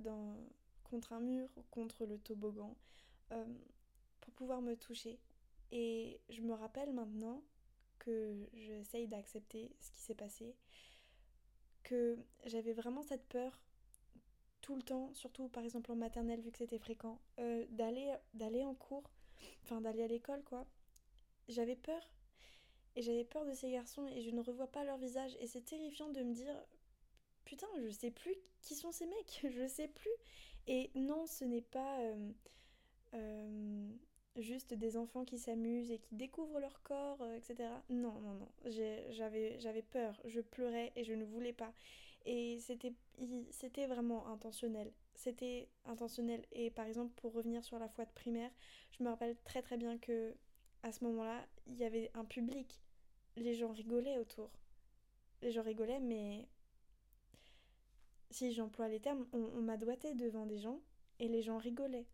dans, 0.03 0.37
contre 0.85 1.15
un 1.15 1.21
mur, 1.21 1.49
contre 1.71 2.05
le 2.05 2.19
toboggan, 2.19 2.77
pour 4.21 4.33
pouvoir 4.35 4.61
me 4.61 4.77
toucher. 4.77 5.19
Et 5.73 6.21
je 6.29 6.43
me 6.43 6.53
rappelle 6.53 6.93
maintenant 6.93 7.43
que 7.99 8.47
j'essaye 8.53 9.09
d'accepter 9.09 9.71
ce 9.81 9.91
qui 9.93 10.01
s'est 10.01 10.15
passé 10.15 10.55
j'avais 12.47 12.73
vraiment 12.73 13.03
cette 13.03 13.27
peur 13.29 13.59
tout 14.61 14.77
le 14.77 14.83
temps, 14.83 15.13
surtout 15.15 15.49
par 15.49 15.65
exemple 15.65 15.91
en 15.93 15.97
maternelle 15.97 16.41
vu 16.41 16.51
que 16.51 16.59
c'était 16.59 16.79
fréquent, 16.79 17.19
euh, 17.39 17.65
d'aller 17.71 18.15
d'aller 18.35 18.65
en 18.65 18.75
cours, 18.75 19.11
enfin 19.65 19.81
d'aller 19.81 20.03
à 20.03 20.09
l'école 20.09 20.43
quoi. 20.45 20.67
J'avais 21.49 21.77
peur 21.77 22.03
et 22.97 23.03
j'avais 23.03 23.25
peur 23.25 23.45
de 23.45 23.53
ces 23.53 23.71
garçons 23.71 24.07
et 24.09 24.23
je 24.23 24.31
ne 24.31 24.41
revois 24.41 24.71
pas 24.71 24.85
leur 24.85 24.99
visage 24.99 25.37
et 25.41 25.47
c'est 25.47 25.65
terrifiant 25.65 26.11
de 26.11 26.23
me 26.23 26.33
dire 26.35 26.55
putain 27.45 27.67
je 27.83 27.91
sais 27.91 28.11
plus 28.11 28.35
qui 28.61 28.75
sont 28.75 28.93
ces 28.93 29.07
mecs, 29.07 29.47
je 29.51 29.67
sais 29.67 29.89
plus. 29.89 30.11
Et 30.67 30.91
non 30.95 31.27
ce 31.27 31.45
n'est 31.45 31.63
pas 31.63 32.01
euh, 32.01 32.33
euh, 33.15 33.89
juste 34.37 34.75
des 34.75 34.97
enfants 34.97 35.25
qui 35.25 35.39
s'amusent 35.39 35.91
et 35.91 35.99
qui 35.99 36.15
découvrent 36.15 36.61
leur 36.61 36.83
corps, 36.83 37.21
euh, 37.23 37.37
etc. 37.37 37.69
Non, 37.89 38.21
non, 38.21 38.35
non. 38.35 38.49
J'avais 38.67 39.83
peur, 39.91 40.21
je 40.25 40.41
pleurais 40.41 40.93
et 40.97 41.05
je 41.05 41.13
ne 41.13 41.25
voulais 41.25 41.53
pas. 41.53 41.73
Et 42.27 42.59
c'était 43.51 43.87
vraiment 43.87 44.27
intentionnel. 44.29 44.93
C'était 45.15 45.69
intentionnel. 45.85 46.45
Et 46.53 46.71
par 46.71 46.87
exemple, 46.87 47.13
pour 47.17 47.33
revenir 47.33 47.65
sur 47.65 47.79
la 47.79 47.89
foi 47.89 48.05
de 48.05 48.13
primaire, 48.13 48.51
je 48.93 49.03
me 49.03 49.09
rappelle 49.09 49.37
très 49.45 49.63
très 49.63 49.77
bien 49.77 49.99
que 49.99 50.35
à 50.83 50.93
ce 50.93 51.05
moment-là, 51.05 51.47
il 51.67 51.77
y 51.77 51.85
avait 51.85 52.11
un 52.15 52.25
public. 52.25 52.81
Les 53.37 53.55
gens 53.55 53.73
rigolaient 53.73 54.19
autour. 54.19 54.51
Les 55.43 55.51
gens 55.51 55.63
rigolaient, 55.63 56.01
mais 56.01 56.49
si 58.31 58.53
j'emploie 58.53 58.89
les 58.89 59.01
termes, 59.01 59.27
on, 59.33 59.39
on 59.39 59.63
m'a 59.63 59.77
devant 59.77 60.47
des 60.47 60.59
gens 60.59 60.81
et 61.19 61.29
les 61.29 61.43
gens 61.43 61.59
rigolaient. 61.59 62.07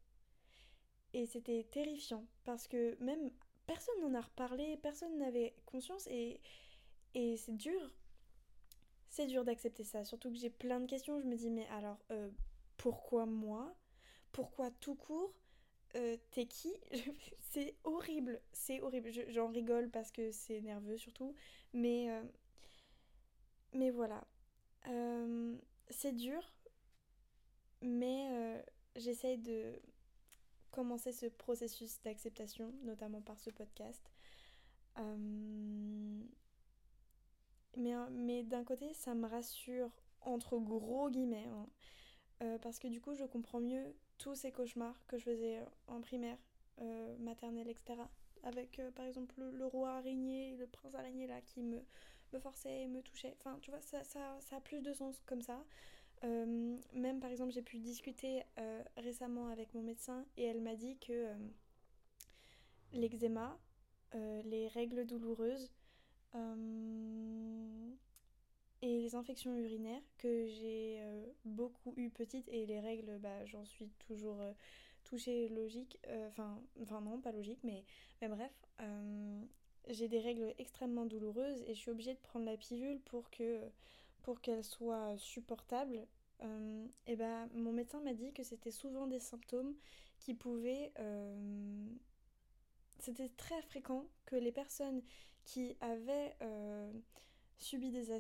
Et 1.15 1.27
c'était 1.27 1.65
terrifiant 1.71 2.25
parce 2.45 2.69
que 2.69 2.97
même 3.03 3.31
personne 3.67 4.01
n'en 4.03 4.15
a 4.15 4.21
reparlé, 4.21 4.77
personne 4.79 5.19
n'avait 5.19 5.55
conscience 5.67 6.07
et, 6.09 6.41
et 7.15 7.37
c'est 7.37 7.57
dur. 7.57 7.93
C'est 9.09 9.27
dur 9.27 9.45
d'accepter 9.45 9.85
ça, 9.85 10.05
surtout 10.05 10.31
que 10.31 10.37
j'ai 10.39 10.51
plein 10.51 10.81
de 10.81 10.87
questions. 10.87 11.21
Je 11.21 11.27
me 11.27 11.37
dis, 11.37 11.51
mais 11.51 11.67
alors, 11.69 11.99
euh, 12.11 12.31
pourquoi 12.77 13.27
moi? 13.27 13.75
Pourquoi 14.33 14.71
tout 14.81 14.95
court? 14.95 15.33
Euh, 15.97 16.17
T'es 16.33 16.47
qui? 16.47 16.75
C'est 17.41 17.75
horrible, 17.85 18.41
c'est 18.53 18.83
horrible. 18.83 19.11
J'en 19.31 19.49
rigole 19.49 19.89
parce 19.91 20.13
que 20.13 20.31
c'est 20.31 20.61
nerveux 20.61 20.99
surtout, 20.99 21.35
mais, 21.73 22.11
euh, 22.11 22.23
mais 23.73 23.91
voilà. 23.91 24.25
c'est 25.91 26.13
dur, 26.13 26.43
mais 27.83 28.65
j'essaye 28.97 29.39
de 29.39 29.81
commencer 30.71 31.13
ce 31.13 31.27
processus 31.27 32.01
d'acceptation, 32.03 32.73
notamment 32.83 33.21
par 33.21 33.39
ce 33.39 33.51
podcast. 33.51 34.03
Euh, 34.99 36.21
mais, 37.77 37.95
mais 38.11 38.43
d'un 38.43 38.65
côté, 38.65 38.93
ça 38.95 39.15
me 39.15 39.27
rassure, 39.27 39.91
entre 40.23 40.59
gros 40.59 41.11
guillemets, 41.11 41.49
hein. 41.49 41.69
euh, 42.43 42.59
parce 42.59 42.79
que 42.79 42.89
du 42.89 43.01
coup, 43.01 43.15
je 43.15 43.25
comprends 43.25 43.61
mieux 43.61 43.95
tous 44.19 44.35
ces 44.35 44.51
cauchemars 44.53 45.05
que 45.07 45.19
je 45.19 45.25
faisais 45.25 45.61
en 45.87 46.01
primaire, 46.01 46.39
euh, 46.81 47.17
maternelle, 47.19 47.69
etc. 47.69 48.01
Avec, 48.43 48.81
par 48.95 49.07
exemple, 49.07 49.35
le, 49.41 49.67
roi 49.67 49.97
araignée, 49.97 50.57
le 50.57 50.67
prince 50.67 50.95
araignée, 50.95 51.27
là, 51.27 51.41
qui 51.41 51.63
me, 51.63 51.83
me 52.33 52.39
forçait 52.39 52.83
et 52.83 52.89
me 52.89 53.03
touchait. 53.03 53.35
Enfin, 53.39 53.59
tu 53.61 53.71
vois, 53.71 53.81
ça, 53.81 54.05
ça, 54.05 54.39
ça 54.41 54.57
a 54.57 54.61
plus 54.61 54.83
de 54.83 54.93
sens 54.93 55.21
comme 55.27 55.43
ça. 55.43 55.65
Euh, 56.25 56.77
même 56.95 57.21
par 57.21 57.31
exemple, 57.31 57.53
j'ai 57.53 57.63
pu 57.63 57.79
discuter 57.79 58.43
euh, 58.59 58.83
récemment 58.97 59.49
avec 59.49 59.73
mon 59.75 59.83
médecin 59.83 60.25
et 60.37 60.45
elle 60.45 60.61
m'a 60.61 60.75
dit 60.75 60.97
que 60.99 61.13
euh, 61.13 61.35
l'eczéma, 62.93 63.59
les 64.45 64.69
règles 64.69 65.05
douloureuses 65.05 65.71
et 68.81 69.01
les 69.03 69.15
infections 69.15 69.55
urinaires 69.59 70.01
que 70.17 70.47
j'ai 70.47 71.03
beaucoup 71.45 71.93
eu 71.99 72.09
petite 72.09 72.49
et 72.49 72.65
les 72.65 72.81
règles, 72.81 73.19
bah, 73.19 73.45
j'en 73.45 73.67
suis 73.67 73.91
toujours 74.09 74.39
touchée 75.05 75.51
logique, 75.51 75.99
enfin, 76.29 76.63
enfin 76.81 77.03
non, 77.03 77.21
pas 77.21 77.33
logique, 77.33 77.59
mais, 77.63 77.85
mais 78.23 78.29
bref, 78.29 78.53
j'ai 79.89 80.09
des 80.09 80.21
règles 80.21 80.55
extrêmement 80.59 81.05
douloureuses 81.05 81.61
et 81.67 81.75
je 81.75 81.79
suis 81.79 81.91
obligée 81.91 82.15
de 82.15 82.21
prendre 82.21 82.47
la 82.47 82.57
pilule 82.57 83.01
pour 83.01 83.29
que 83.29 83.61
pour 84.27 84.41
qu'elle 84.41 84.65
soit 84.65 85.17
supportable, 85.19 86.05
euh, 86.43 86.87
et 87.07 87.15
ben, 87.15 87.49
mon 87.55 87.73
médecin 87.73 88.01
m'a 88.01 88.13
dit 88.13 88.33
que 88.33 88.43
c'était 88.43 88.73
souvent 88.73 89.07
des 89.07 89.21
symptômes 89.21 89.77
qui 90.19 90.35
pouvaient... 90.35 90.93
Euh, 90.99 91.87
c'était 92.99 93.29
très 93.37 93.63
fréquent 93.63 94.05
que 94.25 94.35
les 94.35 94.51
personnes 94.51 95.01
qui 95.45 95.77
avaient 95.81 96.35
euh, 96.43 96.93
subi 97.57 97.93
des 97.93 98.11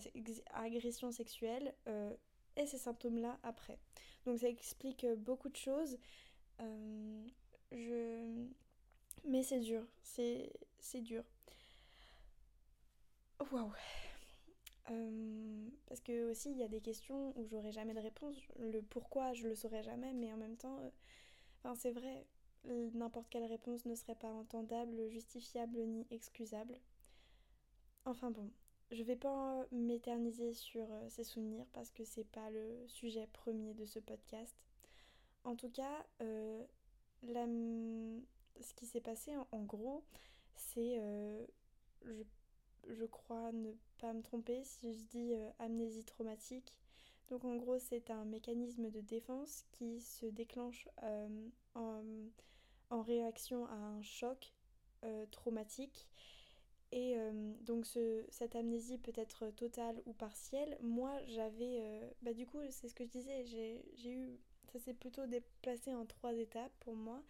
agressions 0.54 1.10
sexuelles 1.10 1.74
aient 2.54 2.66
ces 2.66 2.78
symptômes-là 2.78 3.40
après. 3.42 3.80
Donc 4.26 4.38
ça 4.38 4.48
explique 4.48 5.04
beaucoup 5.16 5.48
de 5.48 5.56
choses. 5.56 5.98
je... 7.72 8.46
Mais 9.24 9.42
c'est 9.42 9.58
dur, 9.58 9.84
c'est 10.04 11.00
dur. 11.00 11.24
Waouh 13.50 13.72
euh, 14.90 15.68
parce 15.86 16.00
que 16.00 16.30
aussi 16.30 16.50
il 16.50 16.58
y 16.58 16.62
a 16.62 16.68
des 16.68 16.80
questions 16.80 17.32
où 17.36 17.46
j'aurai 17.46 17.72
jamais 17.72 17.94
de 17.94 18.00
réponse. 18.00 18.36
Le 18.58 18.80
pourquoi 18.82 19.32
je 19.32 19.48
le 19.48 19.54
saurai 19.54 19.82
jamais, 19.82 20.12
mais 20.12 20.32
en 20.32 20.36
même 20.36 20.56
temps, 20.56 20.78
euh, 21.64 21.74
c'est 21.74 21.90
vrai, 21.90 22.26
n'importe 22.64 23.28
quelle 23.28 23.44
réponse 23.44 23.84
ne 23.84 23.94
serait 23.94 24.14
pas 24.14 24.30
entendable, 24.30 25.08
justifiable 25.08 25.78
ni 25.78 26.06
excusable. 26.10 26.78
Enfin 28.04 28.30
bon, 28.30 28.50
je 28.90 29.02
vais 29.02 29.16
pas 29.16 29.64
m'éterniser 29.72 30.52
sur 30.54 30.92
euh, 30.92 31.08
ces 31.08 31.24
souvenirs 31.24 31.66
parce 31.72 31.90
que 31.90 32.04
c'est 32.04 32.24
pas 32.24 32.50
le 32.50 32.86
sujet 32.86 33.26
premier 33.32 33.74
de 33.74 33.84
ce 33.84 33.98
podcast. 33.98 34.56
En 35.44 35.54
tout 35.56 35.70
cas, 35.70 36.04
la, 37.22 37.46
ce 38.60 38.74
qui 38.74 38.86
s'est 38.86 39.00
passé 39.00 39.36
en, 39.36 39.46
en 39.52 39.62
gros, 39.62 40.04
c'est 40.56 41.00
je 42.04 42.22
je 42.88 43.04
crois 43.04 43.52
ne 43.52 43.72
pas 43.96 44.12
me 44.12 44.22
tromper 44.22 44.62
si 44.64 44.94
je 44.94 45.02
dis 45.04 45.34
euh, 45.34 45.50
amnésie 45.58 46.04
traumatique. 46.04 46.72
Donc 47.28 47.44
en 47.44 47.56
gros 47.56 47.78
c'est 47.78 48.10
un 48.10 48.24
mécanisme 48.24 48.90
de 48.90 49.00
défense 49.00 49.64
qui 49.72 50.00
se 50.00 50.26
déclenche 50.26 50.88
euh, 51.02 51.48
en, 51.74 53.02
réaction 53.02 53.66
à 53.66 53.74
un 53.74 54.02
choc 54.02 54.52
euh, 55.04 55.26
traumatique 55.32 56.06
Et 56.92 57.16
donc 57.62 57.84
ce, 57.84 58.24
cette 58.28 58.54
amnésie 58.54 58.98
peut 58.98 59.12
être 59.16 59.50
totale 59.50 60.00
ou 60.06 60.12
partielle. 60.12 60.78
Moi 60.80 61.12
j'avais... 61.26 61.82
bah 62.22 62.32
du 62.32 62.46
coup 62.46 62.60
c'est 62.70 62.88
ce 62.88 62.94
que 62.94 63.04
je 63.04 63.10
disais, 63.10 63.44
j'ai 63.44 64.10
eu... 64.10 64.38
Ça 64.72 64.78
s'est 64.78 64.94
plutôt 64.94 65.26
déplacé 65.26 65.94
en 65.94 66.06
trois 66.06 66.34
étapes 66.34 66.72
pour 66.80 66.94
moi 66.94 67.22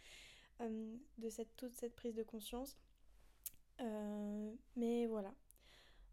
de 0.61 1.31
cette, 1.31 1.57
toute 1.57 1.75
cette 1.75 1.95
prise 1.95 2.15
de 2.15 2.23
conscience. 2.23 2.77
mais 4.77 5.07
voilà. 5.07 5.33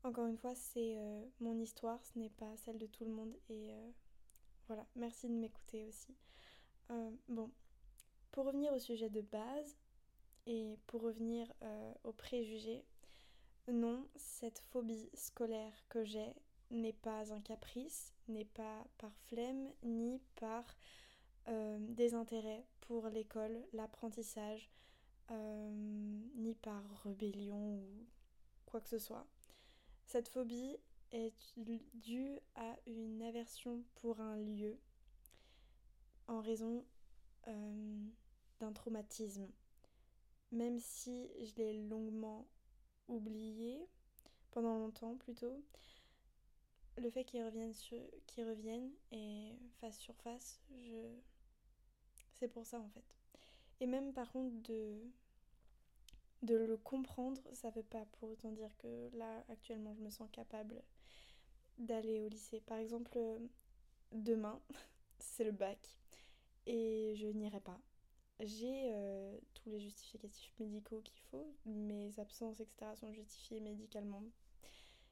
Encore 0.03 0.27
une 0.27 0.37
fois, 0.37 0.53
c'est 0.55 0.97
mon 1.39 1.57
histoire, 1.59 2.03
ce 2.03 2.19
n'est 2.19 2.29
pas 2.29 2.55
celle 2.57 2.77
de 2.77 2.87
tout 2.87 3.05
le 3.05 3.11
monde. 3.11 3.33
Et 3.49 3.71
voilà, 4.67 4.85
merci 4.95 5.27
de 5.27 5.33
m'écouter 5.33 5.85
aussi. 5.85 6.13
bon, 7.29 7.49
pour 8.31 8.45
revenir 8.45 8.73
au 8.73 8.79
sujet 8.79 9.09
de 9.09 9.21
base 9.21 9.77
et 10.45 10.77
pour 10.87 11.03
revenir 11.03 11.51
aux 12.03 12.11
préjugés, 12.11 12.83
non, 13.69 14.05
cette 14.17 14.59
phobie 14.59 15.09
scolaire 15.13 15.85
que 15.87 16.03
j'ai 16.03 16.35
n'est 16.69 16.93
pas 16.93 17.31
un 17.33 17.39
caprice, 17.39 18.13
n'est 18.27 18.45
pas 18.45 18.85
par 18.97 19.15
flemme, 19.27 19.71
ni 19.83 20.19
par 20.35 20.65
euh, 21.47 21.77
désintérêt 21.79 22.65
pour 22.81 23.07
l'école, 23.07 23.63
l'apprentissage, 23.73 24.69
euh, 25.31 25.71
ni 26.35 26.55
par 26.55 26.83
rébellion 27.03 27.75
ou 27.75 27.85
quoi 28.65 28.81
que 28.81 28.89
ce 28.89 28.99
soit. 28.99 29.25
Cette 30.13 30.29
phobie 30.29 30.77
est 31.11 31.33
due 31.95 32.37
à 32.53 32.77
une 32.85 33.23
aversion 33.23 33.83
pour 33.95 34.21
un 34.21 34.37
lieu 34.37 34.77
en 36.27 36.39
raison 36.39 36.85
d'un 37.47 38.73
traumatisme. 38.73 39.49
Même 40.51 40.77
si 40.77 41.31
je 41.43 41.55
l'ai 41.55 41.73
longuement 41.87 42.45
oublié 43.07 43.89
pendant 44.51 44.77
longtemps 44.77 45.15
plutôt. 45.15 45.63
Le 46.97 47.09
fait 47.09 47.23
qu'il 47.23 47.43
revienne, 47.43 47.73
sur, 47.73 47.97
revienne 48.37 48.91
et 49.11 49.57
face 49.79 49.97
sur 49.97 50.15
face, 50.17 50.61
je... 50.79 51.09
c'est 52.33 52.49
pour 52.49 52.67
ça 52.67 52.79
en 52.79 52.89
fait. 52.89 53.17
Et 53.79 53.87
même 53.87 54.13
par 54.13 54.31
contre 54.31 54.61
de, 54.61 55.11
de 56.43 56.55
le 56.55 56.77
comprendre, 56.77 57.41
ça 57.53 57.69
veut 57.71 57.83
pas 57.83 58.05
pour 58.19 58.29
autant 58.29 58.51
dire 58.51 58.75
que 58.77 59.09
là 59.17 59.43
actuellement 59.49 59.93
je 59.95 60.01
me 60.01 60.09
sens 60.09 60.29
capable 60.31 60.83
d'aller 61.79 62.19
au 62.21 62.27
lycée. 62.29 62.61
Par 62.61 62.77
exemple, 62.77 63.17
demain, 64.11 64.61
c'est 65.19 65.43
le 65.43 65.51
bac 65.51 65.79
et 66.65 67.15
je 67.17 67.27
n'irai 67.27 67.59
pas 67.59 67.79
j'ai 68.39 68.91
euh, 68.93 69.37
tous 69.53 69.69
les 69.69 69.79
justificatifs 69.79 70.53
médicaux 70.59 71.01
qu'il 71.01 71.19
faut. 71.31 71.53
Mes 71.65 72.19
absences, 72.19 72.59
etc. 72.59 72.91
sont 72.95 73.13
justifiées 73.13 73.59
médicalement. 73.59 74.23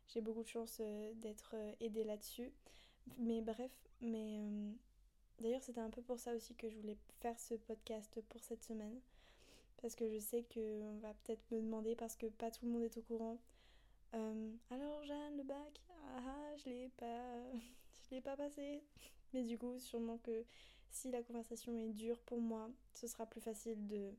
J'ai 0.07 0.21
beaucoup 0.21 0.43
de 0.43 0.47
chance 0.47 0.77
euh, 0.81 1.13
d'être 1.15 1.51
euh, 1.53 1.73
aidée 1.79 2.03
là-dessus. 2.03 2.51
Mais 3.17 3.41
bref, 3.41 3.71
mais 3.99 4.41
d'ailleurs 5.39 5.63
c'était 5.63 5.79
un 5.79 5.89
peu 5.89 6.03
pour 6.03 6.19
ça 6.19 6.35
aussi 6.35 6.53
que 6.53 6.69
je 6.69 6.77
voulais 6.77 6.97
faire 7.19 7.39
ce 7.39 7.55
podcast 7.55 8.21
pour 8.29 8.43
cette 8.43 8.63
semaine. 8.63 8.99
Parce 9.81 9.95
que 9.95 10.07
je 10.09 10.19
sais 10.19 10.45
qu'on 10.53 10.97
va 10.99 11.13
peut-être 11.13 11.43
me 11.51 11.59
demander, 11.59 11.95
parce 11.95 12.15
que 12.15 12.27
pas 12.27 12.51
tout 12.51 12.65
le 12.65 12.71
monde 12.71 12.83
est 12.83 12.97
au 12.97 13.01
courant. 13.01 13.37
alors 14.13 15.03
Jeanne, 15.03 15.37
le 15.37 15.43
bac, 15.43 15.81
ah, 15.89 16.19
ah 16.25 16.57
je 16.57 16.69
l'ai 16.69 16.89
pas, 16.97 17.51
je 18.09 18.15
l'ai 18.15 18.21
pas 18.21 18.35
passé. 18.35 18.83
Mais 19.33 19.43
du 19.43 19.57
coup, 19.57 19.79
sûrement 19.79 20.17
que 20.17 20.45
si 20.89 21.09
la 21.09 21.23
conversation 21.23 21.77
est 21.77 21.93
dure 21.93 22.19
pour 22.19 22.41
moi, 22.41 22.69
ce 22.93 23.07
sera 23.07 23.25
plus 23.25 23.41
facile 23.41 23.87
de 23.87 24.11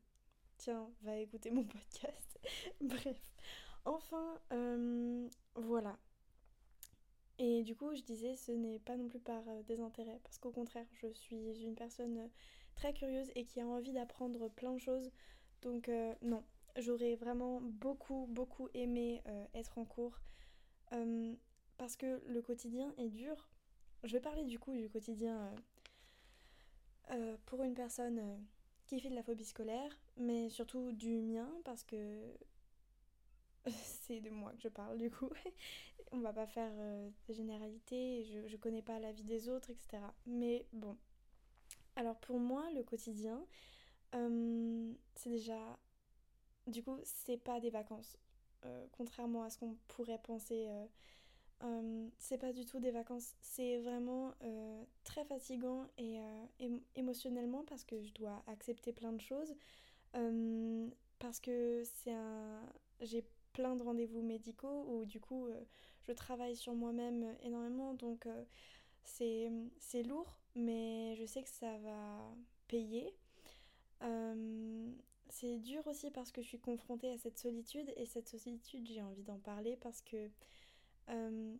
tiens, 0.57 0.89
va 1.01 1.17
écouter 1.17 1.51
mon 1.51 1.63
podcast. 1.63 2.39
Bref. 2.81 3.31
Enfin, 3.85 4.39
euh, 4.51 5.27
voilà. 5.55 5.97
Et 7.39 7.63
du 7.63 7.75
coup, 7.75 7.93
je 7.95 8.01
disais, 8.01 8.35
ce 8.35 8.51
n'est 8.51 8.79
pas 8.79 8.95
non 8.95 9.07
plus 9.07 9.19
par 9.19 9.43
euh, 9.47 9.61
désintérêt, 9.63 10.19
parce 10.23 10.37
qu'au 10.37 10.51
contraire, 10.51 10.85
je 11.01 11.07
suis 11.13 11.63
une 11.63 11.75
personne 11.75 12.17
euh, 12.17 12.27
très 12.75 12.93
curieuse 12.93 13.31
et 13.35 13.43
qui 13.43 13.59
a 13.59 13.67
envie 13.67 13.91
d'apprendre 13.91 14.49
plein 14.49 14.73
de 14.73 14.79
choses. 14.79 15.11
Donc 15.63 15.89
non, 16.21 16.43
j'aurais 16.77 17.15
vraiment 17.15 17.59
beaucoup, 17.61 18.27
beaucoup 18.29 18.69
aimé 18.73 19.23
être 19.55 19.77
en 19.79 19.85
cours, 19.85 20.19
parce 21.77 21.95
que 21.97 22.21
le 22.27 22.41
quotidien 22.41 22.93
est 22.97 23.09
dur. 23.09 23.49
Je 24.03 24.13
vais 24.13 24.19
parler 24.19 24.43
du 24.43 24.59
coup 24.59 24.75
du 24.75 24.89
quotidien 24.89 25.55
euh, 27.11 27.35
pour 27.45 27.63
une 27.63 27.73
personne 27.73 28.19
euh, 28.19 28.37
qui 28.87 28.99
fait 28.99 29.09
de 29.09 29.15
la 29.15 29.23
phobie 29.23 29.45
scolaire, 29.45 29.91
mais 30.17 30.49
surtout 30.49 30.91
du 30.93 31.21
mien, 31.21 31.49
parce 31.65 31.83
que 31.83 32.21
c'est 33.69 34.21
de 34.21 34.29
moi 34.29 34.53
que 34.53 34.61
je 34.61 34.69
parle 34.69 34.97
du 34.97 35.09
coup. 35.09 35.29
On 36.11 36.19
va 36.19 36.31
pas 36.31 36.47
faire 36.47 36.71
euh, 36.75 37.09
des 37.27 37.33
généralités, 37.33 38.23
je, 38.23 38.47
je 38.47 38.57
connais 38.57 38.81
pas 38.81 38.99
la 38.99 39.11
vie 39.11 39.23
des 39.23 39.49
autres, 39.49 39.69
etc. 39.69 40.03
Mais 40.25 40.65
bon. 40.71 40.95
Alors 41.95 42.15
pour 42.19 42.39
moi, 42.39 42.69
le 42.71 42.83
quotidien, 42.83 43.45
c'est 45.15 45.29
déjà. 45.29 45.77
Du 46.67 46.83
coup, 46.83 46.97
c'est 47.03 47.37
pas 47.37 47.59
des 47.59 47.69
vacances. 47.69 48.17
contrairement 48.93 49.43
à 49.43 49.49
ce 49.49 49.57
qu'on 49.57 49.75
pourrait 49.89 50.21
penser 50.21 50.67
euh, 51.63 52.09
c'est 52.17 52.37
pas 52.37 52.51
du 52.51 52.65
tout 52.65 52.79
des 52.79 52.91
vacances, 52.91 53.35
c'est 53.41 53.77
vraiment 53.77 54.33
euh, 54.43 54.83
très 55.05 55.23
fatigant 55.23 55.85
et 55.97 56.19
euh, 56.19 56.77
émotionnellement 56.95 57.63
parce 57.63 57.85
que 57.85 58.01
je 58.03 58.11
dois 58.13 58.43
accepter 58.47 58.91
plein 58.91 59.13
de 59.13 59.21
choses, 59.21 59.55
parce 61.19 61.39
que 61.39 61.83
c'est 61.85 62.11
un... 62.11 62.61
j'ai 63.01 63.25
plein 63.53 63.75
de 63.75 63.83
rendez-vous 63.83 64.21
médicaux 64.21 64.85
où 64.89 65.05
du 65.05 65.19
coup 65.21 65.47
je 66.01 66.11
travaille 66.11 66.55
sur 66.55 66.73
moi-même 66.73 67.35
énormément, 67.41 67.93
donc 67.93 68.27
c'est 69.05 70.03
lourd, 70.05 70.37
mais 70.55 71.15
je 71.15 71.25
sais 71.25 71.43
que 71.43 71.49
ça 71.49 71.77
va 71.77 72.35
payer. 72.67 73.15
C'est 75.29 75.57
dur 75.59 75.85
aussi 75.87 76.11
parce 76.11 76.31
que 76.31 76.41
je 76.41 76.47
suis 76.47 76.59
confrontée 76.59 77.11
à 77.11 77.17
cette 77.17 77.39
solitude 77.39 77.91
et 77.95 78.05
cette 78.05 78.29
solitude 78.37 78.87
j'ai 78.87 79.01
envie 79.01 79.23
d'en 79.23 79.39
parler 79.39 79.77
parce 79.81 80.01
que 80.01 80.29
euh, 81.09 81.55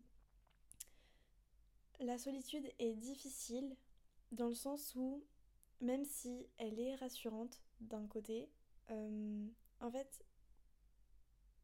la 2.00 2.18
solitude 2.18 2.70
est 2.80 2.94
difficile 2.94 3.76
dans 4.32 4.48
le 4.48 4.54
sens 4.54 4.94
où, 4.96 5.24
même 5.82 6.06
si 6.06 6.48
elle 6.58 6.80
est 6.80 6.96
rassurante 6.96 7.62
d'un 7.82 8.06
côté, 8.08 8.50
euh, 8.92 9.48
en 9.80 9.92
fait, 9.92 10.24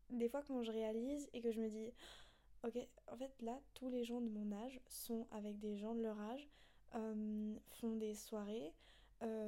des 0.09 0.29
fois 0.29 0.43
quand 0.47 0.63
je 0.63 0.71
réalise 0.71 1.29
et 1.33 1.41
que 1.41 1.51
je 1.51 1.59
me 1.61 1.69
dis, 1.69 1.91
ok, 2.63 2.77
en 3.07 3.17
fait 3.17 3.33
là, 3.41 3.59
tous 3.73 3.89
les 3.89 4.03
gens 4.03 4.21
de 4.21 4.29
mon 4.29 4.51
âge 4.51 4.79
sont 4.87 5.27
avec 5.31 5.59
des 5.59 5.77
gens 5.77 5.95
de 5.95 6.01
leur 6.01 6.19
âge, 6.19 6.47
euh, 6.95 7.55
font 7.69 7.95
des 7.95 8.15
soirées, 8.15 8.73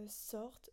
sortent, 0.07 0.71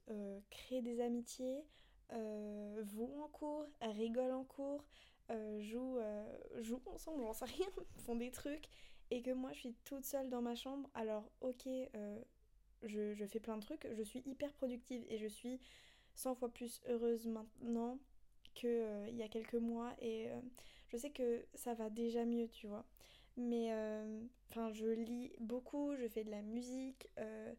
créent 0.51 0.83
des 0.83 1.01
amitiés, 1.01 1.65
vont 2.11 3.23
en 3.23 3.29
cours, 3.29 3.67
rigolent 3.81 4.41
en 4.41 4.45
cours, 4.45 4.85
euh, 5.31 5.61
jouent, 5.61 5.99
euh, 5.99 6.63
jouent 6.63 6.81
ensemble, 6.87 7.21
j'en 7.23 7.35
sais 7.35 7.45
rien, 7.45 7.67
font 8.07 8.17
des 8.17 8.31
trucs, 8.31 8.65
et 9.11 9.21
que 9.21 9.31
moi 9.31 9.53
je 9.53 9.59
suis 9.59 9.75
toute 9.85 10.07
seule 10.07 10.31
dans 10.31 10.41
ma 10.41 10.55
chambre, 10.55 10.89
alors 10.95 11.31
ok, 11.43 11.67
euh, 11.67 12.19
je, 12.83 13.27
fais 13.27 13.39
plein 13.39 13.59
de 13.59 13.63
trucs, 13.63 13.87
je 13.93 14.03
suis 14.03 14.23
hyper 14.25 14.51
productive 14.55 15.05
et 15.11 15.19
je 15.19 15.27
suis 15.27 15.61
100 16.15 16.35
fois 16.35 16.49
plus 16.49 16.81
heureuse 16.89 17.27
maintenant 17.27 17.99
qu'il 18.55 18.87
il 19.09 19.17
y 19.17 19.23
a 19.23 19.29
quelques 19.29 19.55
mois, 19.55 19.95
et 20.01 20.29
je 20.89 20.97
sais 20.97 21.11
que 21.11 21.45
ça 21.55 21.75
va 21.75 21.91
déjà 21.91 22.25
mieux, 22.25 22.49
tu 22.49 22.67
vois. 22.67 22.87
Mais 23.37 23.71
enfin, 24.51 24.73
je 24.73 24.87
lis 24.87 25.31
beaucoup, 25.41 25.95
je 25.97 26.09
fais 26.09 26.25
de 26.25 26.31
la 26.31 26.43
musique 26.43 27.09
euh, 27.19 27.55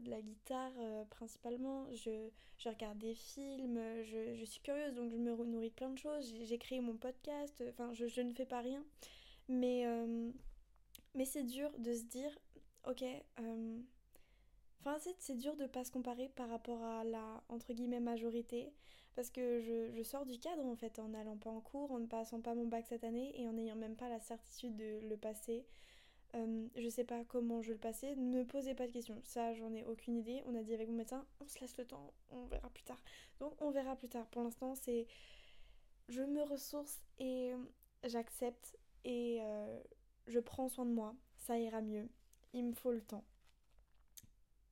de 0.00 0.10
la 0.10 0.20
guitare 0.20 0.72
euh, 0.78 1.04
principalement, 1.10 1.86
je, 1.92 2.30
je, 2.58 2.68
regarde 2.68 2.98
des 2.98 3.14
films, 3.14 3.80
je, 4.02 4.34
je, 4.34 4.44
suis 4.44 4.60
curieuse 4.60 4.94
donc 4.94 5.10
je 5.10 5.16
me 5.16 5.44
nourris 5.44 5.70
de 5.70 5.74
plein 5.74 5.90
de 5.90 5.98
choses, 5.98 6.34
j'ai 6.42 6.58
créé 6.58 6.80
mon 6.80 6.96
podcast, 6.96 7.62
enfin 7.68 7.92
je, 7.92 8.06
je, 8.06 8.20
ne 8.20 8.32
fais 8.32 8.46
pas 8.46 8.60
rien. 8.60 8.84
Mais, 9.48 9.86
euh, 9.86 10.30
mais 11.14 11.24
c'est 11.24 11.44
dur 11.44 11.70
de 11.78 11.92
se 11.94 12.04
dire, 12.04 12.36
ok, 12.88 13.04
enfin 14.80 14.96
c'est 15.18 15.36
dur 15.36 15.56
de 15.56 15.66
pas 15.66 15.84
se 15.84 15.90
comparer 15.90 16.28
par 16.30 16.48
rapport 16.48 16.82
à 16.82 17.04
la 17.04 17.42
entre 17.48 17.72
guillemets 17.72 18.00
majorité, 18.00 18.72
parce 19.14 19.30
que 19.30 19.60
je, 19.60 19.90
je 19.92 20.02
sors 20.02 20.24
du 20.24 20.38
cadre 20.38 20.64
en 20.64 20.76
fait 20.76 20.98
en 20.98 21.08
n'allant 21.08 21.36
pas 21.36 21.50
en 21.50 21.60
cours, 21.60 21.90
en 21.92 21.98
ne 21.98 22.06
passant 22.06 22.40
pas 22.40 22.54
mon 22.54 22.66
bac 22.66 22.86
cette 22.88 23.04
année 23.04 23.32
et 23.40 23.48
en 23.48 23.52
n'ayant 23.52 23.76
même 23.76 23.96
pas 23.96 24.08
la 24.08 24.20
certitude 24.20 24.76
de 24.76 25.00
le 25.08 25.16
passer. 25.16 25.66
Euh, 26.36 26.68
je 26.76 26.88
sais 26.88 27.04
pas 27.04 27.24
comment 27.24 27.60
je 27.60 27.72
le 27.72 27.78
passer, 27.78 28.14
ne 28.14 28.38
me 28.38 28.44
posez 28.44 28.74
pas 28.74 28.86
de 28.86 28.92
questions, 28.92 29.20
ça 29.24 29.52
j'en 29.54 29.72
ai 29.74 29.84
aucune 29.84 30.16
idée. 30.16 30.42
On 30.46 30.54
a 30.54 30.62
dit 30.62 30.74
avec 30.74 30.88
mon 30.88 30.94
médecin, 30.94 31.26
on 31.40 31.48
se 31.48 31.58
laisse 31.60 31.76
le 31.76 31.84
temps, 31.84 32.12
on 32.30 32.44
verra 32.46 32.70
plus 32.70 32.84
tard. 32.84 33.02
Donc 33.40 33.60
on 33.60 33.70
verra 33.70 33.96
plus 33.96 34.08
tard. 34.08 34.26
Pour 34.26 34.42
l'instant, 34.42 34.74
c'est 34.76 35.06
je 36.08 36.22
me 36.22 36.42
ressource 36.42 37.00
et 37.18 37.52
j'accepte 38.04 38.76
et 39.04 39.38
euh, 39.40 39.80
je 40.26 40.38
prends 40.38 40.68
soin 40.68 40.84
de 40.84 40.92
moi, 40.92 41.14
ça 41.36 41.58
ira 41.58 41.80
mieux. 41.80 42.08
Il 42.52 42.66
me 42.66 42.74
faut 42.74 42.92
le 42.92 43.00
temps. 43.00 43.24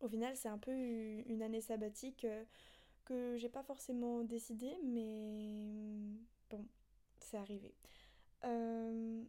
Au 0.00 0.08
final, 0.08 0.36
c'est 0.36 0.48
un 0.48 0.58
peu 0.58 0.72
une 0.72 1.42
année 1.42 1.60
sabbatique 1.60 2.24
euh, 2.24 2.44
que 3.04 3.36
j'ai 3.36 3.48
pas 3.48 3.62
forcément 3.62 4.22
décidé, 4.22 4.76
mais 4.84 5.90
bon, 6.50 6.64
c'est 7.18 7.36
arrivé. 7.36 7.74
Euh, 8.44 9.22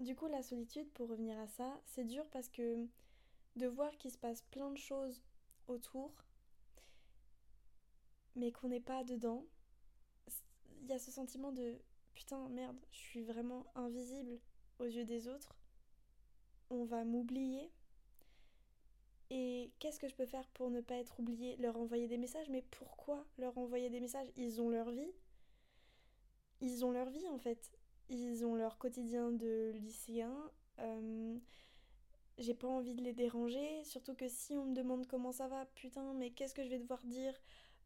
du 0.00 0.16
coup, 0.16 0.26
la 0.26 0.42
solitude, 0.42 0.90
pour 0.92 1.08
revenir 1.08 1.38
à 1.38 1.46
ça, 1.46 1.80
c'est 1.84 2.04
dur 2.04 2.26
parce 2.32 2.48
que 2.48 2.86
de 3.56 3.66
voir 3.66 3.96
qu'il 3.98 4.10
se 4.10 4.18
passe 4.18 4.42
plein 4.50 4.70
de 4.70 4.78
choses 4.78 5.22
autour, 5.68 6.12
mais 8.34 8.50
qu'on 8.50 8.68
n'est 8.68 8.80
pas 8.80 9.04
dedans, 9.04 9.44
il 10.82 10.88
y 10.88 10.92
a 10.92 10.98
ce 10.98 11.10
sentiment 11.10 11.52
de 11.52 11.78
putain, 12.14 12.48
merde, 12.48 12.78
je 12.90 12.98
suis 12.98 13.22
vraiment 13.22 13.66
invisible 13.74 14.38
aux 14.78 14.84
yeux 14.84 15.04
des 15.04 15.28
autres. 15.28 15.54
On 16.70 16.84
va 16.84 17.04
m'oublier. 17.04 17.70
Et 19.30 19.70
qu'est-ce 19.78 20.00
que 20.00 20.08
je 20.08 20.14
peux 20.14 20.26
faire 20.26 20.48
pour 20.48 20.70
ne 20.70 20.80
pas 20.80 20.96
être 20.96 21.20
oublié 21.20 21.56
Leur 21.56 21.76
envoyer 21.76 22.08
des 22.08 22.18
messages, 22.18 22.48
mais 22.48 22.62
pourquoi 22.70 23.24
leur 23.38 23.56
envoyer 23.58 23.90
des 23.90 24.00
messages? 24.00 24.28
Ils 24.36 24.60
ont 24.60 24.70
leur 24.70 24.90
vie. 24.90 25.12
Ils 26.60 26.84
ont 26.84 26.90
leur 26.90 27.10
vie 27.10 27.28
en 27.28 27.38
fait. 27.38 27.70
Ils 28.10 28.44
ont 28.44 28.54
leur 28.54 28.76
quotidien 28.76 29.30
de 29.30 29.70
lycéen. 29.76 30.34
Euh, 30.80 31.38
j'ai 32.38 32.54
pas 32.54 32.66
envie 32.66 32.94
de 32.94 33.02
les 33.02 33.12
déranger, 33.12 33.84
surtout 33.84 34.14
que 34.14 34.28
si 34.28 34.56
on 34.56 34.64
me 34.64 34.74
demande 34.74 35.06
comment 35.06 35.32
ça 35.32 35.46
va, 35.46 35.66
putain, 35.74 36.12
mais 36.14 36.30
qu'est-ce 36.30 36.54
que 36.54 36.64
je 36.64 36.68
vais 36.68 36.78
devoir 36.78 37.02
dire 37.04 37.34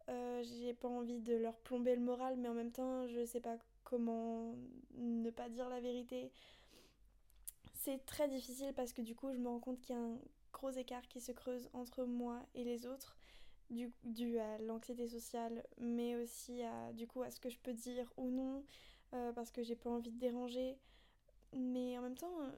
euh, 0.09 0.43
J'ai 0.45 0.75
pas 0.75 0.89
envie 0.89 1.21
de 1.21 1.35
leur 1.35 1.59
plomber 1.59 1.95
le 1.95 2.01
moral, 2.01 2.37
mais 2.39 2.49
en 2.49 2.55
même 2.55 2.73
temps, 2.73 3.07
je 3.07 3.25
sais 3.25 3.41
pas 3.41 3.59
comment 3.83 4.55
ne 4.97 5.31
pas 5.31 5.49
dire 5.49 5.69
la 5.69 5.81
vérité. 5.81 6.33
C'est 7.75 8.07
très 8.07 8.29
difficile 8.29 8.73
parce 8.75 8.93
que 8.93 9.03
du 9.03 9.15
coup, 9.15 9.33
je 9.33 9.39
me 9.39 9.49
rends 9.49 9.61
compte 9.61 9.81
qu'il 9.81 9.95
y 9.95 9.99
a 9.99 10.03
un 10.03 10.19
gros 10.53 10.71
écart 10.71 11.07
qui 11.09 11.21
se 11.21 11.33
creuse 11.33 11.69
entre 11.75 12.05
moi 12.05 12.41
et 12.55 12.65
les 12.65 12.87
autres, 12.87 13.17
dû, 13.71 13.93
dû 14.05 14.39
à 14.39 14.59
l'anxiété 14.59 15.09
sociale, 15.09 15.65
mais 15.79 16.17
aussi 16.17 16.63
à, 16.63 16.93
du 16.93 17.07
coup, 17.07 17.23
à 17.23 17.31
ce 17.31 17.41
que 17.41 17.51
je 17.51 17.59
peux 17.59 17.75
dire 17.75 18.11
ou 18.17 18.31
non. 18.31 18.65
Euh, 19.15 19.33
parce 19.33 19.51
que 19.51 19.63
j'ai 19.63 19.77
pas 19.77 19.91
envie 19.91 20.11
de 20.11 20.19
déranger. 20.19 20.77
Mais 21.53 21.97
en 21.99 22.03
même 22.03 22.17
temps, 22.17 22.41
euh, 22.41 22.51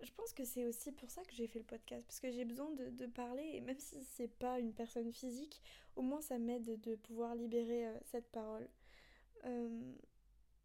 je 0.00 0.10
pense 0.12 0.32
que 0.32 0.44
c'est 0.44 0.64
aussi 0.64 0.90
pour 0.92 1.10
ça 1.10 1.22
que 1.24 1.34
j'ai 1.34 1.46
fait 1.46 1.58
le 1.58 1.66
podcast, 1.66 2.02
parce 2.06 2.20
que 2.20 2.30
j'ai 2.30 2.46
besoin 2.46 2.70
de, 2.70 3.06
parler, 3.06 3.50
et 3.54 3.60
même 3.60 3.78
si 3.78 4.02
c'est 4.04 4.28
pas 4.28 4.58
une 4.58 4.72
personne 4.72 5.12
physique, 5.12 5.60
au 5.96 6.02
moins 6.02 6.22
ça 6.22 6.38
m'aide 6.38 6.80
de 6.80 6.94
pouvoir 6.96 7.34
libérer 7.34 7.86
euh, 7.86 7.98
cette 8.04 8.30
parole. 8.30 8.66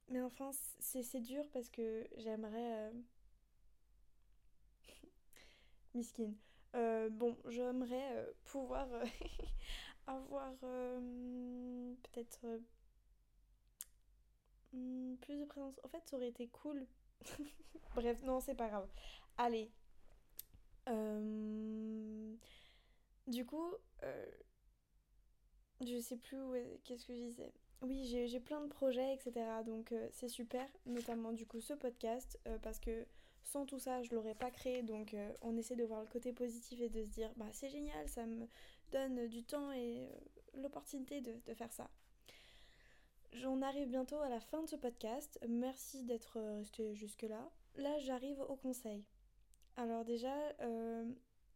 mais 0.08 0.22
enfin, 0.22 0.52
c'est 0.80 1.20
dur 1.20 1.43
parce 1.52 1.70
que 1.70 2.08
j'aimerais... 2.18 2.93
Miskine. 5.93 6.36
bon, 6.74 7.38
j'aimerais 7.48 8.34
pouvoir 8.46 8.88
avoir 10.08 10.54
peut-être 12.04 12.46
Hmm, 14.76 15.15
plus 15.21 15.38
de 15.38 15.45
présence. 15.45 15.80
En 15.84 15.88
fait, 15.88 16.01
ça 16.05 16.17
aurait 16.17 16.28
été 16.28 16.47
cool. 16.49 16.86
Bref, 17.95 18.21
non, 18.23 18.41
c'est 18.41 18.55
pas 18.55 18.67
grave. 18.67 18.88
Allez. 19.38 19.71
Euh, 20.89 22.36
du 23.28 23.45
coup, 23.45 23.73
euh, 24.03 24.26
je 25.82 25.99
sais 25.99 26.17
plus 26.17 26.38
qu'est-ce 26.84 27.05
que 27.05 27.15
je 27.15 27.21
disais. 27.21 27.53
Oui, 27.82 28.05
j'ai 28.05 28.39
plein 28.39 28.61
de 28.61 28.67
projets, 28.67 29.13
etc. 29.13 29.45
Donc 29.65 29.91
euh, 29.91 30.07
c'est 30.11 30.28
super, 30.28 30.67
notamment 30.86 31.32
du 31.32 31.45
coup 31.45 31.61
ce 31.61 31.73
podcast, 31.73 32.39
parce 32.61 32.80
que 32.80 33.05
sans 33.43 33.65
tout 33.65 33.80
ça, 33.80 34.01
je 34.03 34.13
l'aurais 34.13 34.36
pas 34.36 34.51
créé. 34.51 34.84
Donc 34.84 35.15
on 35.41 35.55
essaie 35.55 35.76
de 35.76 35.86
voir 35.86 36.01
le 36.01 36.07
côté 36.07 36.34
positif 36.34 36.82
et 36.82 36.89
de 36.89 37.03
se 37.03 37.09
dire, 37.09 37.32
bah 37.38 37.47
c'est 37.51 37.69
génial, 37.69 38.07
ça 38.09 38.26
me 38.26 38.47
donne 38.91 39.28
du 39.28 39.43
temps 39.43 39.71
et 39.71 40.09
l'opportunité 40.55 41.21
de 41.21 41.53
faire 41.53 41.71
ça. 41.71 41.89
J'en 43.34 43.61
arrive 43.61 43.89
bientôt 43.89 44.19
à 44.19 44.30
la 44.30 44.39
fin 44.39 44.61
de 44.61 44.67
ce 44.69 44.76
podcast. 44.76 45.39
Merci 45.47 46.03
d'être 46.03 46.39
resté 46.57 46.95
jusque-là. 46.95 47.49
Là, 47.76 47.97
j'arrive 47.99 48.39
au 48.41 48.55
conseil. 48.55 49.03
Alors 49.78 50.05
déjà, 50.05 50.34
euh, 50.61 51.05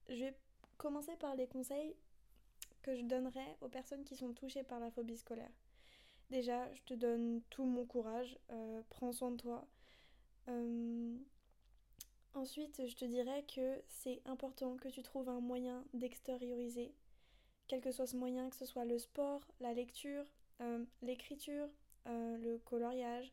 je 0.09 0.25
vais 0.25 0.35
commencer 0.77 1.15
par 1.17 1.35
les 1.35 1.47
conseils 1.47 1.95
que 2.81 2.95
je 2.95 3.03
donnerai 3.03 3.45
aux 3.61 3.69
personnes 3.69 4.03
qui 4.03 4.15
sont 4.15 4.33
touchées 4.33 4.63
par 4.63 4.79
la 4.79 4.91
phobie 4.91 5.17
scolaire. 5.17 5.51
Déjà, 6.29 6.71
je 6.73 6.81
te 6.83 6.93
donne 6.93 7.41
tout 7.49 7.63
mon 7.63 7.85
courage. 7.85 8.37
Euh, 8.51 8.81
prends 8.89 9.11
soin 9.11 9.31
de 9.31 9.37
toi. 9.37 9.67
Euh, 10.49 11.17
ensuite, 12.33 12.85
je 12.85 12.95
te 12.95 13.05
dirais 13.05 13.43
que 13.43 13.81
c'est 13.87 14.21
important 14.25 14.75
que 14.77 14.89
tu 14.89 15.01
trouves 15.01 15.29
un 15.29 15.39
moyen 15.39 15.83
d'extérioriser, 15.93 16.93
quel 17.67 17.81
que 17.81 17.91
soit 17.91 18.07
ce 18.07 18.17
moyen, 18.17 18.49
que 18.49 18.55
ce 18.55 18.65
soit 18.65 18.85
le 18.85 18.99
sport, 18.99 19.41
la 19.59 19.73
lecture, 19.73 20.25
euh, 20.61 20.83
l'écriture, 21.01 21.67
euh, 22.07 22.37
le 22.37 22.57
coloriage, 22.59 23.31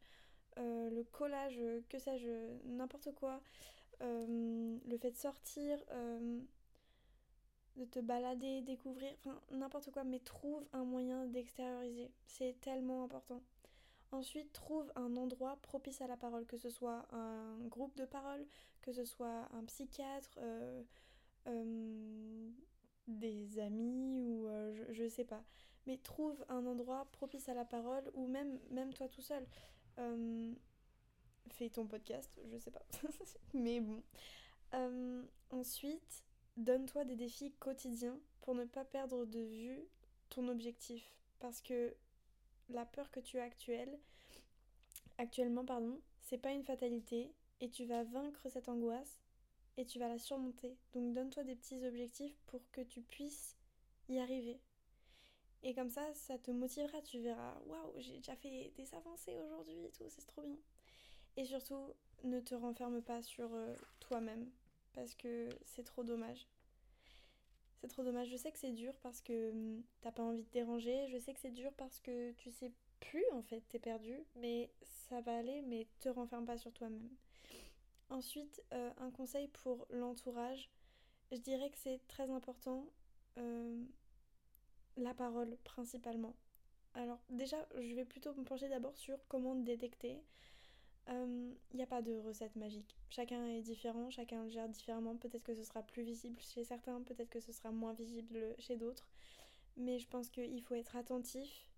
euh, 0.59 0.91
le 0.91 1.03
collage, 1.05 1.59
que 1.89 1.99
sais-je, 1.99 2.29
n'importe 2.65 3.13
quoi, 3.15 3.41
le 4.01 4.99
fait 5.01 5.11
de 5.11 5.17
sortir, 5.17 5.79
de 7.77 7.85
te 7.85 7.99
balader, 7.99 8.63
découvrir, 8.63 9.13
enfin 9.19 9.41
n'importe 9.51 9.91
quoi, 9.91 10.05
mais 10.05 10.21
trouve 10.21 10.65
un 10.73 10.85
moyen 10.85 11.27
d'extérioriser. 11.27 12.11
C'est 12.27 12.61
tellement 12.61 13.05
important. 13.05 13.43
Ensuite, 14.13 14.53
trouve 14.53 14.91
un 14.95 15.17
endroit 15.17 15.59
propice 15.63 16.01
à 16.01 16.07
la 16.07 16.17
parole, 16.17 16.47
que 16.47 16.57
ce 16.57 16.71
soit 16.71 17.07
un 17.13 17.59
groupe 17.69 17.97
de 17.97 18.05
parole, 18.05 18.47
que 18.83 18.93
ce 18.93 19.05
soit 19.05 19.49
un 19.53 19.65
psychiatre, 19.65 20.39
des 23.09 23.59
amis 23.61 24.19
ou 24.19 24.49
je, 24.73 24.93
je, 24.93 25.09
sais 25.09 25.25
pas 25.25 25.45
mais 25.87 25.99
trouve 25.99 26.45
un 26.49 26.67
endroit 26.67 27.07
propice 27.13 27.49
à 27.49 27.55
la 27.55 27.65
parole 27.65 28.11
ou 28.15 28.27
même, 28.27 28.59
même 28.71 28.93
toi 28.93 29.09
tout 29.09 29.23
seul. 29.23 29.47
Euh, 29.99 30.53
fais 31.53 31.71
ton 31.71 31.87
podcast, 31.87 32.39
je 32.51 32.59
sais 32.59 32.71
pas. 32.71 32.85
mais 33.55 33.81
bon. 33.81 34.03
Euh, 34.75 35.23
ensuite, 35.51 36.25
donne-toi 36.57 37.05
des 37.05 37.17
défis 37.17 37.53
quotidiens 37.59 38.19
pour 38.41 38.55
ne 38.55 38.65
pas 38.65 38.85
perdre 38.85 39.25
de 39.25 39.41
vue 39.41 39.81
ton 40.29 40.49
objectif. 40.49 41.05
Parce 41.39 41.61
que 41.61 41.95
la 42.69 42.85
peur 42.85 43.11
que 43.11 43.21
tu 43.21 43.39
as 43.39 43.45
actuelle, 43.45 43.99
actuellement, 45.19 45.65
pardon, 45.65 46.01
c'est 46.23 46.39
pas 46.39 46.53
une 46.53 46.65
fatalité 46.65 47.33
et 47.61 47.71
tu 47.71 47.85
vas 47.85 48.05
vaincre 48.05 48.49
cette 48.49 48.69
angoisse 48.69 49.21
et 49.77 49.85
tu 49.85 49.99
vas 49.99 50.09
la 50.09 50.19
surmonter. 50.19 50.77
Donc 50.93 51.15
donne-toi 51.15 51.45
des 51.45 51.55
petits 51.55 51.85
objectifs 51.87 52.37
pour 52.47 52.63
que 52.73 52.81
tu 52.81 53.03
puisses 53.03 53.57
y 54.09 54.19
arriver. 54.19 54.61
Et 55.63 55.75
comme 55.75 55.91
ça, 55.91 56.03
ça 56.15 56.39
te 56.39 56.51
motivera, 56.51 57.01
tu 57.03 57.19
verras, 57.21 57.59
waouh, 57.67 57.93
j'ai 57.99 58.19
déjà 58.19 58.37
fait 58.37 58.73
des 58.77 58.95
avancées 58.95 59.37
aujourd'hui 59.39 59.85
et 59.85 59.91
tout, 59.91 60.05
c'est 60.09 60.27
trop 60.27 60.43
bien. 60.43 60.59
Et 61.37 61.45
surtout, 61.45 61.95
ne 62.25 62.41
te 62.41 62.55
renferme 62.55 63.03
pas 63.03 63.23
sur 63.23 63.53
euh, 63.53 63.75
toi-même, 64.01 64.49
parce 64.95 65.15
que 65.15 65.49
c'est 65.65 65.85
trop 65.85 66.05
dommage. 66.05 66.47
C'est 67.81 67.89
trop 67.89 68.03
dommage. 68.03 68.29
Je 68.29 68.37
sais 68.37 68.51
que 68.51 68.59
c'est 68.59 68.73
dur 68.73 68.95
parce 69.03 69.21
que 69.21 69.51
hum, 69.51 69.83
t'as 70.01 70.13
pas 70.13 70.23
envie 70.23 70.43
de 70.45 70.51
déranger, 70.51 71.09
je 71.09 71.19
sais 71.19 71.35
que 71.35 71.41
c'est 71.41 71.51
dur 71.51 71.73
parce 71.77 72.01
que 72.01 72.33
tu 72.33 72.51
sais 72.51 72.73
plus 73.01 73.25
en 73.33 73.43
fait, 73.43 73.63
t'es 73.69 73.79
perdu, 73.79 74.15
mais 74.37 74.71
ça 75.09 75.21
va 75.21 75.37
aller, 75.37 75.63
mais 75.63 75.87
te 76.01 76.09
renferme 76.09 76.47
pas 76.47 76.59
sur 76.59 76.73
toi-même. 76.73 77.11
Ensuite, 78.09 78.63
euh, 78.73 78.91
un 78.99 79.11
conseil 79.11 79.49
pour 79.49 79.87
l'entourage, 79.91 80.71
je 81.33 81.39
dirais 81.39 81.71
que 81.71 81.79
c'est 81.79 82.01
très 82.09 82.31
important. 82.31 82.87
Euh, 83.39 83.85
la 84.97 85.15
parole 85.15 85.57
principalement. 85.65 86.35
Alors 86.95 87.19
déjà, 87.29 87.57
je 87.79 87.95
vais 87.95 88.05
plutôt 88.05 88.33
me 88.35 88.45
pencher 88.45 88.69
d'abord 88.69 88.97
sur 88.97 89.19
comment 89.29 89.55
détecter. 89.55 90.19
Il 91.09 91.15
euh, 91.15 91.53
n'y 91.75 91.83
a 91.83 91.87
pas 91.87 92.03
de 92.03 92.17
recette 92.17 92.57
magique. 92.57 92.97
Chacun 93.11 93.47
est 93.47 93.63
différent, 93.63 94.11
chacun 94.11 94.43
le 94.45 94.49
gère 94.49 94.69
différemment. 94.69 95.15
Peut-être 95.17 95.45
que 95.45 95.55
ce 95.55 95.63
sera 95.63 95.83
plus 95.83 96.03
visible 96.03 96.41
chez 96.41 96.65
certains, 96.65 97.01
peut-être 97.03 97.31
que 97.31 97.41
ce 97.41 97.53
sera 97.53 97.71
moins 97.71 97.93
visible 97.93 98.57
chez 98.59 98.77
d'autres. 98.77 99.09
Mais 99.77 99.99
je 99.99 100.09
pense 100.09 100.31
qu'il 100.31 100.63
faut 100.63 100.75
être 100.75 100.97
attentif, 100.97 101.69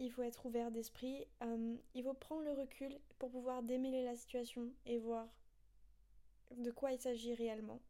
il 0.00 0.10
faut 0.10 0.22
être 0.22 0.46
ouvert 0.46 0.70
d'esprit, 0.70 1.26
euh, 1.42 1.76
il 1.94 2.02
faut 2.02 2.14
prendre 2.14 2.42
le 2.42 2.52
recul 2.52 2.98
pour 3.18 3.30
pouvoir 3.30 3.62
démêler 3.62 4.02
la 4.02 4.16
situation 4.16 4.72
et 4.86 4.98
voir 4.98 5.28
de 6.56 6.70
quoi 6.70 6.92
il 6.92 7.00
s'agit 7.00 7.34
réellement. 7.34 7.80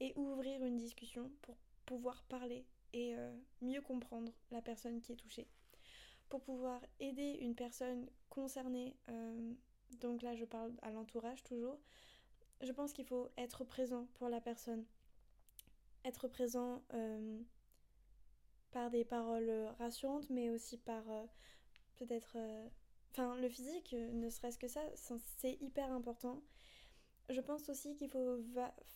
Et 0.00 0.12
ouvrir 0.16 0.64
une 0.64 0.78
discussion 0.78 1.30
pour 1.42 1.56
pouvoir 1.84 2.24
parler 2.24 2.64
et 2.92 3.16
euh, 3.16 3.32
mieux 3.60 3.80
comprendre 3.80 4.32
la 4.50 4.62
personne 4.62 5.00
qui 5.00 5.12
est 5.12 5.16
touchée. 5.16 5.46
Pour 6.28 6.42
pouvoir 6.42 6.80
aider 7.00 7.38
une 7.40 7.54
personne 7.54 8.08
concernée, 8.28 8.96
euh, 9.08 9.52
donc 10.00 10.22
là 10.22 10.34
je 10.34 10.44
parle 10.44 10.72
à 10.82 10.90
l'entourage 10.90 11.42
toujours, 11.42 11.78
je 12.60 12.72
pense 12.72 12.92
qu'il 12.92 13.04
faut 13.04 13.28
être 13.36 13.64
présent 13.64 14.06
pour 14.14 14.28
la 14.28 14.40
personne. 14.40 14.84
Être 16.04 16.28
présent 16.28 16.82
euh, 16.94 17.40
par 18.70 18.90
des 18.90 19.04
paroles 19.04 19.50
rassurantes, 19.78 20.28
mais 20.30 20.50
aussi 20.50 20.78
par 20.78 21.04
peut-être... 21.96 22.36
Enfin, 23.10 23.36
le 23.36 23.48
physique, 23.48 23.92
ne 23.92 24.30
serait-ce 24.30 24.58
que 24.58 24.68
ça, 24.68 24.80
c'est 25.36 25.60
hyper 25.60 25.92
important. 25.92 26.42
Je 27.28 27.40
pense 27.40 27.68
aussi 27.68 27.94
qu'il 27.94 28.10
faut 28.10 28.38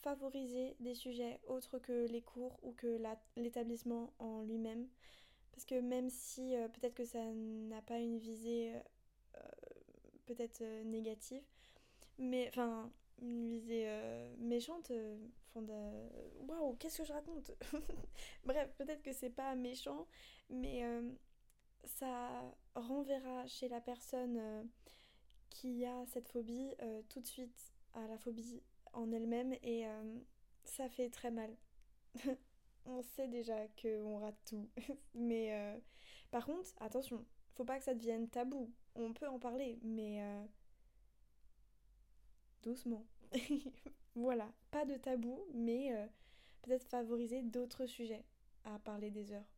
favoriser 0.02 0.76
des 0.80 0.94
sujets 0.94 1.40
autres 1.46 1.78
que 1.78 2.06
les 2.06 2.22
cours 2.22 2.58
ou 2.62 2.72
que 2.72 2.98
l'établissement 3.36 4.12
en 4.18 4.42
lui-même. 4.42 4.88
Parce 5.52 5.64
que 5.64 5.80
même 5.80 6.10
si 6.10 6.54
euh, 6.54 6.68
peut-être 6.68 6.94
que 6.94 7.04
ça 7.04 7.24
n'a 7.32 7.80
pas 7.82 7.98
une 7.98 8.18
visée 8.18 8.74
euh, 9.36 9.40
peut-être 10.26 10.62
négative, 10.84 11.42
mais 12.18 12.48
enfin 12.48 12.90
une 13.22 13.48
visée 13.48 13.88
méchante. 14.38 14.92
Waouh, 15.54 16.76
qu'est-ce 16.78 16.98
que 16.98 17.04
je 17.04 17.12
raconte? 17.14 17.52
Bref, 18.44 18.70
peut-être 18.76 19.02
que 19.02 19.12
c'est 19.12 19.30
pas 19.30 19.54
méchant, 19.54 20.06
mais 20.50 20.82
ça 21.84 22.54
renverra 22.74 23.46
chez 23.46 23.68
la 23.68 23.80
personne 23.80 24.68
qui 25.48 25.86
a 25.86 26.04
cette 26.04 26.28
phobie 26.28 26.74
tout 27.08 27.20
de 27.20 27.26
suite 27.26 27.75
à 27.96 28.06
la 28.06 28.18
phobie 28.18 28.62
en 28.92 29.10
elle-même 29.12 29.54
et 29.62 29.86
ça 30.64 30.88
fait 30.88 31.10
très 31.10 31.30
mal. 31.30 31.50
on 32.86 33.02
sait 33.02 33.28
déjà 33.28 33.66
qu'on 33.80 34.18
rate 34.18 34.38
tout. 34.46 34.68
mais 35.14 35.52
euh, 35.54 35.78
par 36.30 36.46
contre, 36.46 36.70
attention, 36.80 37.24
faut 37.54 37.64
pas 37.64 37.78
que 37.78 37.84
ça 37.84 37.94
devienne 37.94 38.28
tabou. 38.28 38.72
On 38.94 39.12
peut 39.12 39.28
en 39.28 39.38
parler, 39.38 39.78
mais 39.82 40.22
euh, 40.22 40.44
doucement. 42.62 43.04
voilà, 44.14 44.50
pas 44.70 44.84
de 44.84 44.94
tabou, 44.94 45.44
mais 45.54 45.94
euh, 45.94 46.06
peut-être 46.62 46.84
favoriser 46.84 47.42
d'autres 47.42 47.86
sujets 47.86 48.24
à 48.64 48.78
parler 48.78 49.10
des 49.10 49.32
heures. 49.32 49.55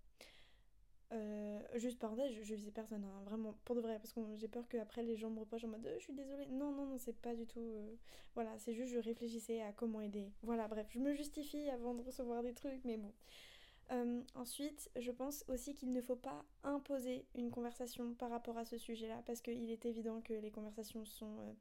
Euh, 1.13 1.61
juste 1.77 1.99
parenthèse, 1.99 2.33
je, 2.35 2.43
je 2.43 2.55
visais 2.55 2.71
personne, 2.71 3.03
hein, 3.03 3.23
vraiment, 3.25 3.55
pour 3.65 3.75
de 3.75 3.81
vrai, 3.81 3.99
parce 3.99 4.13
que 4.13 4.21
j'ai 4.37 4.49
peur 4.49 4.69
qu'après 4.69 5.03
les 5.03 5.17
gens 5.17 5.31
me 5.31 5.41
reprochent 5.41 5.65
en 5.65 5.69
mode 5.69 5.87
euh, 5.87 5.95
je 5.99 6.05
suis 6.05 6.13
désolée. 6.13 6.47
Non, 6.47 6.71
non, 6.71 6.85
non, 6.87 6.99
c'est 6.99 7.17
pas 7.17 7.35
du 7.35 7.47
tout. 7.47 7.61
Euh, 7.61 7.95
voilà, 8.35 8.59
c'est 8.59 8.75
juste 8.75 8.93
je 8.93 8.99
réfléchissais 8.99 9.63
à 9.63 9.73
comment 9.73 10.03
aider. 10.03 10.31
Voilà, 10.43 10.69
bref, 10.69 10.87
je 10.91 10.99
me 10.99 11.15
justifie 11.15 11.71
avant 11.71 11.95
de 11.95 12.03
recevoir 12.03 12.43
des 12.43 12.53
trucs, 12.53 12.85
mais 12.85 12.99
bon. 12.99 13.13
ensuite, 14.35 14.91
je 14.97 15.11
pense 15.11 15.45
aussi 15.49 15.75
qu'il 15.75 15.91
ne 15.93 16.01
faut 16.03 16.17
pas 16.17 16.45
imposer 16.63 17.25
une 17.35 17.51
conversation 17.51 18.13
par 18.15 18.31
rapport 18.31 18.59
à 18.59 18.67
ce 18.67 18.77
sujet-là, 18.77 19.23
parce 19.25 19.41
qu'il 19.41 19.71
est 19.71 19.87
évident 19.87 20.21
que 20.21 20.35
les 20.35 20.51
conversations 20.51 21.07
sont 21.07 21.57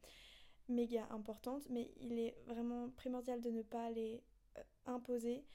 méga 0.67 1.07
importantes, 1.11 1.63
mais 1.69 1.89
il 2.01 2.19
est 2.19 2.35
vraiment 2.47 2.89
primordial 2.89 3.39
de 3.39 3.49
ne 3.49 3.61
pas 3.61 3.89
les 3.91 4.21
imposer, 4.85 5.45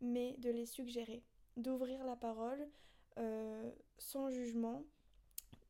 mais 0.00 0.36
de 0.38 0.50
les 0.50 0.66
suggérer, 0.66 1.24
d'ouvrir 1.56 2.04
la 2.04 2.14
parole 2.14 2.68
sans 3.98 4.30
jugement, 4.30 4.84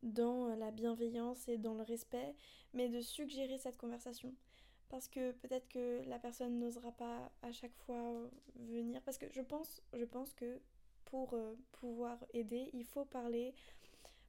dans 0.03 0.55
la 0.57 0.71
bienveillance 0.71 1.49
et 1.49 1.59
dans 1.59 1.75
le 1.75 1.83
respect, 1.83 2.35
mais 2.73 2.89
de 2.89 3.01
suggérer 3.01 3.59
cette 3.59 3.77
conversation. 3.77 4.35
Parce 4.89 5.09
que 5.09 5.33
peut-être 5.33 5.69
que 5.69 6.03
la 6.09 6.19
personne 6.19 6.59
n'osera 6.59 6.91
pas 6.93 7.31
à 7.43 7.53
chaque 7.53 7.75
fois 7.87 8.29
venir. 8.57 9.01
Parce 9.03 9.19
que 9.19 9.27
je 9.31 9.41
pense, 9.41 9.83
je 9.93 10.05
pense 10.05 10.35
que 10.35 10.61
pour 11.05 11.35
euh, 11.35 11.55
pouvoir 11.73 12.19
aider, 12.33 12.71
il 12.73 12.85
faut 12.85 13.05
parler. 13.05 13.55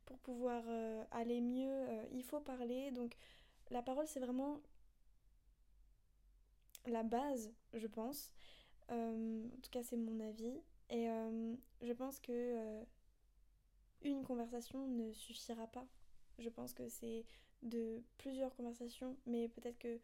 Pour 0.06 0.20
pouvoir 0.20 0.64
euh, 0.68 1.04
aller 1.12 1.42
mieux, 1.42 1.86
il 2.12 2.24
faut 2.24 2.42
parler. 2.42 2.92
Donc 2.92 3.16
la 3.70 3.82
parole, 3.82 4.08
c'est 4.08 4.20
vraiment 4.20 4.60
la 6.86 7.04
base, 7.04 7.54
je 7.74 7.88
pense. 7.88 8.32
en 8.90 9.50
tout 9.64 9.72
cas, 9.72 9.84
c'est 9.84 9.98
mon 9.98 10.20
avis. 10.20 10.62
Et 10.90 11.08
je 11.82 11.94
pense 11.94 12.20
que 12.20 12.84
une 14.04 14.24
conversation 14.24 14.88
ne 14.88 15.12
suffira 15.14 15.68
pas. 15.68 15.86
Je 16.40 16.50
pense 16.50 16.74
que 16.74 16.88
c'est 16.90 17.26
de 17.62 18.02
plusieurs 18.18 18.56
conversations, 18.56 19.16
mais 19.26 19.48
peut-être 19.50 19.78
que 19.78 20.00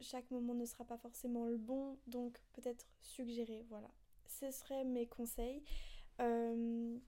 chaque 0.00 0.30
moment 0.30 0.54
ne 0.54 0.64
sera 0.64 0.84
pas 0.84 0.98
forcément 0.98 1.46
le 1.46 1.56
bon, 1.56 1.96
donc 2.06 2.38
peut-être 2.52 2.86
suggérer, 3.00 3.64
voilà. 3.68 3.90
Ce 4.26 4.50
seraient 4.50 4.84
mes 4.84 5.06
conseils. 5.06 5.62
Euh, 6.20 6.98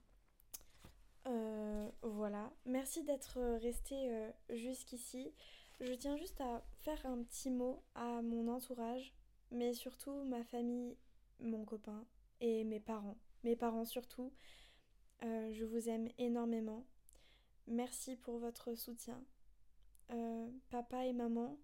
euh, 1.27 1.89
voilà. 2.01 2.51
Merci 2.65 3.03
d'être 3.03 3.39
resté 3.59 3.95
euh, 4.09 4.31
jusqu'ici. 4.49 5.31
Je 5.79 5.93
tiens 5.93 6.17
juste 6.17 6.39
à 6.41 6.63
faire 6.79 7.05
un 7.05 7.21
petit 7.23 7.49
mot 7.49 7.83
à 7.95 8.21
mon 8.21 8.47
entourage, 8.47 9.13
mais 9.51 9.73
surtout 9.73 10.23
ma 10.23 10.43
famille, 10.43 10.95
mon 11.39 11.65
copain 11.65 12.05
et 12.39 12.63
mes 12.63 12.79
parents. 12.79 13.17
Mes 13.43 13.55
parents 13.55 13.85
surtout. 13.85 14.31
Euh, 15.23 15.51
je 15.53 15.65
vous 15.65 15.89
aime 15.89 16.07
énormément. 16.17 16.85
Merci 17.67 18.15
pour 18.15 18.37
votre 18.37 18.75
soutien. 18.75 19.23
Euh, 20.11 20.49
papa 20.69 21.05
et 21.05 21.13
maman, 21.13 21.57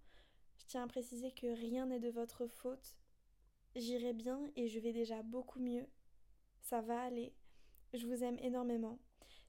je 0.57 0.65
tiens 0.65 0.83
à 0.83 0.87
préciser 0.87 1.31
que 1.31 1.47
rien 1.47 1.85
n'est 1.85 1.99
de 1.99 2.09
votre 2.09 2.47
faute. 2.47 2.97
J'irai 3.75 4.13
bien 4.13 4.51
et 4.55 4.67
je 4.67 4.79
vais 4.79 4.93
déjà 4.93 5.21
beaucoup 5.23 5.59
mieux. 5.59 5.87
Ça 6.61 6.81
va 6.81 7.01
aller. 7.01 7.33
Je 7.93 8.05
vous 8.07 8.23
aime 8.23 8.37
énormément. 8.39 8.99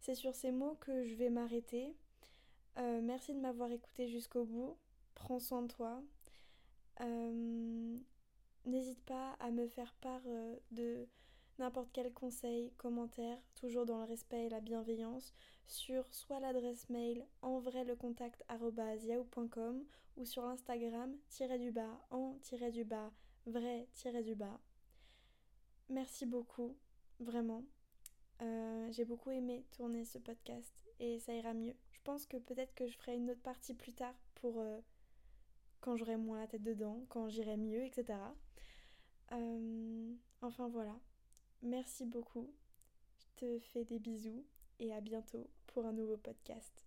C'est 0.01 0.15
sur 0.15 0.35
ces 0.35 0.53
mots 0.53 0.77
que 0.81 1.05
je 1.05 1.15
vais 1.15 1.31
m'arrêter. 1.31 1.97
Euh, 2.79 3.01
merci 3.03 3.35
de 3.35 3.41
m'avoir 3.41 3.71
écouté 3.71 4.09
jusqu'au 4.09 4.45
bout. 4.45 4.77
Prends 5.15 5.39
soin 5.39 5.63
de 5.63 5.69
toi. 5.69 6.03
N'hésite 8.67 9.03
pas 9.05 9.33
à 9.41 9.51
me 9.51 9.67
faire 9.67 9.95
part 10.01 10.23
de 10.71 11.07
n'importe 11.59 11.91
quel 11.93 12.13
conseil, 12.13 12.73
commentaire, 12.79 13.39
toujours 13.55 13.87
dans 13.87 13.99
le 13.99 14.05
respect 14.05 14.47
et 14.47 14.49
la 14.49 14.61
bienveillance, 14.61 15.35
sur 15.67 16.07
soit 16.15 16.41
l'adresse 16.41 16.89
mail 16.91 17.25
en 17.43 17.59
vrai 17.59 17.85
le 17.85 17.97
contact 17.97 18.45
yahoo.com 18.51 19.85
ou 20.17 20.25
sur 20.25 20.45
l'Instagram 20.45 21.17
tiré 21.29 21.59
du 21.59 21.71
bas 21.71 22.01
en 22.11 22.35
tiré 22.43 22.71
du 22.71 22.85
bas 22.85 23.13
vrai 23.47 23.87
tiré 23.93 24.23
du 24.23 24.35
bas. 24.35 24.59
Merci 25.89 26.27
beaucoup, 26.27 26.77
vraiment. 27.21 27.65
Euh, 28.43 28.91
j'ai 28.91 29.05
beaucoup 29.05 29.31
aimé 29.31 29.65
tourner 29.71 30.05
ce 30.05 30.19
podcast 30.19 30.85
et 30.99 31.19
ça 31.21 31.35
ira 31.35 31.53
mieux. 31.55 31.75
Je 31.93 32.01
pense 32.03 32.27
que 32.27 32.37
peut-être 32.37 32.75
que 32.75 32.87
je 32.87 32.97
ferai 32.97 33.17
une 33.17 33.31
autre 33.31 33.43
partie 33.43 33.75
plus 33.75 33.93
tard 33.93 34.15
pour 34.37 34.61
euh, 34.61 34.81
quand 35.81 35.97
j'aurai 35.97 36.17
moins 36.17 36.41
la 36.41 36.47
tête 36.47 36.63
dedans, 36.63 37.05
quand 37.09 37.29
j'irai 37.29 37.57
mieux, 37.57 37.85
etc. 37.85 38.19
Euh, 39.33 40.15
enfin 40.41 40.69
voilà. 40.69 40.99
Merci 41.65 42.05
beaucoup. 42.05 42.53
Je 43.17 43.25
te 43.41 43.59
fais 43.59 43.85
des 43.87 43.99
bisous 43.99 44.45
et 44.81 44.93
à 44.93 45.01
bientôt 45.01 45.49
pour 45.67 45.87
un 45.87 45.93
nouveau 45.93 46.19
podcast. 46.19 46.84